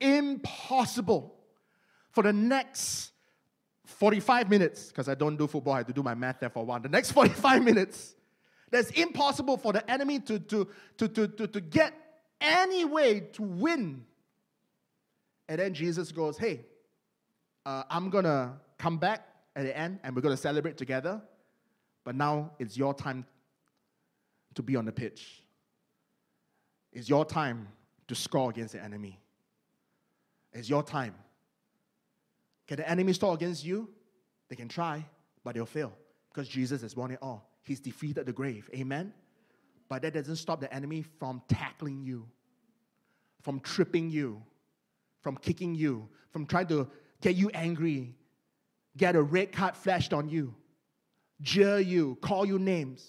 impossible 0.00 1.34
for 2.12 2.22
the 2.22 2.32
next 2.32 3.10
45 3.84 4.48
minutes, 4.48 4.88
because 4.88 5.08
I 5.08 5.14
don't 5.14 5.36
do 5.36 5.46
football, 5.48 5.74
I 5.74 5.78
have 5.78 5.86
to 5.86 5.92
do 5.92 6.02
my 6.02 6.14
math 6.14 6.40
there 6.40 6.50
for 6.50 6.60
a 6.60 6.64
while. 6.64 6.78
The 6.78 6.88
next 6.88 7.12
45 7.12 7.64
minutes, 7.70 8.14
that's 8.70 8.90
impossible 8.90 9.56
for 9.56 9.72
the 9.72 9.88
enemy 9.90 10.20
to, 10.20 10.38
to, 10.38 10.68
to, 10.98 11.08
to, 11.08 11.28
to, 11.28 11.46
to 11.46 11.60
get 11.60 11.94
any 12.40 12.84
way 12.84 13.20
to 13.20 13.42
win 13.42 14.04
and 15.48 15.58
then 15.58 15.74
Jesus 15.74 16.12
goes, 16.12 16.36
Hey, 16.36 16.66
uh, 17.64 17.84
I'm 17.90 18.10
going 18.10 18.24
to 18.24 18.52
come 18.76 18.98
back 18.98 19.26
at 19.56 19.64
the 19.64 19.76
end 19.76 19.98
and 20.04 20.14
we're 20.14 20.22
going 20.22 20.36
to 20.36 20.40
celebrate 20.40 20.76
together. 20.76 21.20
But 22.04 22.14
now 22.14 22.52
it's 22.58 22.76
your 22.76 22.94
time 22.94 23.24
to 24.54 24.62
be 24.62 24.76
on 24.76 24.84
the 24.84 24.92
pitch. 24.92 25.42
It's 26.92 27.08
your 27.08 27.24
time 27.24 27.68
to 28.08 28.14
score 28.14 28.50
against 28.50 28.74
the 28.74 28.82
enemy. 28.82 29.18
It's 30.52 30.68
your 30.68 30.82
time. 30.82 31.14
Can 32.66 32.78
the 32.78 32.88
enemy 32.88 33.12
score 33.12 33.34
against 33.34 33.64
you? 33.64 33.88
They 34.48 34.56
can 34.56 34.68
try, 34.68 35.04
but 35.44 35.54
they'll 35.54 35.66
fail 35.66 35.92
because 36.30 36.48
Jesus 36.48 36.82
has 36.82 36.96
won 36.96 37.10
it 37.10 37.18
all. 37.20 37.50
He's 37.68 37.80
defeated 37.80 38.24
the 38.24 38.32
grave. 38.32 38.68
Amen? 38.74 39.12
But 39.88 40.02
that 40.02 40.14
doesn't 40.14 40.36
stop 40.36 40.60
the 40.60 40.72
enemy 40.72 41.04
from 41.18 41.42
tackling 41.48 42.02
you, 42.02 42.26
from 43.42 43.60
tripping 43.60 44.10
you, 44.10 44.42
from 45.20 45.36
kicking 45.36 45.74
you, 45.74 46.08
from 46.30 46.46
trying 46.46 46.66
to 46.68 46.88
get 47.20 47.36
you 47.36 47.50
angry, 47.50 48.14
get 48.96 49.16
a 49.16 49.22
red 49.22 49.52
card 49.52 49.76
flashed 49.76 50.14
on 50.14 50.30
you, 50.30 50.54
jeer 51.42 51.78
you, 51.78 52.16
call 52.22 52.46
you 52.46 52.58
names. 52.58 53.06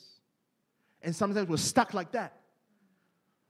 And 1.01 1.15
sometimes 1.15 1.47
we're 1.47 1.57
stuck 1.57 1.93
like 1.93 2.11
that. 2.11 2.33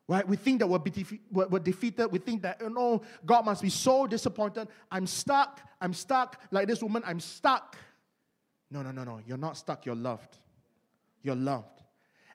Right? 0.07 0.27
We 0.27 0.37
think 0.37 0.59
that 0.59 0.67
we're, 0.67 0.79
defe- 0.79 1.19
we're, 1.31 1.59
defeated. 1.59 2.11
We 2.11 2.19
think 2.19 2.43
that, 2.43 2.61
oh 2.61 2.67
you 2.67 2.73
know, 2.73 3.01
God 3.25 3.45
must 3.45 3.61
be 3.61 3.69
so 3.69 4.05
disappointed. 4.05 4.67
I'm 4.91 5.05
stuck. 5.05 5.61
I'm 5.81 5.93
stuck. 5.93 6.41
Like 6.51 6.67
this 6.67 6.81
woman, 6.81 7.03
I'm 7.05 7.19
stuck. 7.19 7.77
No, 8.71 8.83
no, 8.83 8.91
no, 8.91 9.03
no. 9.03 9.19
You're 9.25 9.37
not 9.37 9.57
stuck. 9.57 9.85
You're 9.85 9.95
loved. 9.95 10.37
You're 11.21 11.35
loved. 11.35 11.81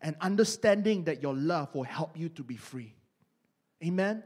And 0.00 0.16
understanding 0.20 1.04
that 1.04 1.22
your 1.22 1.34
love 1.34 1.74
will 1.74 1.84
help 1.84 2.18
you 2.18 2.28
to 2.30 2.42
be 2.42 2.56
free. 2.56 2.94
Amen? 3.82 4.22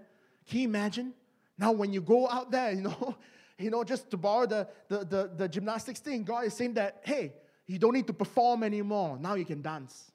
Can 0.48 0.58
you 0.60 0.68
imagine? 0.68 1.14
Now, 1.56 1.72
when 1.72 1.92
you 1.92 2.00
go 2.00 2.28
out 2.28 2.50
there, 2.50 2.72
you 2.72 2.82
know, 2.82 3.16
you 3.58 3.70
know, 3.70 3.84
just 3.84 4.10
to 4.10 4.16
borrow 4.16 4.46
the, 4.46 4.68
the, 4.88 5.04
the, 5.04 5.30
the 5.36 5.48
gymnastics 5.48 6.00
thing, 6.00 6.24
God 6.24 6.46
is 6.46 6.54
saying 6.54 6.74
that, 6.74 7.02
hey, 7.04 7.32
you 7.66 7.78
don't 7.78 7.92
need 7.92 8.06
to 8.06 8.12
perform 8.12 8.62
anymore. 8.62 9.18
Now 9.20 9.34
you 9.34 9.44
can 9.44 9.62
dance. 9.62 10.10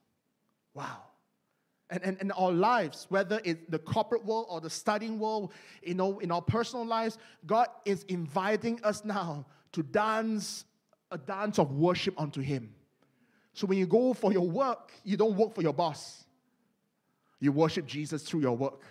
Wow. 0.74 1.04
And, 1.90 2.04
and, 2.04 2.18
and 2.22 2.32
our 2.36 2.52
lives, 2.52 3.06
whether 3.10 3.40
it's 3.44 3.62
the 3.70 3.78
corporate 3.78 4.26
world 4.26 4.48
or 4.50 4.62
the 4.62 4.70
studying 4.70 5.20
world, 5.20 5.54
you 5.84 5.94
know, 5.94 6.20
in 6.20 6.32
our 6.32 6.42
personal 6.42 6.86
lives, 6.86 7.18
God 7.46 7.68
is 7.86 8.04
inviting 8.08 8.84
us 8.84 9.06
now 9.06 9.46
to 9.74 9.84
dance 9.84 10.66
a 11.12 11.18
dance 11.18 11.60
of 11.60 11.72
worship 11.74 12.20
unto 12.20 12.42
Him. 12.42 12.74
So 13.54 13.68
when 13.68 13.78
you 13.78 13.86
go 13.86 14.14
for 14.14 14.34
your 14.34 14.48
work, 14.48 14.92
you 15.04 15.16
don't 15.16 15.36
work 15.36 15.54
for 15.54 15.62
your 15.62 15.74
boss. 15.74 16.24
You 17.40 17.52
worship 17.52 17.86
Jesus 17.86 18.24
through 18.24 18.42
your 18.42 18.58
work. 18.58 18.82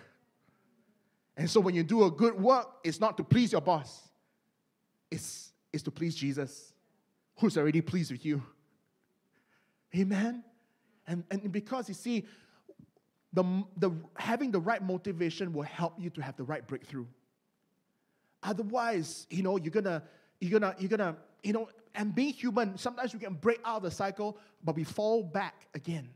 And 1.35 1.49
so 1.49 1.59
when 1.59 1.75
you 1.75 1.83
do 1.83 2.03
a 2.03 2.11
good 2.11 2.39
work, 2.39 2.67
it's 2.83 2.99
not 2.99 3.17
to 3.17 3.23
please 3.23 3.51
your 3.51 3.61
boss, 3.61 4.07
it's, 5.09 5.51
it's 5.71 5.83
to 5.83 5.91
please 5.91 6.15
Jesus, 6.15 6.73
who's 7.37 7.57
already 7.57 7.81
pleased 7.81 8.11
with 8.11 8.25
you. 8.25 8.41
Amen? 9.95 10.43
And, 11.07 11.23
and 11.29 11.51
because 11.51 11.87
you 11.87 11.95
see, 11.95 12.25
the, 13.33 13.43
the, 13.77 13.91
having 14.15 14.51
the 14.51 14.59
right 14.59 14.81
motivation 14.81 15.53
will 15.53 15.63
help 15.63 15.99
you 15.99 16.09
to 16.11 16.21
have 16.21 16.37
the 16.37 16.43
right 16.43 16.65
breakthrough. 16.65 17.05
Otherwise, 18.43 19.25
you 19.29 19.41
know, 19.41 19.57
you're 19.57 19.71
gonna, 19.71 20.03
you're 20.39 20.59
gonna, 20.59 20.75
you're 20.77 20.89
gonna, 20.89 21.15
you 21.43 21.53
know, 21.53 21.69
and 21.93 22.15
being 22.15 22.33
human, 22.33 22.77
sometimes 22.77 23.13
we 23.13 23.19
can 23.19 23.35
break 23.35 23.59
out 23.63 23.77
of 23.77 23.83
the 23.83 23.91
cycle, 23.91 24.37
but 24.63 24.75
we 24.75 24.83
fall 24.83 25.23
back 25.23 25.67
again. 25.75 26.09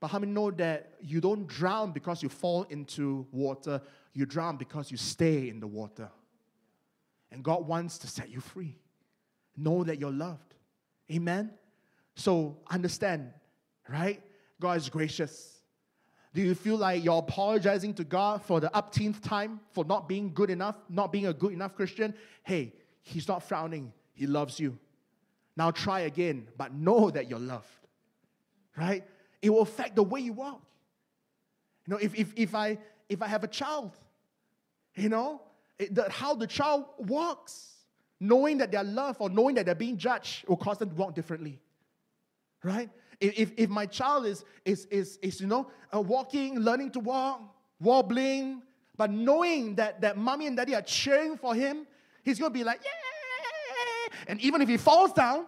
But 0.00 0.08
how 0.08 0.18
many 0.18 0.32
know 0.32 0.50
that 0.52 0.94
you 1.00 1.20
don't 1.20 1.46
drown 1.46 1.92
because 1.92 2.22
you 2.22 2.28
fall 2.28 2.64
into 2.64 3.26
water? 3.30 3.80
You 4.12 4.26
drown 4.26 4.56
because 4.56 4.90
you 4.90 4.96
stay 4.96 5.48
in 5.48 5.60
the 5.60 5.66
water. 5.66 6.10
And 7.30 7.44
God 7.44 7.66
wants 7.66 7.98
to 7.98 8.06
set 8.06 8.30
you 8.30 8.40
free. 8.40 8.78
Know 9.56 9.84
that 9.84 10.00
you're 10.00 10.10
loved. 10.10 10.54
Amen? 11.10 11.52
So 12.14 12.58
understand, 12.70 13.30
right? 13.88 14.22
God 14.60 14.78
is 14.78 14.88
gracious. 14.88 15.58
Do 16.34 16.40
you 16.40 16.54
feel 16.54 16.76
like 16.76 17.04
you're 17.04 17.18
apologizing 17.18 17.94
to 17.94 18.04
God 18.04 18.42
for 18.42 18.60
the 18.60 18.70
upteenth 18.70 19.22
time 19.22 19.60
for 19.72 19.84
not 19.84 20.08
being 20.08 20.32
good 20.32 20.50
enough, 20.50 20.76
not 20.88 21.12
being 21.12 21.26
a 21.26 21.34
good 21.34 21.52
enough 21.52 21.74
Christian? 21.76 22.14
Hey, 22.42 22.72
He's 23.02 23.28
not 23.28 23.42
frowning. 23.42 23.92
He 24.12 24.26
loves 24.26 24.60
you. 24.60 24.78
Now 25.56 25.70
try 25.70 26.00
again, 26.00 26.48
but 26.56 26.72
know 26.72 27.10
that 27.10 27.28
you're 27.28 27.38
loved. 27.38 27.66
Right? 28.76 29.04
it 29.42 29.50
will 29.50 29.60
affect 29.62 29.96
the 29.96 30.04
way 30.04 30.20
you 30.20 30.32
walk. 30.32 30.62
You 31.86 31.92
know, 31.92 31.98
if, 31.98 32.14
if, 32.14 32.32
if, 32.36 32.54
I, 32.54 32.78
if 33.08 33.20
I 33.20 33.26
have 33.26 33.42
a 33.42 33.48
child, 33.48 33.90
you 34.94 35.08
know, 35.08 35.42
it, 35.78 35.94
the, 35.94 36.08
how 36.08 36.34
the 36.34 36.46
child 36.46 36.84
walks, 36.96 37.72
knowing 38.20 38.58
that 38.58 38.70
they're 38.70 38.84
loved 38.84 39.18
or 39.20 39.28
knowing 39.28 39.56
that 39.56 39.66
they're 39.66 39.74
being 39.74 39.98
judged 39.98 40.46
will 40.48 40.56
cause 40.56 40.78
them 40.78 40.90
to 40.90 40.94
walk 40.94 41.14
differently. 41.14 41.60
Right? 42.62 42.88
If, 43.20 43.52
if 43.56 43.68
my 43.68 43.86
child 43.86 44.26
is, 44.26 44.44
is, 44.64 44.86
is, 44.86 45.18
is 45.20 45.40
you 45.40 45.48
know, 45.48 45.68
uh, 45.92 46.00
walking, 46.00 46.60
learning 46.60 46.92
to 46.92 47.00
walk, 47.00 47.42
wobbling, 47.80 48.62
but 48.96 49.10
knowing 49.10 49.74
that, 49.74 50.00
that 50.02 50.16
mommy 50.16 50.46
and 50.46 50.56
daddy 50.56 50.76
are 50.76 50.82
cheering 50.82 51.36
for 51.36 51.54
him, 51.54 51.86
he's 52.22 52.38
going 52.38 52.52
to 52.52 52.58
be 52.58 52.62
like, 52.62 52.80
yeah. 52.84 53.01
And 54.26 54.40
even 54.40 54.62
if 54.62 54.68
he 54.68 54.76
falls 54.76 55.12
down, 55.12 55.46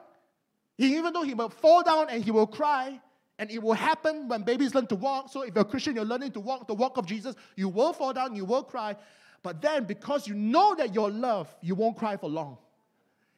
he, 0.76 0.96
even 0.96 1.12
though 1.12 1.22
he 1.22 1.34
will 1.34 1.48
fall 1.48 1.82
down 1.82 2.08
and 2.10 2.24
he 2.24 2.30
will 2.30 2.46
cry, 2.46 3.00
And 3.38 3.50
it 3.50 3.62
will 3.62 3.72
happen 3.74 4.28
when 4.28 4.42
babies 4.42 4.74
learn 4.74 4.86
to 4.88 4.94
walk. 4.94 5.28
So 5.30 5.42
if 5.42 5.54
you're 5.54 5.62
a 5.62 5.64
Christian, 5.64 5.96
you're 5.96 6.04
learning 6.04 6.32
to 6.32 6.40
walk 6.40 6.68
the 6.68 6.74
walk 6.74 6.96
of 6.96 7.06
Jesus, 7.06 7.34
you 7.56 7.68
will 7.68 7.92
fall 7.92 8.12
down, 8.12 8.36
you 8.36 8.44
will 8.44 8.62
cry. 8.62 8.96
But 9.42 9.60
then, 9.60 9.84
because 9.84 10.28
you 10.28 10.34
know 10.34 10.74
that 10.76 10.94
you're 10.94 11.10
loved, 11.10 11.52
you 11.60 11.74
won't 11.74 11.96
cry 11.96 12.16
for 12.16 12.30
long. 12.30 12.58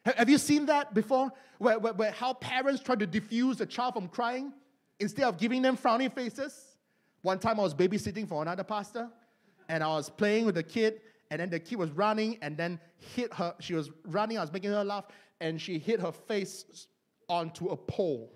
Have 0.05 0.29
you 0.29 0.37
seen 0.37 0.67
that 0.67 0.93
before? 0.93 1.31
Where, 1.57 1.79
where, 1.79 1.93
where 1.93 2.11
how 2.11 2.33
parents 2.33 2.81
try 2.81 2.95
to 2.95 3.07
diffuse 3.07 3.59
a 3.59 3.65
child 3.65 3.95
from 3.95 4.07
crying 4.07 4.53
instead 4.99 5.25
of 5.25 5.37
giving 5.37 5.61
them 5.61 5.75
frowny 5.75 6.13
faces? 6.13 6.77
One 7.23 7.39
time 7.39 7.59
I 7.59 7.63
was 7.63 7.73
babysitting 7.73 8.27
for 8.29 8.41
another 8.41 8.63
pastor, 8.63 9.09
and 9.67 9.83
I 9.83 9.87
was 9.87 10.09
playing 10.09 10.45
with 10.45 10.55
the 10.55 10.63
kid, 10.63 11.01
and 11.29 11.41
then 11.41 11.49
the 11.49 11.59
kid 11.59 11.77
was 11.77 11.89
running 11.91 12.37
and 12.41 12.55
then 12.55 12.79
hit 13.15 13.33
her. 13.33 13.53
She 13.59 13.73
was 13.73 13.89
running, 14.05 14.37
I 14.37 14.41
was 14.41 14.53
making 14.53 14.69
her 14.69 14.83
laugh, 14.83 15.05
and 15.39 15.61
she 15.61 15.79
hit 15.79 15.99
her 16.01 16.11
face 16.11 16.87
onto 17.29 17.67
a 17.67 17.77
pole. 17.77 18.31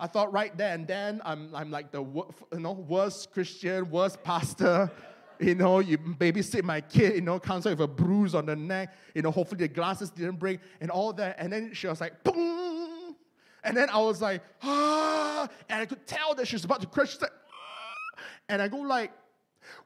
I 0.00 0.08
thought 0.08 0.32
right 0.32 0.56
there 0.56 0.74
and 0.74 0.86
then 0.86 1.22
I'm, 1.24 1.54
I'm 1.54 1.70
like 1.70 1.92
the 1.92 2.02
you 2.02 2.58
know, 2.58 2.72
worst 2.72 3.32
Christian, 3.32 3.88
worst 3.90 4.22
pastor. 4.22 4.90
You 5.38 5.54
know, 5.56 5.80
you 5.80 5.98
babysit 5.98 6.62
my 6.62 6.80
kid, 6.80 7.14
you 7.14 7.20
know, 7.20 7.38
comes 7.40 7.66
out 7.66 7.70
with 7.70 7.80
a 7.80 7.88
bruise 7.88 8.34
on 8.34 8.46
the 8.46 8.54
neck. 8.54 8.94
You 9.14 9.22
know, 9.22 9.30
hopefully 9.30 9.58
the 9.58 9.68
glasses 9.68 10.10
didn't 10.10 10.38
break 10.38 10.60
and 10.80 10.90
all 10.90 11.12
that. 11.14 11.36
And 11.38 11.52
then 11.52 11.72
she 11.72 11.86
was 11.86 12.00
like, 12.00 12.22
boom. 12.22 13.16
And 13.64 13.76
then 13.76 13.88
I 13.90 13.98
was 13.98 14.20
like, 14.20 14.42
ah. 14.62 15.48
And 15.68 15.82
I 15.82 15.86
could 15.86 16.06
tell 16.06 16.34
that 16.34 16.46
she 16.46 16.56
was 16.56 16.64
about 16.64 16.80
to 16.80 16.86
crash. 16.86 17.20
Like, 17.20 17.30
ah. 17.32 18.22
And 18.48 18.62
I 18.62 18.68
go 18.68 18.78
like, 18.78 19.12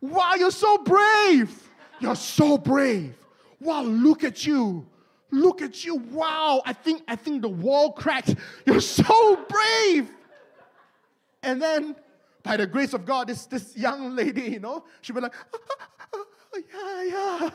wow, 0.00 0.34
you're 0.34 0.50
so 0.50 0.78
brave. 0.78 1.70
You're 2.00 2.16
so 2.16 2.58
brave. 2.58 3.14
Wow, 3.60 3.82
look 3.82 4.24
at 4.24 4.46
you. 4.46 4.86
Look 5.30 5.62
at 5.62 5.84
you. 5.84 5.96
Wow. 5.96 6.62
I 6.64 6.72
think 6.72 7.02
I 7.08 7.16
think 7.16 7.42
the 7.42 7.48
wall 7.48 7.92
cracked. 7.92 8.34
You're 8.64 8.80
so 8.80 9.36
brave. 9.48 10.10
And 11.42 11.60
then 11.60 11.96
by 12.42 12.56
the 12.56 12.66
grace 12.66 12.94
of 12.94 13.04
God, 13.04 13.28
this, 13.28 13.46
this 13.46 13.76
young 13.76 14.14
lady, 14.14 14.42
you 14.42 14.60
know, 14.60 14.84
she 15.00 15.12
was 15.12 15.22
like, 15.22 15.34
ah, 15.52 15.58
ah, 16.14 16.24
ah, 16.74 17.02
yeah, 17.02 17.50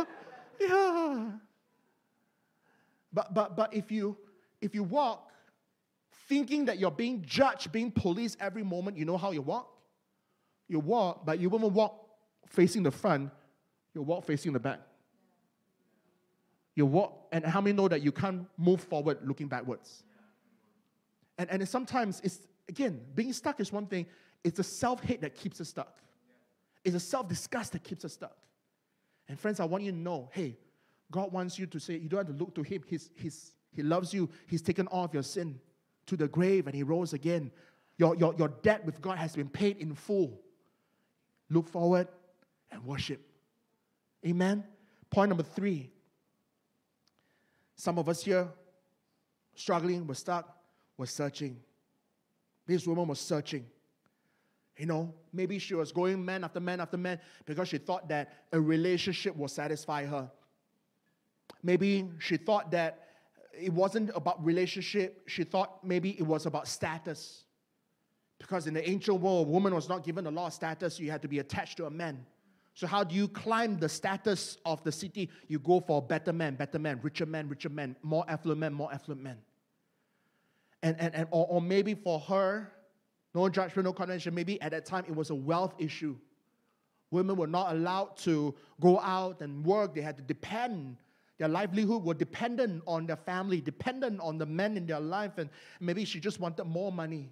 yeah, 0.60 0.68
yeah. 0.68 1.30
But 3.14 3.34
but 3.34 3.56
but 3.56 3.74
if 3.74 3.92
you 3.92 4.18
if 4.62 4.76
you 4.76 4.84
walk 4.84 5.32
thinking 6.28 6.66
that 6.66 6.80
you're 6.80 6.92
being 6.92 7.22
judged, 7.26 7.72
being 7.72 7.92
policed 7.92 8.38
every 8.40 8.64
moment, 8.64 8.98
you 8.98 9.06
know 9.06 9.18
how 9.18 9.32
you 9.32 9.42
walk? 9.42 9.70
You 10.68 10.80
walk, 10.80 11.26
but 11.26 11.40
you 11.40 11.50
won't 11.50 11.74
walk 11.74 12.08
facing 12.48 12.84
the 12.84 12.92
front, 12.92 13.32
you 13.94 14.02
walk 14.02 14.26
facing 14.26 14.54
the 14.54 14.60
back. 14.60 14.80
You 16.76 16.86
walk, 16.86 17.28
and 17.32 17.46
how 17.46 17.62
many 17.62 17.76
know 17.76 17.88
that 17.88 18.02
you 18.02 18.12
can't 18.12 18.46
move 18.58 18.82
forward 18.82 19.20
looking 19.24 19.48
backwards? 19.48 20.04
And, 21.38 21.50
and 21.50 21.68
sometimes 21.68 22.22
it's, 22.24 22.40
again, 22.70 23.02
being 23.14 23.34
stuck 23.34 23.60
is 23.60 23.72
one 23.72 23.88
thing, 23.88 24.06
it's 24.44 24.58
the 24.58 24.64
self 24.64 25.04
hate 25.04 25.22
that 25.22 25.36
keeps 25.36 25.60
us 25.60 25.70
stuck. 25.70 26.00
It's 26.84 26.96
a 26.96 27.00
self 27.00 27.28
disgust 27.28 27.74
that 27.74 27.84
keeps 27.84 28.06
us 28.06 28.14
stuck. 28.14 28.36
And 29.28 29.40
friends, 29.40 29.60
I 29.60 29.66
want 29.66 29.84
you 29.84 29.92
to 29.92 29.98
know 29.98 30.30
hey, 30.34 30.58
God 31.12 31.32
wants 31.32 31.60
you 31.60 31.66
to 31.68 31.80
say, 31.80 31.98
you 31.98 32.10
don't 32.10 32.26
have 32.26 32.28
to 32.28 32.34
look 32.34 32.56
to 32.56 32.64
Him. 32.64 32.84
He's, 32.88 33.10
he's, 33.16 33.52
he 33.74 33.84
loves 33.84 34.14
you. 34.14 34.30
He's 34.48 34.62
taken 34.62 34.88
all 34.88 35.06
of 35.06 35.14
your 35.14 35.24
sin 35.24 35.60
to 36.08 36.16
the 36.16 36.28
grave 36.28 36.68
and 36.68 36.76
He 36.76 36.84
rose 36.84 37.14
again. 37.14 37.52
Your, 37.98 38.16
your, 38.16 38.34
your 38.36 38.48
debt 38.48 38.86
with 38.86 39.02
God 39.02 39.18
has 39.18 39.36
been 39.36 39.50
paid 39.50 39.78
in 39.78 39.94
full. 39.94 40.40
Look 41.50 41.68
forward 41.68 42.08
and 42.72 42.84
worship. 42.86 43.22
Amen. 44.26 44.64
Point 45.10 45.30
number 45.30 45.44
three 45.44 45.91
some 47.82 47.98
of 47.98 48.08
us 48.08 48.24
here 48.24 48.48
struggling, 49.56 50.06
we're 50.06 50.14
stuck, 50.14 50.56
we're 50.98 51.08
searching. 51.08 51.60
This 52.68 52.86
woman 52.86 53.08
was 53.08 53.20
searching. 53.20 53.66
You 54.78 54.86
know, 54.86 55.16
maybe 55.34 55.58
she 55.58 55.74
was 55.74 55.92
going 55.92 56.24
man 56.24 56.44
after 56.44 56.60
man 56.60 56.80
after 56.80 56.98
man 56.98 57.20
because 57.44 57.70
she 57.70 57.80
thought 57.80 58.08
that 58.10 58.46
a 58.52 58.62
relationship 58.62 59.36
will 59.36 59.48
satisfy 59.48 60.06
her. 60.06 60.30
Maybe 61.64 62.08
she 62.20 62.38
thought 62.38 62.70
that 62.70 63.08
it 63.52 63.74
wasn't 63.74 64.12
about 64.14 64.46
relationship, 64.46 65.24
she 65.26 65.44
thought 65.44 65.84
maybe 65.84 66.12
it 66.12 66.24
was 66.24 66.46
about 66.46 66.68
status. 66.68 67.46
Because 68.38 68.68
in 68.68 68.76
the 68.76 68.88
ancient 68.88 69.20
world, 69.20 69.48
a 69.48 69.50
woman 69.50 69.74
was 69.74 69.90
not 69.90 70.04
given 70.04 70.28
a 70.28 70.32
lot 70.32 70.46
of 70.46 70.54
status, 70.54 71.00
you 71.00 71.10
had 71.10 71.24
to 71.24 71.28
be 71.28 71.40
attached 71.40 71.78
to 71.78 71.88
a 71.88 71.90
man. 71.90 72.28
So, 72.74 72.88
how 72.88 73.04
do 73.04 73.16
you 73.16 73.28
climb 73.28 73.78
the 73.78 73.90
status 73.90 74.58
of 74.66 74.84
the 74.84 74.92
city? 74.92 75.30
You 75.48 75.60
go 75.60 75.82
for 75.82 76.02
better 76.02 76.32
men, 76.32 76.56
better 76.56 76.80
men, 76.80 77.00
richer 77.02 77.26
men, 77.26 77.50
richer 77.50 77.70
men, 77.70 77.96
more 78.02 78.26
affluent 78.28 78.60
men, 78.60 78.74
more 78.74 78.94
affluent 78.94 79.22
men. 79.22 79.38
And, 80.82 80.96
and, 81.00 81.14
and 81.14 81.28
or, 81.32 81.48
or 81.48 81.62
maybe 81.62 81.94
for 81.94 82.20
her, 82.22 82.72
no 83.36 83.48
judgment, 83.50 83.86
no 83.86 83.94
condemnation, 83.94 84.34
maybe 84.34 84.62
at 84.62 84.72
that 84.72 84.86
time 84.86 85.06
it 85.08 85.16
was 85.16 85.30
a 85.30 85.36
wealth 85.36 85.76
issue. 85.80 86.16
Women 87.12 87.36
were 87.36 87.48
not 87.48 87.74
allowed 87.74 88.18
to 88.20 88.56
go 88.80 89.00
out 89.00 89.42
and 89.42 89.66
work, 89.66 89.94
they 89.94 90.02
had 90.02 90.18
to 90.18 90.24
depend. 90.24 90.98
Their 91.38 91.50
livelihood 91.50 92.04
were 92.04 92.14
dependent 92.14 92.84
on 92.88 93.06
their 93.06 93.18
family, 93.18 93.62
dependent 93.62 94.22
on 94.22 94.38
the 94.38 94.46
men 94.46 94.78
in 94.78 94.86
their 94.86 95.00
life, 95.00 95.38
and 95.38 95.50
maybe 95.80 96.06
she 96.06 96.20
just 96.20 96.40
wanted 96.40 96.64
more 96.66 96.92
money. 96.92 97.32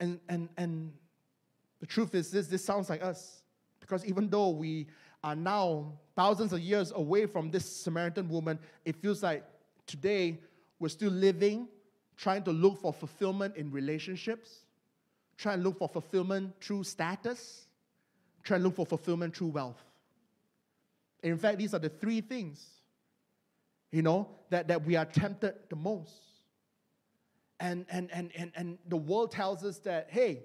And, 0.00 0.20
and, 0.28 0.48
and 0.56 0.92
the 1.80 1.86
truth 1.86 2.14
is 2.14 2.30
this 2.30 2.46
this 2.46 2.64
sounds 2.64 2.88
like 2.88 3.02
us. 3.02 3.42
Because 3.80 4.04
even 4.06 4.28
though 4.28 4.48
we 4.48 4.86
are 5.22 5.36
now 5.36 5.92
thousands 6.16 6.52
of 6.52 6.60
years 6.60 6.92
away 6.94 7.26
from 7.26 7.50
this 7.50 7.64
Samaritan 7.64 8.28
woman, 8.28 8.58
it 8.84 8.96
feels 8.96 9.22
like 9.22 9.44
today 9.86 10.40
we're 10.78 10.88
still 10.88 11.10
living, 11.10 11.68
trying 12.16 12.42
to 12.44 12.50
look 12.50 12.80
for 12.80 12.92
fulfillment 12.92 13.56
in 13.56 13.70
relationships, 13.70 14.60
trying 15.36 15.58
to 15.58 15.64
look 15.64 15.78
for 15.78 15.88
fulfillment 15.88 16.54
through 16.60 16.84
status, 16.84 17.66
trying 18.42 18.60
to 18.60 18.64
look 18.64 18.76
for 18.76 18.86
fulfillment 18.86 19.36
through 19.36 19.48
wealth. 19.48 19.82
In 21.22 21.38
fact, 21.38 21.58
these 21.58 21.74
are 21.74 21.78
the 21.78 21.88
three 21.88 22.20
things, 22.20 22.66
you 23.90 24.02
know, 24.02 24.28
that, 24.50 24.68
that 24.68 24.84
we 24.84 24.96
are 24.96 25.06
tempted 25.06 25.54
the 25.70 25.76
most. 25.76 26.12
And, 27.60 27.86
and, 27.88 28.10
and, 28.12 28.30
and, 28.36 28.52
and 28.54 28.78
the 28.88 28.96
world 28.96 29.30
tells 29.30 29.64
us 29.64 29.78
that, 29.80 30.08
hey, 30.10 30.44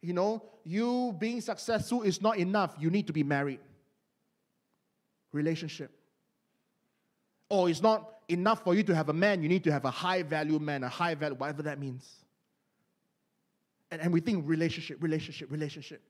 you 0.00 0.12
know, 0.12 0.42
you 0.64 1.14
being 1.18 1.40
successful 1.40 2.02
is 2.02 2.22
not 2.22 2.38
enough. 2.38 2.74
You 2.78 2.90
need 2.90 3.06
to 3.08 3.12
be 3.12 3.22
married. 3.22 3.60
Relationship. 5.32 5.90
Or 7.48 7.68
it's 7.68 7.82
not 7.82 8.18
enough 8.28 8.62
for 8.62 8.74
you 8.74 8.82
to 8.84 8.94
have 8.94 9.08
a 9.08 9.12
man. 9.12 9.42
You 9.42 9.48
need 9.48 9.64
to 9.64 9.72
have 9.72 9.84
a 9.84 9.90
high 9.90 10.22
value 10.22 10.58
man, 10.58 10.84
a 10.84 10.88
high 10.88 11.14
value, 11.14 11.36
whatever 11.36 11.62
that 11.62 11.80
means. 11.80 12.08
And, 13.90 14.00
and 14.00 14.12
we 14.12 14.20
think 14.20 14.46
relationship, 14.46 15.02
relationship, 15.02 15.50
relationship. 15.50 16.02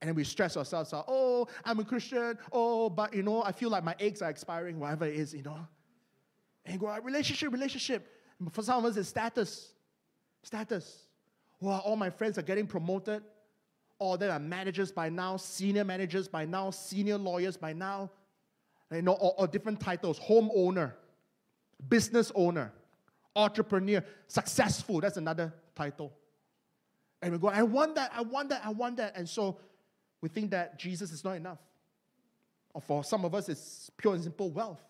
And 0.00 0.08
then 0.08 0.14
we 0.14 0.24
stress 0.24 0.56
ourselves 0.56 0.94
out. 0.94 1.04
Oh, 1.06 1.46
I'm 1.64 1.78
a 1.78 1.84
Christian. 1.84 2.38
Oh, 2.50 2.88
but 2.88 3.14
you 3.14 3.22
know, 3.22 3.42
I 3.42 3.52
feel 3.52 3.68
like 3.68 3.84
my 3.84 3.94
eggs 4.00 4.22
are 4.22 4.30
expiring, 4.30 4.80
whatever 4.80 5.04
it 5.04 5.14
is, 5.14 5.34
you 5.34 5.42
know. 5.42 5.58
And 6.64 6.80
go, 6.80 6.96
relationship, 7.02 7.52
relationship. 7.52 8.10
For 8.50 8.62
some 8.62 8.82
of 8.82 8.90
us, 8.90 8.96
it's 8.96 9.10
status. 9.10 9.74
Status 10.42 11.09
wow, 11.60 11.82
all 11.84 11.96
my 11.96 12.10
friends 12.10 12.38
are 12.38 12.42
getting 12.42 12.66
promoted. 12.66 13.22
All 13.98 14.16
them 14.16 14.30
are 14.30 14.38
managers 14.38 14.90
by 14.90 15.10
now, 15.10 15.36
senior 15.36 15.84
managers 15.84 16.26
by 16.26 16.46
now, 16.46 16.70
senior 16.70 17.18
lawyers 17.18 17.56
by 17.56 17.72
now. 17.72 18.10
You 18.92 19.02
know, 19.02 19.12
or, 19.12 19.34
or 19.38 19.46
different 19.46 19.78
titles, 19.78 20.18
homeowner, 20.18 20.92
business 21.88 22.32
owner, 22.34 22.72
entrepreneur, 23.36 24.04
successful, 24.26 25.00
that's 25.00 25.16
another 25.16 25.52
title. 25.76 26.12
And 27.22 27.32
we 27.32 27.38
go, 27.38 27.48
I 27.48 27.62
want 27.62 27.94
that, 27.94 28.10
I 28.14 28.22
want 28.22 28.48
that, 28.48 28.62
I 28.64 28.70
want 28.70 28.96
that. 28.96 29.16
And 29.16 29.28
so 29.28 29.58
we 30.20 30.28
think 30.28 30.50
that 30.50 30.78
Jesus 30.78 31.12
is 31.12 31.22
not 31.22 31.32
enough. 31.36 31.58
Or 32.72 32.80
for 32.80 33.04
some 33.04 33.24
of 33.24 33.34
us, 33.34 33.48
it's 33.48 33.90
pure 33.96 34.14
and 34.14 34.22
simple 34.22 34.50
wealth. 34.50 34.80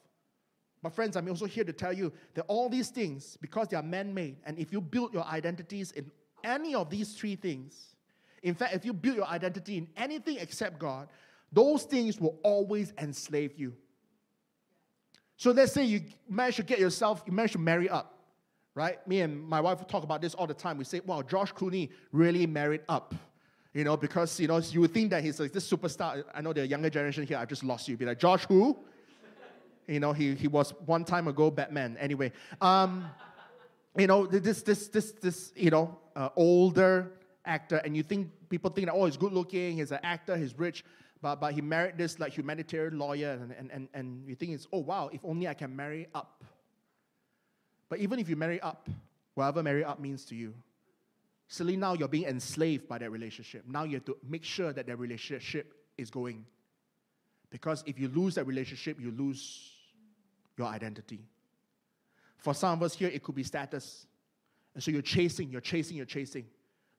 But 0.82 0.94
friends, 0.94 1.16
I'm 1.16 1.28
also 1.28 1.46
here 1.46 1.64
to 1.64 1.72
tell 1.72 1.92
you 1.92 2.12
that 2.34 2.42
all 2.42 2.68
these 2.68 2.88
things, 2.88 3.36
because 3.40 3.68
they 3.68 3.76
are 3.76 3.82
man-made, 3.82 4.36
and 4.46 4.58
if 4.58 4.72
you 4.72 4.80
build 4.80 5.12
your 5.12 5.24
identities 5.24 5.92
in 5.92 6.10
any 6.44 6.74
of 6.74 6.90
these 6.90 7.14
three 7.14 7.36
things, 7.36 7.94
in 8.42 8.54
fact, 8.54 8.74
if 8.74 8.84
you 8.84 8.92
build 8.92 9.16
your 9.16 9.26
identity 9.26 9.76
in 9.78 9.88
anything 9.96 10.38
except 10.38 10.78
God, 10.78 11.08
those 11.52 11.84
things 11.84 12.20
will 12.20 12.38
always 12.42 12.92
enslave 12.98 13.58
you. 13.58 13.74
So 15.36 15.52
let's 15.52 15.72
say 15.72 15.84
you 15.84 16.02
manage 16.28 16.56
to 16.56 16.62
get 16.62 16.78
yourself, 16.78 17.22
you 17.26 17.32
manage 17.32 17.52
to 17.52 17.58
marry 17.58 17.88
up, 17.88 18.18
right? 18.74 19.06
Me 19.08 19.20
and 19.22 19.42
my 19.42 19.60
wife 19.60 19.86
talk 19.86 20.04
about 20.04 20.20
this 20.20 20.34
all 20.34 20.46
the 20.46 20.54
time. 20.54 20.78
We 20.78 20.84
say, 20.84 21.00
wow, 21.00 21.22
George 21.22 21.54
Clooney 21.54 21.90
really 22.12 22.46
married 22.46 22.82
up. 22.88 23.14
You 23.72 23.84
know, 23.84 23.96
because, 23.96 24.38
you 24.40 24.48
know, 24.48 24.58
you 24.58 24.80
would 24.80 24.92
think 24.92 25.10
that 25.10 25.22
he's 25.22 25.38
like 25.38 25.52
this 25.52 25.70
superstar. 25.70 26.24
I 26.34 26.40
know 26.40 26.52
the 26.52 26.66
younger 26.66 26.90
generation 26.90 27.24
here, 27.24 27.38
I 27.38 27.44
just 27.44 27.62
lost 27.62 27.88
you. 27.88 27.96
Be 27.96 28.04
like, 28.04 28.18
George 28.18 28.44
who? 28.46 28.76
You 29.86 30.00
know, 30.00 30.12
he, 30.12 30.34
he 30.34 30.48
was 30.48 30.72
one 30.86 31.04
time 31.04 31.26
ago 31.28 31.50
Batman. 31.50 31.96
Anyway, 31.98 32.32
um, 32.60 33.06
you 33.96 34.06
know, 34.06 34.26
this, 34.26 34.62
this, 34.62 34.88
this, 34.88 35.12
this, 35.12 35.52
you 35.56 35.70
know, 35.70 35.98
uh, 36.14 36.28
older 36.36 37.12
actor, 37.44 37.76
and 37.76 37.96
you 37.96 38.02
think 38.02 38.30
people 38.48 38.70
think 38.70 38.86
that 38.86 38.94
oh, 38.94 39.06
he's 39.06 39.16
good 39.16 39.32
looking, 39.32 39.78
he's 39.78 39.92
an 39.92 40.00
actor, 40.02 40.36
he's 40.36 40.56
rich, 40.58 40.84
but 41.22 41.40
but 41.40 41.52
he 41.52 41.60
married 41.60 41.98
this 41.98 42.18
like 42.18 42.32
humanitarian 42.32 42.98
lawyer, 42.98 43.32
and 43.32 43.52
and 43.52 43.70
and, 43.70 43.88
and 43.94 44.28
you 44.28 44.34
think 44.34 44.52
it's 44.52 44.66
oh 44.72 44.78
wow, 44.78 45.10
if 45.12 45.20
only 45.24 45.48
I 45.48 45.54
can 45.54 45.74
marry 45.74 46.08
up. 46.14 46.44
But 47.88 47.98
even 47.98 48.18
if 48.18 48.28
you 48.28 48.36
marry 48.36 48.60
up, 48.60 48.88
whatever 49.34 49.62
marry 49.62 49.84
up 49.84 50.00
means 50.00 50.24
to 50.26 50.34
you. 50.34 50.54
Suddenly 51.48 51.76
now 51.76 51.94
you're 51.94 52.06
being 52.06 52.28
enslaved 52.28 52.86
by 52.86 52.98
that 52.98 53.10
relationship. 53.10 53.64
Now 53.66 53.82
you 53.82 53.94
have 53.94 54.04
to 54.04 54.16
make 54.28 54.44
sure 54.44 54.72
that 54.72 54.86
that 54.86 54.96
relationship 54.96 55.74
is 55.98 56.08
going. 56.08 56.44
Because 57.50 57.82
if 57.86 57.98
you 57.98 58.06
lose 58.06 58.36
that 58.36 58.44
relationship, 58.44 59.00
you 59.00 59.10
lose 59.10 59.72
your 60.56 60.68
identity. 60.68 61.18
For 62.40 62.54
some 62.54 62.78
of 62.78 62.82
us 62.82 62.94
here, 62.94 63.08
it 63.08 63.22
could 63.22 63.34
be 63.34 63.42
status. 63.42 64.06
And 64.74 64.82
so 64.82 64.90
you're 64.90 65.02
chasing, 65.02 65.50
you're 65.50 65.60
chasing, 65.60 65.96
you're 65.96 66.06
chasing. 66.06 66.46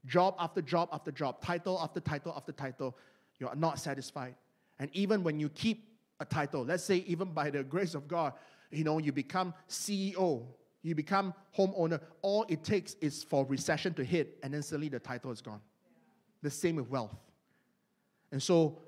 Job 0.05 0.35
after 0.39 0.61
job 0.61 0.89
after 0.91 1.11
job, 1.11 1.41
title 1.41 1.79
after 1.81 1.99
title 1.99 2.33
after 2.35 2.51
title, 2.51 2.97
you're 3.39 3.55
not 3.55 3.79
satisfied. 3.79 4.35
And 4.79 4.89
even 4.93 5.23
when 5.23 5.39
you 5.39 5.49
keep 5.49 5.87
a 6.19 6.25
title, 6.25 6.63
let's 6.63 6.83
say 6.83 6.97
even 7.07 7.33
by 7.33 7.49
the 7.49 7.63
grace 7.63 7.95
of 7.95 8.07
God, 8.07 8.33
you 8.71 8.83
know, 8.83 8.99
you 8.99 9.11
become 9.11 9.53
CEO, 9.69 10.45
you 10.81 10.95
become 10.95 11.33
homeowner, 11.57 11.99
all 12.21 12.45
it 12.49 12.63
takes 12.63 12.95
is 13.01 13.23
for 13.23 13.45
recession 13.45 13.93
to 13.95 14.03
hit, 14.03 14.37
and 14.43 14.53
then 14.53 14.63
suddenly 14.63 14.89
the 14.89 14.99
title 14.99 15.31
is 15.31 15.41
gone. 15.41 15.61
The 16.41 16.49
same 16.49 16.77
with 16.77 16.89
wealth. 16.89 17.15
And 18.31 18.41
so, 18.41 18.79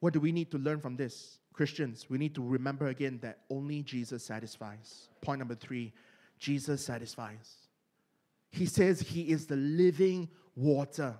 what 0.00 0.12
do 0.12 0.20
we 0.20 0.32
need 0.32 0.50
to 0.50 0.58
learn 0.58 0.80
from 0.80 0.96
this? 0.96 1.38
Christians, 1.52 2.06
we 2.08 2.18
need 2.18 2.34
to 2.34 2.42
remember 2.42 2.88
again 2.88 3.18
that 3.22 3.40
only 3.50 3.82
Jesus 3.82 4.24
satisfies. 4.24 5.08
Point 5.20 5.38
number 5.38 5.54
three 5.54 5.92
Jesus 6.38 6.84
satisfies. 6.84 7.68
He 8.50 8.66
says 8.66 9.00
he 9.00 9.30
is 9.30 9.46
the 9.46 9.56
living 9.56 10.28
water. 10.56 11.16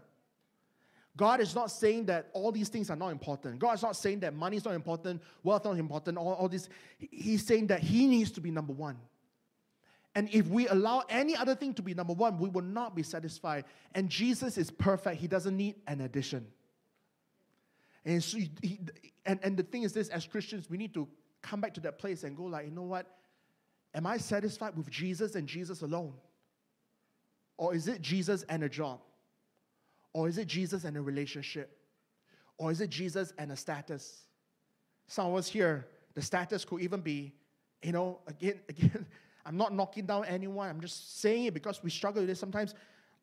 God 1.17 1.41
is 1.41 1.55
not 1.55 1.71
saying 1.71 2.07
that 2.07 2.31
all 2.33 2.51
these 2.51 2.69
things 2.69 2.89
are 2.89 2.97
not 2.97 3.09
important. 3.09 3.59
God 3.59 3.75
is 3.75 3.83
not 3.83 3.97
saying 3.97 4.21
that 4.21 4.35
money 4.35 4.57
is 4.57 4.65
not 4.65 4.75
important, 4.75 5.23
wealth 5.43 5.65
not 5.65 5.77
important, 5.77 6.17
all, 6.17 6.33
all 6.33 6.49
this. 6.49 6.69
He's 6.99 7.47
saying 7.47 7.67
that 7.67 7.81
He 7.81 8.07
needs 8.07 8.31
to 8.33 8.41
be 8.41 8.51
number 8.51 8.73
one. 8.73 8.97
And 10.15 10.29
if 10.33 10.49
we 10.49 10.67
allow 10.69 11.05
any 11.09 11.37
other 11.37 11.55
thing 11.55 11.75
to 11.75 11.83
be 11.83 11.95
number 11.95 12.15
one, 12.15 12.39
we 12.39 12.49
will 12.49 12.63
not 12.63 12.97
be 12.97 13.03
satisfied. 13.03 13.65
And 13.95 14.09
Jesus 14.09 14.57
is 14.57 14.71
perfect, 14.71 15.21
He 15.21 15.29
doesn't 15.29 15.57
need 15.57 15.77
an 15.87 16.01
addition. 16.01 16.47
And, 18.05 18.23
so 18.23 18.39
he, 18.39 18.81
and, 19.27 19.39
and 19.43 19.57
the 19.57 19.63
thing 19.63 19.83
is 19.83 19.93
this 19.93 20.09
as 20.09 20.27
Christians, 20.27 20.71
we 20.71 20.79
need 20.79 20.95
to 20.95 21.09
come 21.43 21.61
back 21.61 21.75
to 21.75 21.81
that 21.81 21.99
place 21.99 22.25
and 22.25 22.37
go, 22.37 22.45
like, 22.45 22.67
you 22.67 22.71
know 22.71 22.83
what? 22.83 23.07
Am 23.95 24.07
I 24.07 24.19
satisfied 24.19 24.77
with 24.77 24.89
Jesus 24.91 25.35
and 25.35 25.47
Jesus 25.47 25.83
alone? 25.83 26.15
Or 27.57 27.75
is 27.75 27.89
it 27.89 28.01
Jesus 28.01 28.43
and 28.45 28.63
a 28.63 28.69
job? 28.69 29.01
Or 30.13 30.29
is 30.29 30.39
it 30.39 30.47
Jesus 30.47 30.85
and 30.85 30.97
a 30.97 31.01
relationship? 31.03 31.77
Or 32.57 32.71
is 32.71 32.81
it 32.81 32.91
Jesus 32.91 33.33
and 33.39 33.53
a 33.53 33.57
status? 33.57 34.23
Some 35.07 35.27
of 35.27 35.35
us 35.37 35.49
here, 35.49 35.87
the 36.15 36.23
status 36.23 36.65
could 36.65 36.83
even 36.83 37.01
be, 37.01 37.33
you 37.83 37.93
know, 37.93 38.21
again, 38.27 38.61
again, 38.69 39.07
I'm 39.45 39.57
not 39.57 39.75
knocking 39.75 40.07
down 40.07 40.25
anyone. 40.27 40.69
I'm 40.69 40.81
just 40.81 41.21
saying 41.21 41.47
it 41.47 41.55
because 41.55 41.83
we 41.83 41.91
struggle 41.91 42.23
with 42.23 42.29
this. 42.29 42.39
Sometimes 42.39 42.75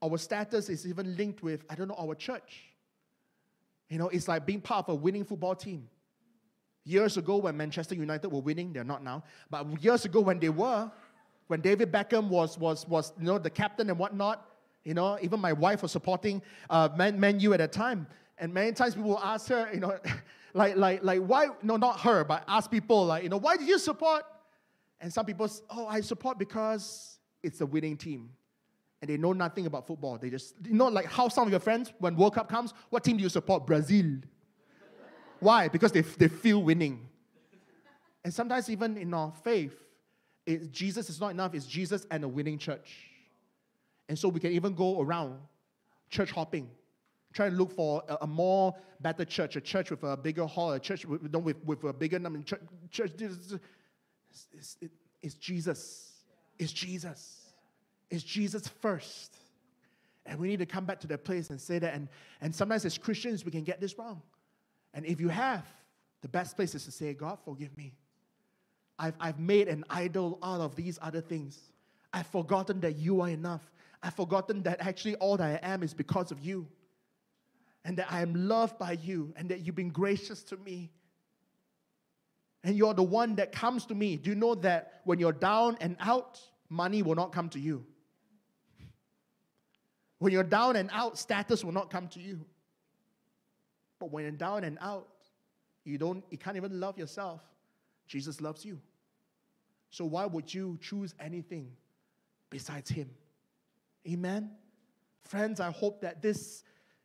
our 0.01 0.17
status 0.17 0.69
is 0.69 0.85
even 0.85 1.15
linked 1.15 1.43
with, 1.43 1.63
I 1.69 1.75
don't 1.75 1.87
know, 1.87 1.95
our 1.97 2.15
church. 2.15 2.73
You 3.89 3.97
know, 3.97 4.09
it's 4.09 4.27
like 4.27 4.45
being 4.45 4.61
part 4.61 4.87
of 4.87 4.93
a 4.93 4.95
winning 4.95 5.23
football 5.23 5.55
team. 5.55 5.87
Years 6.83 7.17
ago, 7.17 7.37
when 7.37 7.57
Manchester 7.57 7.95
United 7.95 8.29
were 8.29 8.39
winning, 8.39 8.71
they're 8.71 8.83
not 8.83 9.03
now, 9.03 9.23
but 9.49 9.65
years 9.83 10.05
ago 10.05 10.21
when 10.21 10.39
they 10.39 10.49
were, 10.49 10.89
when 11.47 11.61
David 11.61 11.91
Beckham 11.91 12.29
was, 12.29 12.57
was, 12.57 12.87
was 12.87 13.13
you 13.19 13.25
know, 13.25 13.37
the 13.37 13.49
captain 13.49 13.89
and 13.89 13.99
whatnot, 13.99 14.45
you 14.83 14.93
know, 14.93 15.17
even 15.21 15.39
my 15.39 15.51
wife 15.51 15.81
was 15.81 15.91
supporting 15.91 16.41
uh, 16.69 16.87
Man, 16.97 17.19
Man 17.19 17.39
U 17.41 17.53
at 17.53 17.59
that 17.59 17.73
time. 17.73 18.07
And 18.37 18.53
many 18.53 18.71
times 18.71 18.95
people 18.95 19.11
will 19.11 19.19
ask 19.19 19.49
her, 19.49 19.69
you 19.73 19.79
know, 19.79 19.97
like, 20.53 20.77
like, 20.77 21.03
like, 21.03 21.21
why, 21.21 21.47
no, 21.61 21.75
not 21.75 21.99
her, 22.01 22.23
but 22.23 22.43
ask 22.47 22.71
people, 22.71 23.05
like, 23.05 23.23
you 23.23 23.29
know, 23.29 23.37
why 23.37 23.57
did 23.57 23.67
you 23.67 23.79
support? 23.79 24.23
And 24.99 25.11
some 25.11 25.25
people, 25.25 25.49
oh, 25.69 25.87
I 25.87 26.01
support 26.01 26.39
because 26.39 27.19
it's 27.43 27.61
a 27.61 27.65
winning 27.65 27.97
team. 27.97 28.29
And 29.01 29.09
they 29.09 29.17
know 29.17 29.33
nothing 29.33 29.67
about 29.67 29.85
football. 29.85 30.17
They 30.17 30.29
just, 30.29 30.55
you 30.63 30.73
know, 30.73 30.87
like 30.87 31.05
how 31.05 31.29
some 31.29 31.45
of 31.45 31.51
your 31.51 31.59
friends, 31.59 31.93
when 31.99 32.15
World 32.15 32.33
Cup 32.33 32.49
comes, 32.49 32.73
what 32.89 33.03
team 33.03 33.17
do 33.17 33.23
you 33.23 33.29
support? 33.29 33.67
Brazil. 33.67 34.17
Why? 35.39 35.67
Because 35.67 35.91
they, 35.91 36.01
they 36.01 36.27
feel 36.27 36.63
winning. 36.63 37.07
And 38.23 38.33
sometimes, 38.33 38.69
even 38.69 38.97
in 38.97 39.13
our 39.13 39.31
faith, 39.43 39.75
it, 40.45 40.71
Jesus 40.71 41.09
is 41.09 41.19
not 41.19 41.29
enough, 41.29 41.53
it's 41.53 41.67
Jesus 41.67 42.07
and 42.09 42.23
a 42.23 42.27
winning 42.27 42.57
church. 42.57 42.97
And 44.09 44.17
so 44.17 44.29
we 44.29 44.39
can 44.39 44.51
even 44.51 44.73
go 44.73 45.01
around 45.01 45.37
church 46.09 46.31
hopping, 46.31 46.69
trying 47.33 47.51
to 47.51 47.57
look 47.57 47.71
for 47.71 48.03
a, 48.07 48.17
a 48.21 48.27
more 48.27 48.73
better 48.99 49.25
church, 49.25 49.55
a 49.57 49.61
church 49.61 49.91
with 49.91 50.03
a 50.03 50.17
bigger 50.17 50.45
hall, 50.45 50.71
a 50.71 50.79
church 50.79 51.05
with, 51.05 51.21
with, 51.21 51.57
with 51.63 51.83
a 51.83 51.93
bigger 51.93 52.17
number. 52.17 52.41
Church, 52.41 52.61
church 52.89 53.11
it's, 53.19 53.53
it's, 54.53 54.77
it's 55.21 55.35
Jesus. 55.35 56.13
It's 56.57 56.71
Jesus. 56.71 57.46
It's 58.09 58.23
Jesus 58.23 58.67
first. 58.67 59.35
And 60.25 60.39
we 60.39 60.47
need 60.47 60.59
to 60.59 60.65
come 60.65 60.85
back 60.85 60.99
to 61.01 61.07
that 61.07 61.23
place 61.23 61.49
and 61.49 61.59
say 61.59 61.79
that. 61.79 61.93
And, 61.93 62.09
and 62.41 62.53
sometimes 62.53 62.85
as 62.85 62.97
Christians, 62.97 63.45
we 63.45 63.51
can 63.51 63.63
get 63.63 63.79
this 63.79 63.97
wrong. 63.97 64.21
And 64.93 65.05
if 65.05 65.21
you 65.21 65.29
have, 65.29 65.65
the 66.21 66.27
best 66.27 66.55
place 66.55 66.75
is 66.75 66.83
to 66.85 66.91
say, 66.91 67.13
God, 67.13 67.39
forgive 67.45 67.75
me. 67.77 67.93
I've, 68.99 69.13
I've 69.19 69.39
made 69.39 69.67
an 69.67 69.85
idol 69.89 70.39
out 70.43 70.59
of 70.59 70.75
these 70.75 70.97
other 71.01 71.21
things. 71.21 71.59
I've 72.11 72.27
forgotten 72.27 72.79
that 72.81 72.97
you 72.97 73.21
are 73.21 73.29
enough. 73.29 73.61
I've 74.01 74.15
forgotten 74.15 74.63
that 74.63 74.81
actually 74.81 75.15
all 75.15 75.37
that 75.37 75.63
I 75.63 75.73
am 75.73 75.83
is 75.83 75.93
because 75.93 76.31
of 76.31 76.39
you. 76.39 76.67
And 77.85 77.97
that 77.97 78.11
I 78.11 78.21
am 78.21 78.33
loved 78.49 78.77
by 78.77 78.93
you 78.93 79.33
and 79.37 79.49
that 79.49 79.61
you've 79.61 79.75
been 79.75 79.91
gracious 79.91 80.43
to 80.43 80.57
me. 80.57 80.91
And 82.63 82.75
you're 82.75 82.93
the 82.93 83.03
one 83.03 83.35
that 83.35 83.53
comes 83.53 83.85
to 83.85 83.95
me. 83.95 84.17
Do 84.17 84.29
you 84.29 84.35
know 84.35 84.55
that 84.55 85.01
when 85.05 85.19
you're 85.19 85.31
down 85.31 85.77
and 85.79 85.95
out, 86.01 86.41
money 86.69 87.01
will 87.01 87.15
not 87.15 87.31
come 87.31 87.47
to 87.49 87.59
you? 87.59 87.85
When 90.19 90.33
you're 90.33 90.43
down 90.43 90.75
and 90.75 90.89
out, 90.91 91.17
status 91.17 91.63
will 91.63 91.73
not 91.73 91.89
come 91.89 92.07
to 92.09 92.19
you. 92.19 92.39
But 93.99 94.11
when 94.11 94.23
you're 94.23 94.31
down 94.31 94.63
and 94.63 94.77
out, 94.81 95.07
you 95.83 95.97
don't 95.97 96.23
you 96.29 96.37
can't 96.37 96.57
even 96.57 96.79
love 96.79 96.97
yourself. 96.97 97.41
Jesus 98.07 98.41
loves 98.41 98.65
you. 98.65 98.79
So 99.89 100.05
why 100.05 100.25
would 100.25 100.53
you 100.53 100.77
choose 100.81 101.13
anything 101.19 101.71
besides 102.49 102.89
him? 102.89 103.09
Amen. 104.07 104.51
Friends, 105.23 105.59
I 105.59 105.71
hope 105.71 106.01
that 106.01 106.21
this 106.21 106.63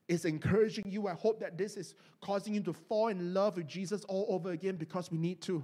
is 0.09 0.25
encouraging 0.25 0.85
you. 0.91 1.07
I 1.07 1.15
hope 1.15 1.41
that 1.41 1.57
this 1.57 1.77
is 1.77 1.95
causing 2.21 2.55
you 2.55 2.61
to 2.63 2.73
fall 2.73 3.09
in 3.09 3.35
love 3.35 3.57
with 3.57 3.67
Jesus 3.67 4.05
all 4.05 4.27
over 4.29 4.51
again 4.51 4.77
because 4.77 5.11
we 5.11 5.19
need 5.19 5.41
to. 5.43 5.63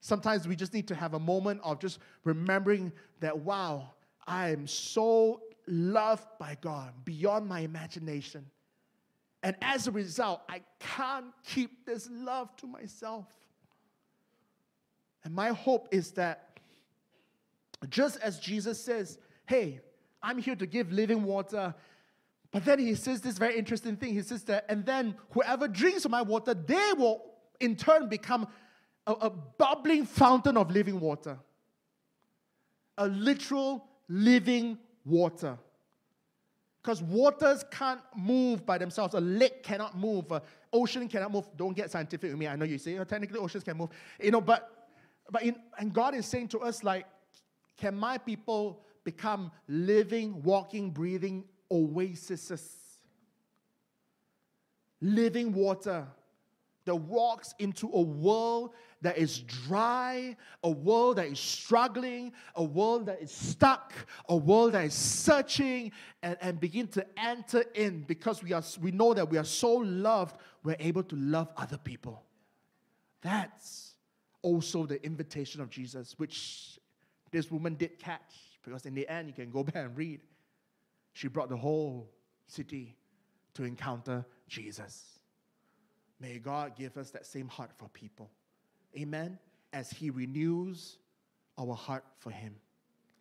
Sometimes 0.00 0.46
we 0.46 0.56
just 0.56 0.74
need 0.74 0.88
to 0.88 0.94
have 0.94 1.14
a 1.14 1.18
moment 1.18 1.60
of 1.64 1.78
just 1.78 1.98
remembering 2.24 2.92
that, 3.20 3.38
wow, 3.38 3.90
I 4.26 4.50
am 4.50 4.66
so 4.66 5.40
loved 5.66 6.26
by 6.38 6.56
God 6.60 6.92
beyond 7.04 7.46
my 7.46 7.60
imagination. 7.60 8.46
And 9.42 9.56
as 9.60 9.86
a 9.86 9.90
result, 9.90 10.42
I 10.48 10.62
can't 10.80 11.26
keep 11.44 11.84
this 11.84 12.08
love 12.10 12.54
to 12.56 12.66
myself. 12.66 13.26
And 15.22 15.34
my 15.34 15.48
hope 15.48 15.88
is 15.90 16.12
that 16.12 16.58
just 17.88 18.18
as 18.20 18.38
Jesus 18.38 18.82
says, 18.82 19.18
hey, 19.46 19.80
I'm 20.22 20.38
here 20.38 20.56
to 20.56 20.66
give 20.66 20.90
living 20.92 21.24
water. 21.24 21.74
But 22.50 22.64
then 22.64 22.78
he 22.78 22.94
says 22.94 23.20
this 23.20 23.36
very 23.36 23.58
interesting 23.58 23.96
thing. 23.96 24.14
He 24.14 24.22
says 24.22 24.44
that, 24.44 24.64
and 24.68 24.86
then 24.86 25.16
whoever 25.30 25.68
drinks 25.68 26.04
of 26.04 26.10
my 26.10 26.22
water, 26.22 26.54
they 26.54 26.92
will 26.96 27.22
in 27.60 27.76
turn 27.76 28.08
become 28.08 28.48
a, 29.06 29.12
a 29.12 29.30
bubbling 29.30 30.06
fountain 30.06 30.56
of 30.56 30.70
living 30.70 31.00
water. 31.00 31.38
A 32.96 33.08
literal 33.08 33.86
living 34.08 34.78
water. 35.04 35.58
Because 36.82 37.02
waters 37.02 37.64
can't 37.70 38.00
move 38.14 38.66
by 38.66 38.76
themselves. 38.76 39.14
A 39.14 39.20
lake 39.20 39.62
cannot 39.62 39.96
move. 39.96 40.30
An 40.30 40.42
ocean 40.72 41.08
cannot 41.08 41.32
move. 41.32 41.46
Don't 41.56 41.74
get 41.74 41.90
scientific 41.90 42.30
with 42.30 42.38
me. 42.38 42.46
I 42.46 42.56
know 42.56 42.66
you 42.66 42.76
say, 42.78 42.98
oh, 42.98 43.04
technically 43.04 43.38
oceans 43.38 43.64
can 43.64 43.76
move. 43.76 43.88
You 44.20 44.30
know, 44.30 44.40
but, 44.40 44.88
but 45.30 45.42
in, 45.42 45.56
and 45.78 45.92
God 45.92 46.14
is 46.14 46.26
saying 46.26 46.48
to 46.48 46.60
us, 46.60 46.84
like, 46.84 47.06
can 47.76 47.96
my 47.96 48.18
people 48.18 48.84
become 49.02 49.50
living, 49.68 50.42
walking, 50.42 50.90
breathing 50.90 51.44
oases. 51.70 52.62
Living 55.00 55.52
water 55.52 56.06
that 56.84 56.94
walks 56.94 57.54
into 57.58 57.88
a 57.92 58.00
world 58.00 58.74
that 59.02 59.18
is 59.18 59.40
dry, 59.40 60.36
a 60.62 60.70
world 60.70 61.16
that 61.16 61.26
is 61.26 61.38
struggling, 61.38 62.32
a 62.54 62.64
world 62.64 63.06
that 63.06 63.20
is 63.20 63.30
stuck, 63.30 63.92
a 64.28 64.36
world 64.36 64.72
that 64.72 64.84
is 64.84 64.94
searching, 64.94 65.92
and, 66.22 66.36
and 66.40 66.60
begin 66.60 66.88
to 66.88 67.06
enter 67.18 67.64
in 67.74 68.00
because 68.02 68.42
we, 68.42 68.52
are, 68.52 68.62
we 68.80 68.90
know 68.90 69.14
that 69.14 69.28
we 69.28 69.38
are 69.38 69.44
so 69.44 69.74
loved, 69.74 70.36
we're 70.62 70.76
able 70.78 71.02
to 71.02 71.16
love 71.16 71.48
other 71.56 71.78
people. 71.78 72.22
That's 73.22 73.94
also 74.42 74.86
the 74.86 75.04
invitation 75.04 75.60
of 75.60 75.70
Jesus, 75.70 76.14
which 76.18 76.78
this 77.30 77.50
woman 77.50 77.74
did 77.74 77.98
catch. 77.98 78.20
Because 78.62 78.86
in 78.86 78.94
the 78.94 79.08
end, 79.08 79.28
you 79.28 79.34
can 79.34 79.50
go 79.50 79.62
back 79.64 79.76
and 79.76 79.96
read. 79.96 80.20
She 81.12 81.28
brought 81.28 81.48
the 81.48 81.56
whole 81.56 82.10
city 82.46 82.96
to 83.54 83.64
encounter 83.64 84.24
Jesus. 84.48 85.13
May 86.20 86.38
God 86.38 86.76
give 86.76 86.96
us 86.96 87.10
that 87.10 87.26
same 87.26 87.48
heart 87.48 87.70
for 87.76 87.88
people. 87.88 88.30
Amen. 88.96 89.38
As 89.72 89.90
He 89.90 90.10
renews 90.10 90.98
our 91.58 91.74
heart 91.74 92.04
for 92.18 92.30
Him. 92.30 92.54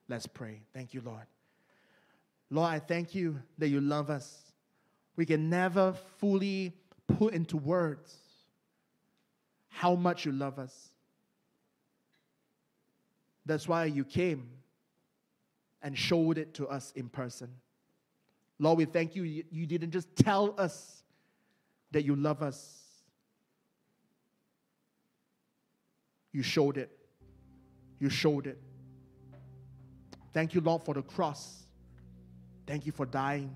Let's 0.08 0.28
pray. 0.28 0.62
Thank 0.74 0.94
you, 0.94 1.02
Lord. 1.04 1.26
Lord, 2.50 2.70
I 2.70 2.80
thank 2.80 3.16
you 3.16 3.40
that 3.58 3.70
you 3.70 3.82
love 3.82 4.10
us. 4.10 4.52
We 5.16 5.26
can 5.26 5.50
never 5.50 5.94
fully 6.20 6.74
put 7.08 7.34
into 7.34 7.58
words 7.58 8.16
how 9.70 9.96
much 9.96 10.26
you 10.26 10.32
love 10.32 10.60
us. 10.60 10.90
That's 13.46 13.68
why 13.68 13.86
you 13.86 14.06
came 14.06 14.48
and 15.82 15.98
showed 15.98 16.38
it 16.38 16.54
to 16.56 16.68
us 16.68 16.94
in 16.96 17.10
person. 17.10 17.50
Lord, 18.60 18.78
we 18.78 18.86
thank 18.86 19.16
you. 19.16 19.24
You 19.24 19.66
didn't 19.66 19.92
just 19.92 20.16
tell 20.16 20.54
us 20.58 21.04
that 21.92 22.06
you 22.06 22.16
love 22.16 22.42
us, 22.42 22.83
you 26.34 26.44
showed 26.44 26.78
it. 26.78 26.92
You 28.00 28.10
showed 28.10 28.48
it. 28.48 28.60
Thank 30.34 30.54
you, 30.56 30.62
Lord, 30.62 30.84
for 30.84 30.94
the 30.94 31.04
cross. 31.04 31.64
Thank 32.66 32.86
you 32.86 32.92
for 32.92 33.06
dying 33.06 33.54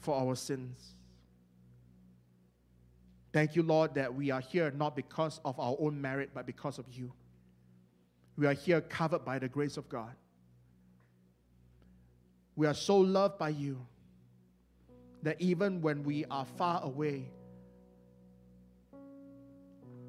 for 0.00 0.14
our 0.14 0.36
sins. 0.36 0.92
Thank 3.32 3.56
you, 3.56 3.62
Lord, 3.62 3.94
that 3.96 4.14
we 4.14 4.30
are 4.30 4.40
here 4.40 4.70
not 4.70 4.96
because 4.96 5.40
of 5.44 5.58
our 5.60 5.76
own 5.78 6.00
merit, 6.00 6.30
but 6.32 6.46
because 6.46 6.78
of 6.78 6.86
you. 6.90 7.12
We 8.38 8.46
are 8.46 8.52
here 8.52 8.80
covered 8.80 9.24
by 9.24 9.38
the 9.38 9.48
grace 9.48 9.76
of 9.76 9.88
God. 9.88 10.14
We 12.54 12.66
are 12.66 12.74
so 12.74 12.96
loved 12.98 13.38
by 13.38 13.50
you 13.50 13.84
that 15.22 15.40
even 15.40 15.82
when 15.82 16.04
we 16.04 16.24
are 16.30 16.44
far 16.44 16.82
away, 16.82 17.28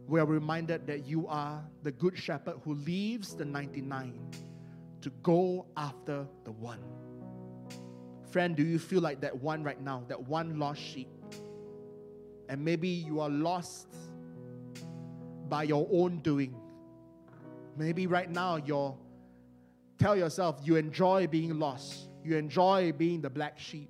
we 0.07 0.21
are 0.21 0.25
reminded 0.25 0.87
that 0.87 1.05
you 1.05 1.27
are 1.27 1.61
the 1.83 1.91
good 1.91 2.17
shepherd 2.17 2.55
who 2.63 2.75
leaves 2.75 3.35
the 3.35 3.43
99 3.43 4.17
to 5.01 5.09
go 5.21 5.65
after 5.75 6.25
the 6.45 6.51
one. 6.51 6.79
Friend, 8.31 8.55
do 8.55 8.63
you 8.63 8.79
feel 8.79 9.01
like 9.01 9.19
that 9.21 9.37
one 9.37 9.63
right 9.63 9.81
now, 9.81 10.05
that 10.07 10.21
one 10.27 10.57
lost 10.57 10.81
sheep? 10.81 11.09
And 12.47 12.63
maybe 12.63 12.87
you 12.87 13.19
are 13.19 13.29
lost 13.29 13.87
by 15.49 15.63
your 15.63 15.87
own 15.91 16.19
doing. 16.19 16.55
Maybe 17.77 18.07
right 18.07 18.29
now 18.29 18.55
you're 18.55 18.97
tell 19.97 20.15
yourself 20.15 20.59
you 20.63 20.77
enjoy 20.77 21.27
being 21.27 21.59
lost. 21.59 22.09
You 22.23 22.37
enjoy 22.37 22.93
being 22.93 23.21
the 23.21 23.29
black 23.29 23.59
sheep. 23.59 23.89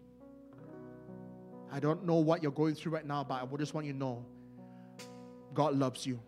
I 1.72 1.80
don't 1.80 2.06
know 2.06 2.16
what 2.16 2.42
you're 2.42 2.52
going 2.52 2.76
through 2.76 2.94
right 2.94 3.06
now, 3.06 3.24
but 3.24 3.36
I 3.36 3.44
would 3.44 3.60
just 3.60 3.74
want 3.74 3.86
you 3.86 3.94
to 3.94 4.00
know 4.00 4.26
God 5.54 5.76
loves 5.76 6.06
you. 6.06 6.20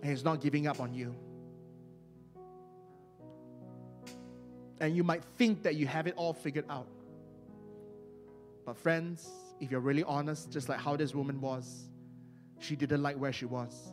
And 0.00 0.10
He's 0.10 0.24
not 0.24 0.40
giving 0.40 0.66
up 0.66 0.80
on 0.80 0.94
you. 0.94 1.14
And 4.80 4.96
you 4.96 5.04
might 5.04 5.24
think 5.36 5.62
that 5.62 5.76
you 5.76 5.86
have 5.86 6.06
it 6.06 6.14
all 6.16 6.32
figured 6.32 6.64
out. 6.68 6.88
But, 8.66 8.76
friends, 8.76 9.28
if 9.60 9.70
you're 9.70 9.80
really 9.80 10.02
honest, 10.04 10.50
just 10.50 10.68
like 10.68 10.80
how 10.80 10.96
this 10.96 11.14
woman 11.14 11.40
was, 11.40 11.88
she 12.58 12.76
didn't 12.76 13.02
like 13.02 13.16
where 13.16 13.32
she 13.32 13.44
was. 13.44 13.92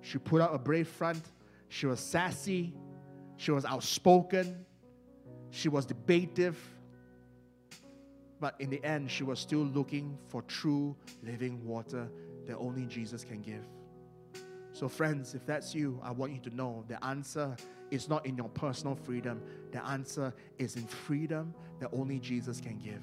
She 0.00 0.18
put 0.18 0.42
out 0.42 0.54
a 0.54 0.58
brave 0.58 0.88
front, 0.88 1.22
she 1.68 1.86
was 1.86 2.00
sassy, 2.00 2.74
she 3.36 3.50
was 3.50 3.64
outspoken, 3.64 4.64
she 5.50 5.68
was 5.68 5.86
debative, 5.86 6.58
but 8.40 8.54
in 8.58 8.68
the 8.68 8.84
end, 8.84 9.10
she 9.10 9.24
was 9.24 9.38
still 9.38 9.64
looking 9.64 10.18
for 10.28 10.42
true 10.42 10.94
living 11.22 11.64
water 11.64 12.10
that 12.46 12.56
only 12.56 12.86
Jesus 12.86 13.24
can 13.24 13.40
give. 13.40 13.64
So, 14.72 14.88
friends, 14.88 15.34
if 15.34 15.46
that's 15.46 15.74
you, 15.74 16.00
I 16.02 16.10
want 16.10 16.32
you 16.32 16.40
to 16.50 16.54
know 16.54 16.84
the 16.88 17.02
answer 17.04 17.56
is 17.90 18.08
not 18.08 18.26
in 18.26 18.36
your 18.36 18.48
personal 18.48 18.96
freedom, 18.96 19.40
the 19.70 19.84
answer 19.86 20.34
is 20.58 20.76
in 20.76 20.86
freedom 20.86 21.54
that 21.78 21.90
only 21.92 22.18
Jesus 22.18 22.60
can 22.60 22.78
give. 22.78 23.02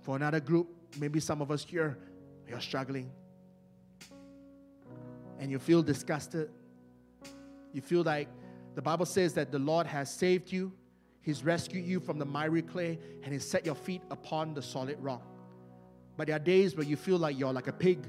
For 0.00 0.16
another 0.16 0.40
group, 0.40 0.68
maybe 0.98 1.20
some 1.20 1.42
of 1.42 1.50
us 1.50 1.64
here, 1.64 1.98
you're 2.48 2.60
struggling 2.60 3.10
and 5.38 5.50
you 5.50 5.58
feel 5.58 5.82
disgusted. 5.82 6.50
You 7.72 7.80
feel 7.80 8.02
like 8.02 8.28
the 8.74 8.82
Bible 8.82 9.06
says 9.06 9.34
that 9.34 9.50
the 9.50 9.58
Lord 9.58 9.86
has 9.86 10.12
saved 10.12 10.52
you, 10.52 10.72
He's 11.22 11.44
rescued 11.44 11.84
you 11.84 12.00
from 12.00 12.18
the 12.18 12.24
miry 12.24 12.62
clay, 12.62 12.98
and 13.22 13.32
He's 13.32 13.44
set 13.44 13.66
your 13.66 13.74
feet 13.74 14.02
upon 14.10 14.54
the 14.54 14.62
solid 14.62 14.98
rock. 15.00 15.22
But 16.20 16.26
there 16.26 16.36
are 16.36 16.38
days 16.38 16.76
where 16.76 16.84
you 16.84 16.96
feel 16.96 17.16
like 17.16 17.38
you're 17.38 17.50
like 17.50 17.66
a 17.66 17.72
pig 17.72 18.06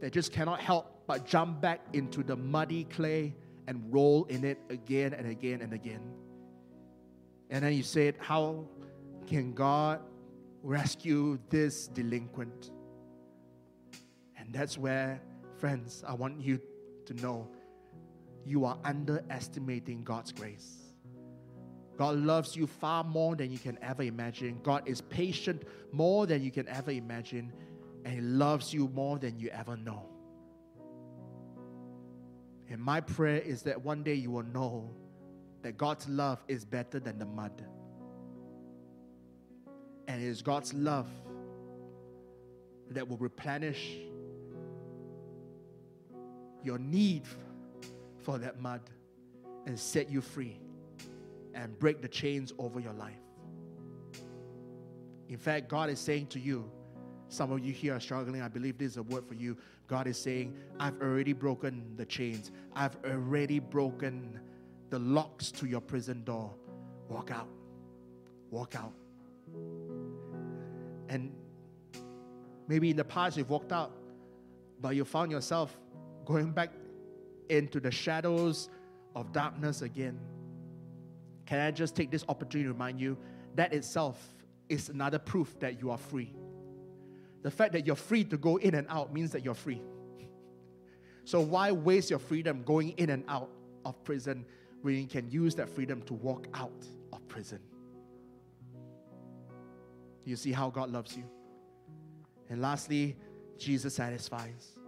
that 0.00 0.12
just 0.12 0.32
cannot 0.32 0.60
help 0.60 1.04
but 1.06 1.24
jump 1.24 1.60
back 1.60 1.80
into 1.92 2.24
the 2.24 2.34
muddy 2.34 2.82
clay 2.82 3.36
and 3.68 3.84
roll 3.94 4.24
in 4.24 4.44
it 4.44 4.58
again 4.68 5.14
and 5.14 5.28
again 5.28 5.62
and 5.62 5.72
again. 5.72 6.00
And 7.48 7.64
then 7.64 7.72
you 7.74 7.84
say, 7.84 8.14
How 8.18 8.64
can 9.28 9.52
God 9.52 10.00
rescue 10.64 11.38
this 11.50 11.86
delinquent? 11.86 12.72
And 14.36 14.52
that's 14.52 14.76
where, 14.76 15.20
friends, 15.56 16.02
I 16.04 16.14
want 16.14 16.40
you 16.40 16.60
to 17.06 17.14
know 17.14 17.48
you 18.44 18.64
are 18.64 18.76
underestimating 18.84 20.02
God's 20.02 20.32
grace. 20.32 20.89
God 22.00 22.16
loves 22.16 22.56
you 22.56 22.66
far 22.66 23.04
more 23.04 23.36
than 23.36 23.52
you 23.52 23.58
can 23.58 23.78
ever 23.82 24.02
imagine. 24.02 24.58
God 24.62 24.84
is 24.88 25.02
patient 25.02 25.64
more 25.92 26.26
than 26.26 26.42
you 26.42 26.50
can 26.50 26.66
ever 26.66 26.90
imagine. 26.90 27.52
And 28.06 28.14
He 28.14 28.22
loves 28.22 28.72
you 28.72 28.88
more 28.94 29.18
than 29.18 29.38
you 29.38 29.50
ever 29.50 29.76
know. 29.76 30.08
And 32.70 32.80
my 32.80 33.02
prayer 33.02 33.36
is 33.42 33.60
that 33.64 33.84
one 33.84 34.02
day 34.02 34.14
you 34.14 34.30
will 34.30 34.44
know 34.44 34.90
that 35.60 35.76
God's 35.76 36.08
love 36.08 36.42
is 36.48 36.64
better 36.64 37.00
than 37.00 37.18
the 37.18 37.26
mud. 37.26 37.62
And 40.08 40.22
it 40.22 40.26
is 40.26 40.40
God's 40.40 40.72
love 40.72 41.10
that 42.92 43.06
will 43.06 43.18
replenish 43.18 43.98
your 46.64 46.78
need 46.78 47.24
for 48.22 48.38
that 48.38 48.58
mud 48.58 48.80
and 49.66 49.78
set 49.78 50.10
you 50.10 50.22
free 50.22 50.60
and 51.54 51.78
break 51.78 52.02
the 52.02 52.08
chains 52.08 52.52
over 52.58 52.80
your 52.80 52.92
life. 52.92 53.18
In 55.28 55.38
fact, 55.38 55.68
God 55.68 55.90
is 55.90 55.98
saying 55.98 56.26
to 56.28 56.40
you, 56.40 56.70
some 57.28 57.52
of 57.52 57.60
you 57.60 57.72
here 57.72 57.94
are 57.94 58.00
struggling. 58.00 58.42
I 58.42 58.48
believe 58.48 58.78
this 58.78 58.92
is 58.92 58.96
a 58.96 59.04
word 59.04 59.24
for 59.26 59.34
you. 59.34 59.56
God 59.86 60.08
is 60.08 60.18
saying, 60.18 60.56
I've 60.80 61.00
already 61.00 61.32
broken 61.32 61.94
the 61.96 62.04
chains, 62.04 62.50
I've 62.74 62.96
already 63.04 63.60
broken 63.60 64.40
the 64.90 64.98
locks 64.98 65.52
to 65.52 65.66
your 65.66 65.80
prison 65.80 66.24
door. 66.24 66.52
Walk 67.08 67.30
out. 67.30 67.48
Walk 68.50 68.74
out. 68.74 68.92
And 71.08 71.32
maybe 72.66 72.90
in 72.90 72.96
the 72.96 73.04
past 73.04 73.36
you've 73.36 73.50
walked 73.50 73.72
out, 73.72 73.92
but 74.80 74.96
you 74.96 75.04
found 75.04 75.30
yourself 75.30 75.76
going 76.24 76.50
back 76.50 76.72
into 77.48 77.80
the 77.80 77.90
shadows 77.90 78.68
of 79.14 79.32
darkness 79.32 79.82
again. 79.82 80.18
Can 81.50 81.58
I 81.58 81.72
just 81.72 81.96
take 81.96 82.12
this 82.12 82.24
opportunity 82.28 82.68
to 82.68 82.72
remind 82.72 83.00
you 83.00 83.18
that 83.56 83.72
itself 83.72 84.16
is 84.68 84.88
another 84.88 85.18
proof 85.18 85.58
that 85.58 85.80
you 85.80 85.90
are 85.90 85.98
free. 85.98 86.32
The 87.42 87.50
fact 87.50 87.72
that 87.72 87.84
you're 87.84 87.96
free 87.96 88.22
to 88.22 88.36
go 88.36 88.58
in 88.58 88.76
and 88.76 88.86
out 88.88 89.12
means 89.12 89.32
that 89.32 89.44
you're 89.44 89.54
free. 89.54 89.82
So, 91.24 91.40
why 91.40 91.72
waste 91.72 92.08
your 92.08 92.20
freedom 92.20 92.62
going 92.62 92.90
in 92.90 93.10
and 93.10 93.24
out 93.26 93.50
of 93.84 94.00
prison 94.04 94.46
when 94.82 94.94
you 94.94 95.08
can 95.08 95.28
use 95.28 95.56
that 95.56 95.68
freedom 95.68 96.02
to 96.02 96.14
walk 96.14 96.46
out 96.54 96.86
of 97.12 97.26
prison? 97.26 97.58
You 100.24 100.36
see 100.36 100.52
how 100.52 100.70
God 100.70 100.92
loves 100.92 101.16
you. 101.16 101.24
And 102.48 102.62
lastly, 102.62 103.16
Jesus 103.58 103.94
satisfies. 103.96 104.78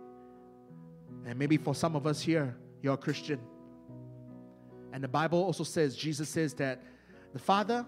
And 1.26 1.36
maybe 1.36 1.56
for 1.56 1.74
some 1.74 1.96
of 1.96 2.06
us 2.06 2.20
here, 2.20 2.54
you're 2.82 2.94
a 2.94 2.98
Christian. 2.98 3.40
And 4.92 5.02
the 5.02 5.08
Bible 5.08 5.42
also 5.42 5.64
says, 5.64 5.96
Jesus 5.96 6.28
says 6.28 6.54
that 6.54 6.82
the 7.32 7.38
Father, 7.38 7.86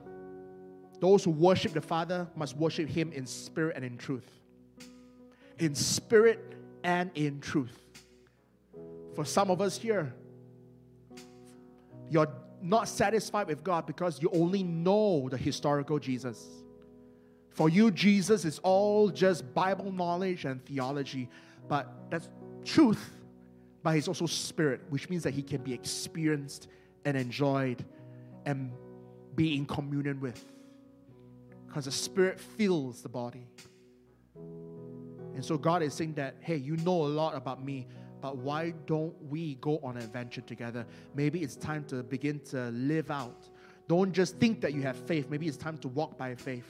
those 1.00 1.24
who 1.24 1.30
worship 1.30 1.72
the 1.72 1.80
Father 1.80 2.26
must 2.34 2.56
worship 2.56 2.88
Him 2.88 3.12
in 3.12 3.26
spirit 3.26 3.76
and 3.76 3.84
in 3.84 3.98
truth. 3.98 4.28
In 5.58 5.74
spirit 5.74 6.54
and 6.82 7.10
in 7.14 7.40
truth. 7.40 7.78
For 9.14 9.24
some 9.24 9.50
of 9.50 9.60
us 9.60 9.76
here, 9.78 10.12
you're 12.10 12.32
not 12.62 12.88
satisfied 12.88 13.46
with 13.46 13.62
God 13.62 13.86
because 13.86 14.20
you 14.20 14.30
only 14.32 14.62
know 14.62 15.28
the 15.28 15.36
historical 15.36 15.98
Jesus. 15.98 16.46
For 17.50 17.68
you, 17.68 17.90
Jesus 17.90 18.44
is 18.44 18.58
all 18.60 19.10
just 19.10 19.54
Bible 19.54 19.92
knowledge 19.92 20.44
and 20.44 20.64
theology, 20.64 21.28
but 21.68 22.10
that's 22.10 22.28
truth 22.64 23.10
but 23.84 23.94
He's 23.94 24.08
also 24.08 24.26
spirit, 24.26 24.80
which 24.88 25.08
means 25.08 25.22
that 25.22 25.34
He 25.34 25.42
can 25.42 25.62
be 25.62 25.72
experienced 25.72 26.68
and 27.04 27.16
enjoyed 27.16 27.84
and 28.46 28.72
be 29.34 29.56
in 29.56 29.66
communion 29.66 30.20
with. 30.20 30.44
Because 31.66 31.86
the 31.86 31.92
spirit 31.92 32.40
fills 32.40 33.02
the 33.02 33.08
body. 33.08 33.46
And 35.34 35.44
so 35.44 35.58
God 35.58 35.82
is 35.82 35.92
saying 35.94 36.14
that, 36.14 36.36
hey, 36.40 36.56
you 36.56 36.76
know 36.78 37.04
a 37.04 37.08
lot 37.08 37.34
about 37.34 37.64
me, 37.64 37.88
but 38.20 38.36
why 38.36 38.72
don't 38.86 39.14
we 39.24 39.56
go 39.56 39.78
on 39.82 39.96
an 39.96 40.04
adventure 40.04 40.40
together? 40.40 40.86
Maybe 41.14 41.42
it's 41.42 41.56
time 41.56 41.84
to 41.86 42.02
begin 42.02 42.40
to 42.50 42.70
live 42.70 43.10
out. 43.10 43.48
Don't 43.88 44.12
just 44.12 44.36
think 44.36 44.60
that 44.60 44.72
you 44.72 44.82
have 44.82 44.96
faith. 44.96 45.28
Maybe 45.28 45.46
it's 45.46 45.56
time 45.56 45.76
to 45.78 45.88
walk 45.88 46.16
by 46.16 46.34
faith. 46.34 46.66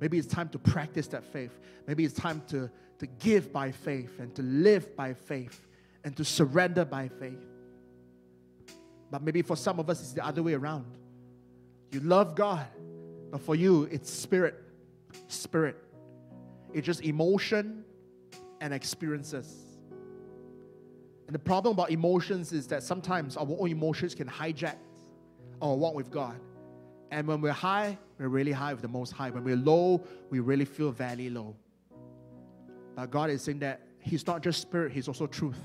Maybe 0.00 0.18
it's 0.18 0.28
time 0.28 0.48
to 0.50 0.58
practice 0.58 1.06
that 1.08 1.24
faith. 1.24 1.58
Maybe 1.86 2.04
it's 2.04 2.14
time 2.14 2.42
to, 2.48 2.70
to 2.98 3.06
give 3.18 3.52
by 3.52 3.72
faith 3.72 4.20
and 4.20 4.34
to 4.36 4.42
live 4.42 4.94
by 4.96 5.12
faith 5.12 5.66
and 6.04 6.16
to 6.16 6.24
surrender 6.24 6.84
by 6.84 7.08
faith. 7.08 7.44
But 9.10 9.22
maybe 9.22 9.42
for 9.42 9.56
some 9.56 9.78
of 9.78 9.88
us, 9.88 10.00
it's 10.00 10.12
the 10.12 10.24
other 10.24 10.42
way 10.42 10.54
around. 10.54 10.86
You 11.90 12.00
love 12.00 12.34
God, 12.34 12.66
but 13.30 13.40
for 13.40 13.54
you, 13.54 13.84
it's 13.84 14.10
spirit. 14.10 14.62
Spirit. 15.28 15.76
It's 16.72 16.84
just 16.84 17.02
emotion 17.02 17.84
and 18.60 18.74
experiences. 18.74 19.66
And 21.26 21.34
the 21.34 21.38
problem 21.38 21.74
about 21.74 21.90
emotions 21.90 22.52
is 22.52 22.66
that 22.68 22.82
sometimes 22.82 23.36
our 23.36 23.46
own 23.58 23.70
emotions 23.70 24.14
can 24.14 24.28
hijack 24.28 24.76
our 25.60 25.74
walk 25.74 25.94
with 25.94 26.10
God. 26.10 26.38
And 27.10 27.26
when 27.26 27.40
we're 27.40 27.52
high, 27.52 27.98
we're 28.18 28.28
really 28.28 28.52
high 28.52 28.72
with 28.72 28.82
the 28.82 28.88
most 28.88 29.12
high. 29.12 29.30
When 29.30 29.44
we're 29.44 29.56
low, 29.56 30.04
we 30.30 30.40
really 30.40 30.64
feel 30.64 30.90
very 30.90 31.30
low. 31.30 31.56
But 32.94 33.10
God 33.10 33.30
is 33.30 33.42
saying 33.42 33.60
that 33.60 33.82
He's 34.00 34.26
not 34.26 34.42
just 34.42 34.60
spirit, 34.60 34.92
He's 34.92 35.08
also 35.08 35.26
truth. 35.26 35.58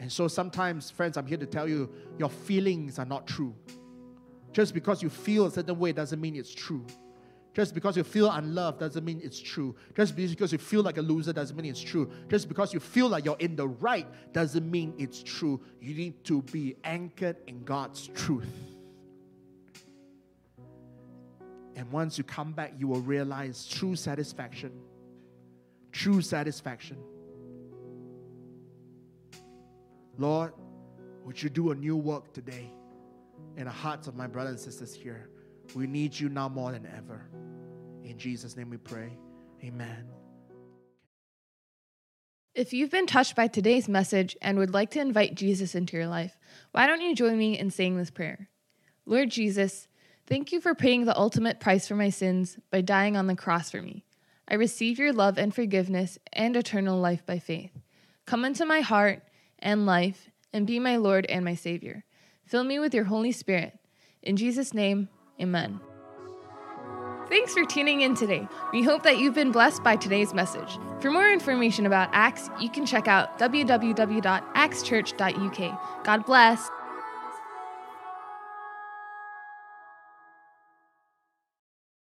And 0.00 0.10
so 0.10 0.28
sometimes, 0.28 0.90
friends, 0.90 1.16
I'm 1.16 1.26
here 1.26 1.38
to 1.38 1.46
tell 1.46 1.68
you 1.68 1.90
your 2.18 2.30
feelings 2.30 2.98
are 2.98 3.04
not 3.04 3.26
true. 3.26 3.54
Just 4.52 4.74
because 4.74 5.02
you 5.02 5.10
feel 5.10 5.46
a 5.46 5.50
certain 5.50 5.78
way 5.78 5.92
doesn't 5.92 6.20
mean 6.20 6.36
it's 6.36 6.54
true. 6.54 6.86
Just 7.54 7.74
because 7.74 7.96
you 7.96 8.04
feel 8.04 8.30
unloved 8.30 8.78
doesn't 8.78 9.04
mean 9.04 9.20
it's 9.22 9.40
true. 9.40 9.74
Just 9.96 10.14
because 10.14 10.52
you 10.52 10.58
feel 10.58 10.82
like 10.82 10.96
a 10.96 11.02
loser 11.02 11.32
doesn't 11.32 11.56
mean 11.56 11.66
it's 11.66 11.80
true. 11.80 12.10
Just 12.28 12.48
because 12.48 12.72
you 12.72 12.78
feel 12.78 13.08
like 13.08 13.24
you're 13.24 13.36
in 13.40 13.56
the 13.56 13.66
right 13.66 14.06
doesn't 14.32 14.70
mean 14.70 14.94
it's 14.96 15.22
true. 15.22 15.60
You 15.80 15.94
need 15.94 16.22
to 16.24 16.42
be 16.42 16.76
anchored 16.84 17.36
in 17.48 17.64
God's 17.64 18.06
truth. 18.14 18.46
And 21.74 21.90
once 21.90 22.16
you 22.16 22.24
come 22.24 22.52
back, 22.52 22.74
you 22.78 22.86
will 22.86 23.00
realize 23.00 23.66
true 23.66 23.96
satisfaction. 23.96 24.72
True 25.90 26.22
satisfaction. 26.22 26.98
Lord, 30.18 30.52
would 31.24 31.42
you 31.42 31.48
do 31.48 31.70
a 31.70 31.74
new 31.74 31.96
work 31.96 32.32
today 32.34 32.70
in 33.56 33.64
the 33.64 33.70
hearts 33.70 34.06
of 34.06 34.14
my 34.14 34.26
brothers 34.26 34.52
and 34.52 34.60
sisters 34.60 34.94
here? 34.94 35.30
We 35.74 35.86
need 35.86 36.18
you 36.18 36.28
now 36.28 36.48
more 36.48 36.72
than 36.72 36.86
ever. 36.96 37.28
In 38.04 38.18
Jesus' 38.18 38.56
name 38.56 38.70
we 38.70 38.76
pray. 38.76 39.16
Amen. 39.64 40.08
If 42.54 42.72
you've 42.72 42.90
been 42.90 43.06
touched 43.06 43.36
by 43.36 43.46
today's 43.46 43.88
message 43.88 44.36
and 44.42 44.58
would 44.58 44.74
like 44.74 44.90
to 44.90 45.00
invite 45.00 45.34
Jesus 45.34 45.74
into 45.74 45.96
your 45.96 46.08
life, 46.08 46.36
why 46.72 46.86
don't 46.86 47.00
you 47.00 47.14
join 47.14 47.38
me 47.38 47.58
in 47.58 47.70
saying 47.70 47.96
this 47.96 48.10
prayer? 48.10 48.48
Lord 49.06 49.30
Jesus, 49.30 49.88
Thank 50.28 50.52
you 50.52 50.60
for 50.60 50.74
paying 50.74 51.06
the 51.06 51.18
ultimate 51.18 51.58
price 51.58 51.88
for 51.88 51.94
my 51.94 52.10
sins 52.10 52.58
by 52.70 52.82
dying 52.82 53.16
on 53.16 53.28
the 53.28 53.34
cross 53.34 53.70
for 53.70 53.80
me. 53.80 54.04
I 54.46 54.56
receive 54.56 54.98
your 54.98 55.10
love 55.10 55.38
and 55.38 55.54
forgiveness 55.54 56.18
and 56.34 56.54
eternal 56.54 57.00
life 57.00 57.24
by 57.24 57.38
faith. 57.38 57.70
Come 58.26 58.44
into 58.44 58.66
my 58.66 58.80
heart 58.80 59.22
and 59.60 59.86
life 59.86 60.30
and 60.52 60.66
be 60.66 60.78
my 60.78 60.96
Lord 60.96 61.24
and 61.26 61.44
my 61.44 61.54
Savior. 61.54 62.04
Fill 62.44 62.64
me 62.64 62.78
with 62.78 62.94
your 62.94 63.04
Holy 63.04 63.32
Spirit. 63.32 63.78
In 64.22 64.36
Jesus' 64.36 64.74
name, 64.74 65.08
amen. 65.40 65.80
Thanks 67.28 67.52
for 67.52 67.64
tuning 67.66 68.00
in 68.00 68.14
today. 68.14 68.48
We 68.72 68.82
hope 68.82 69.02
that 69.02 69.18
you've 69.18 69.34
been 69.34 69.52
blessed 69.52 69.84
by 69.84 69.96
today's 69.96 70.32
message. 70.32 70.78
For 71.00 71.10
more 71.10 71.30
information 71.30 71.84
about 71.84 72.08
Acts, 72.12 72.48
you 72.58 72.70
can 72.70 72.86
check 72.86 73.06
out 73.06 73.38
www.axchurch.uk. 73.38 76.04
God 76.04 76.24
bless. 76.24 76.70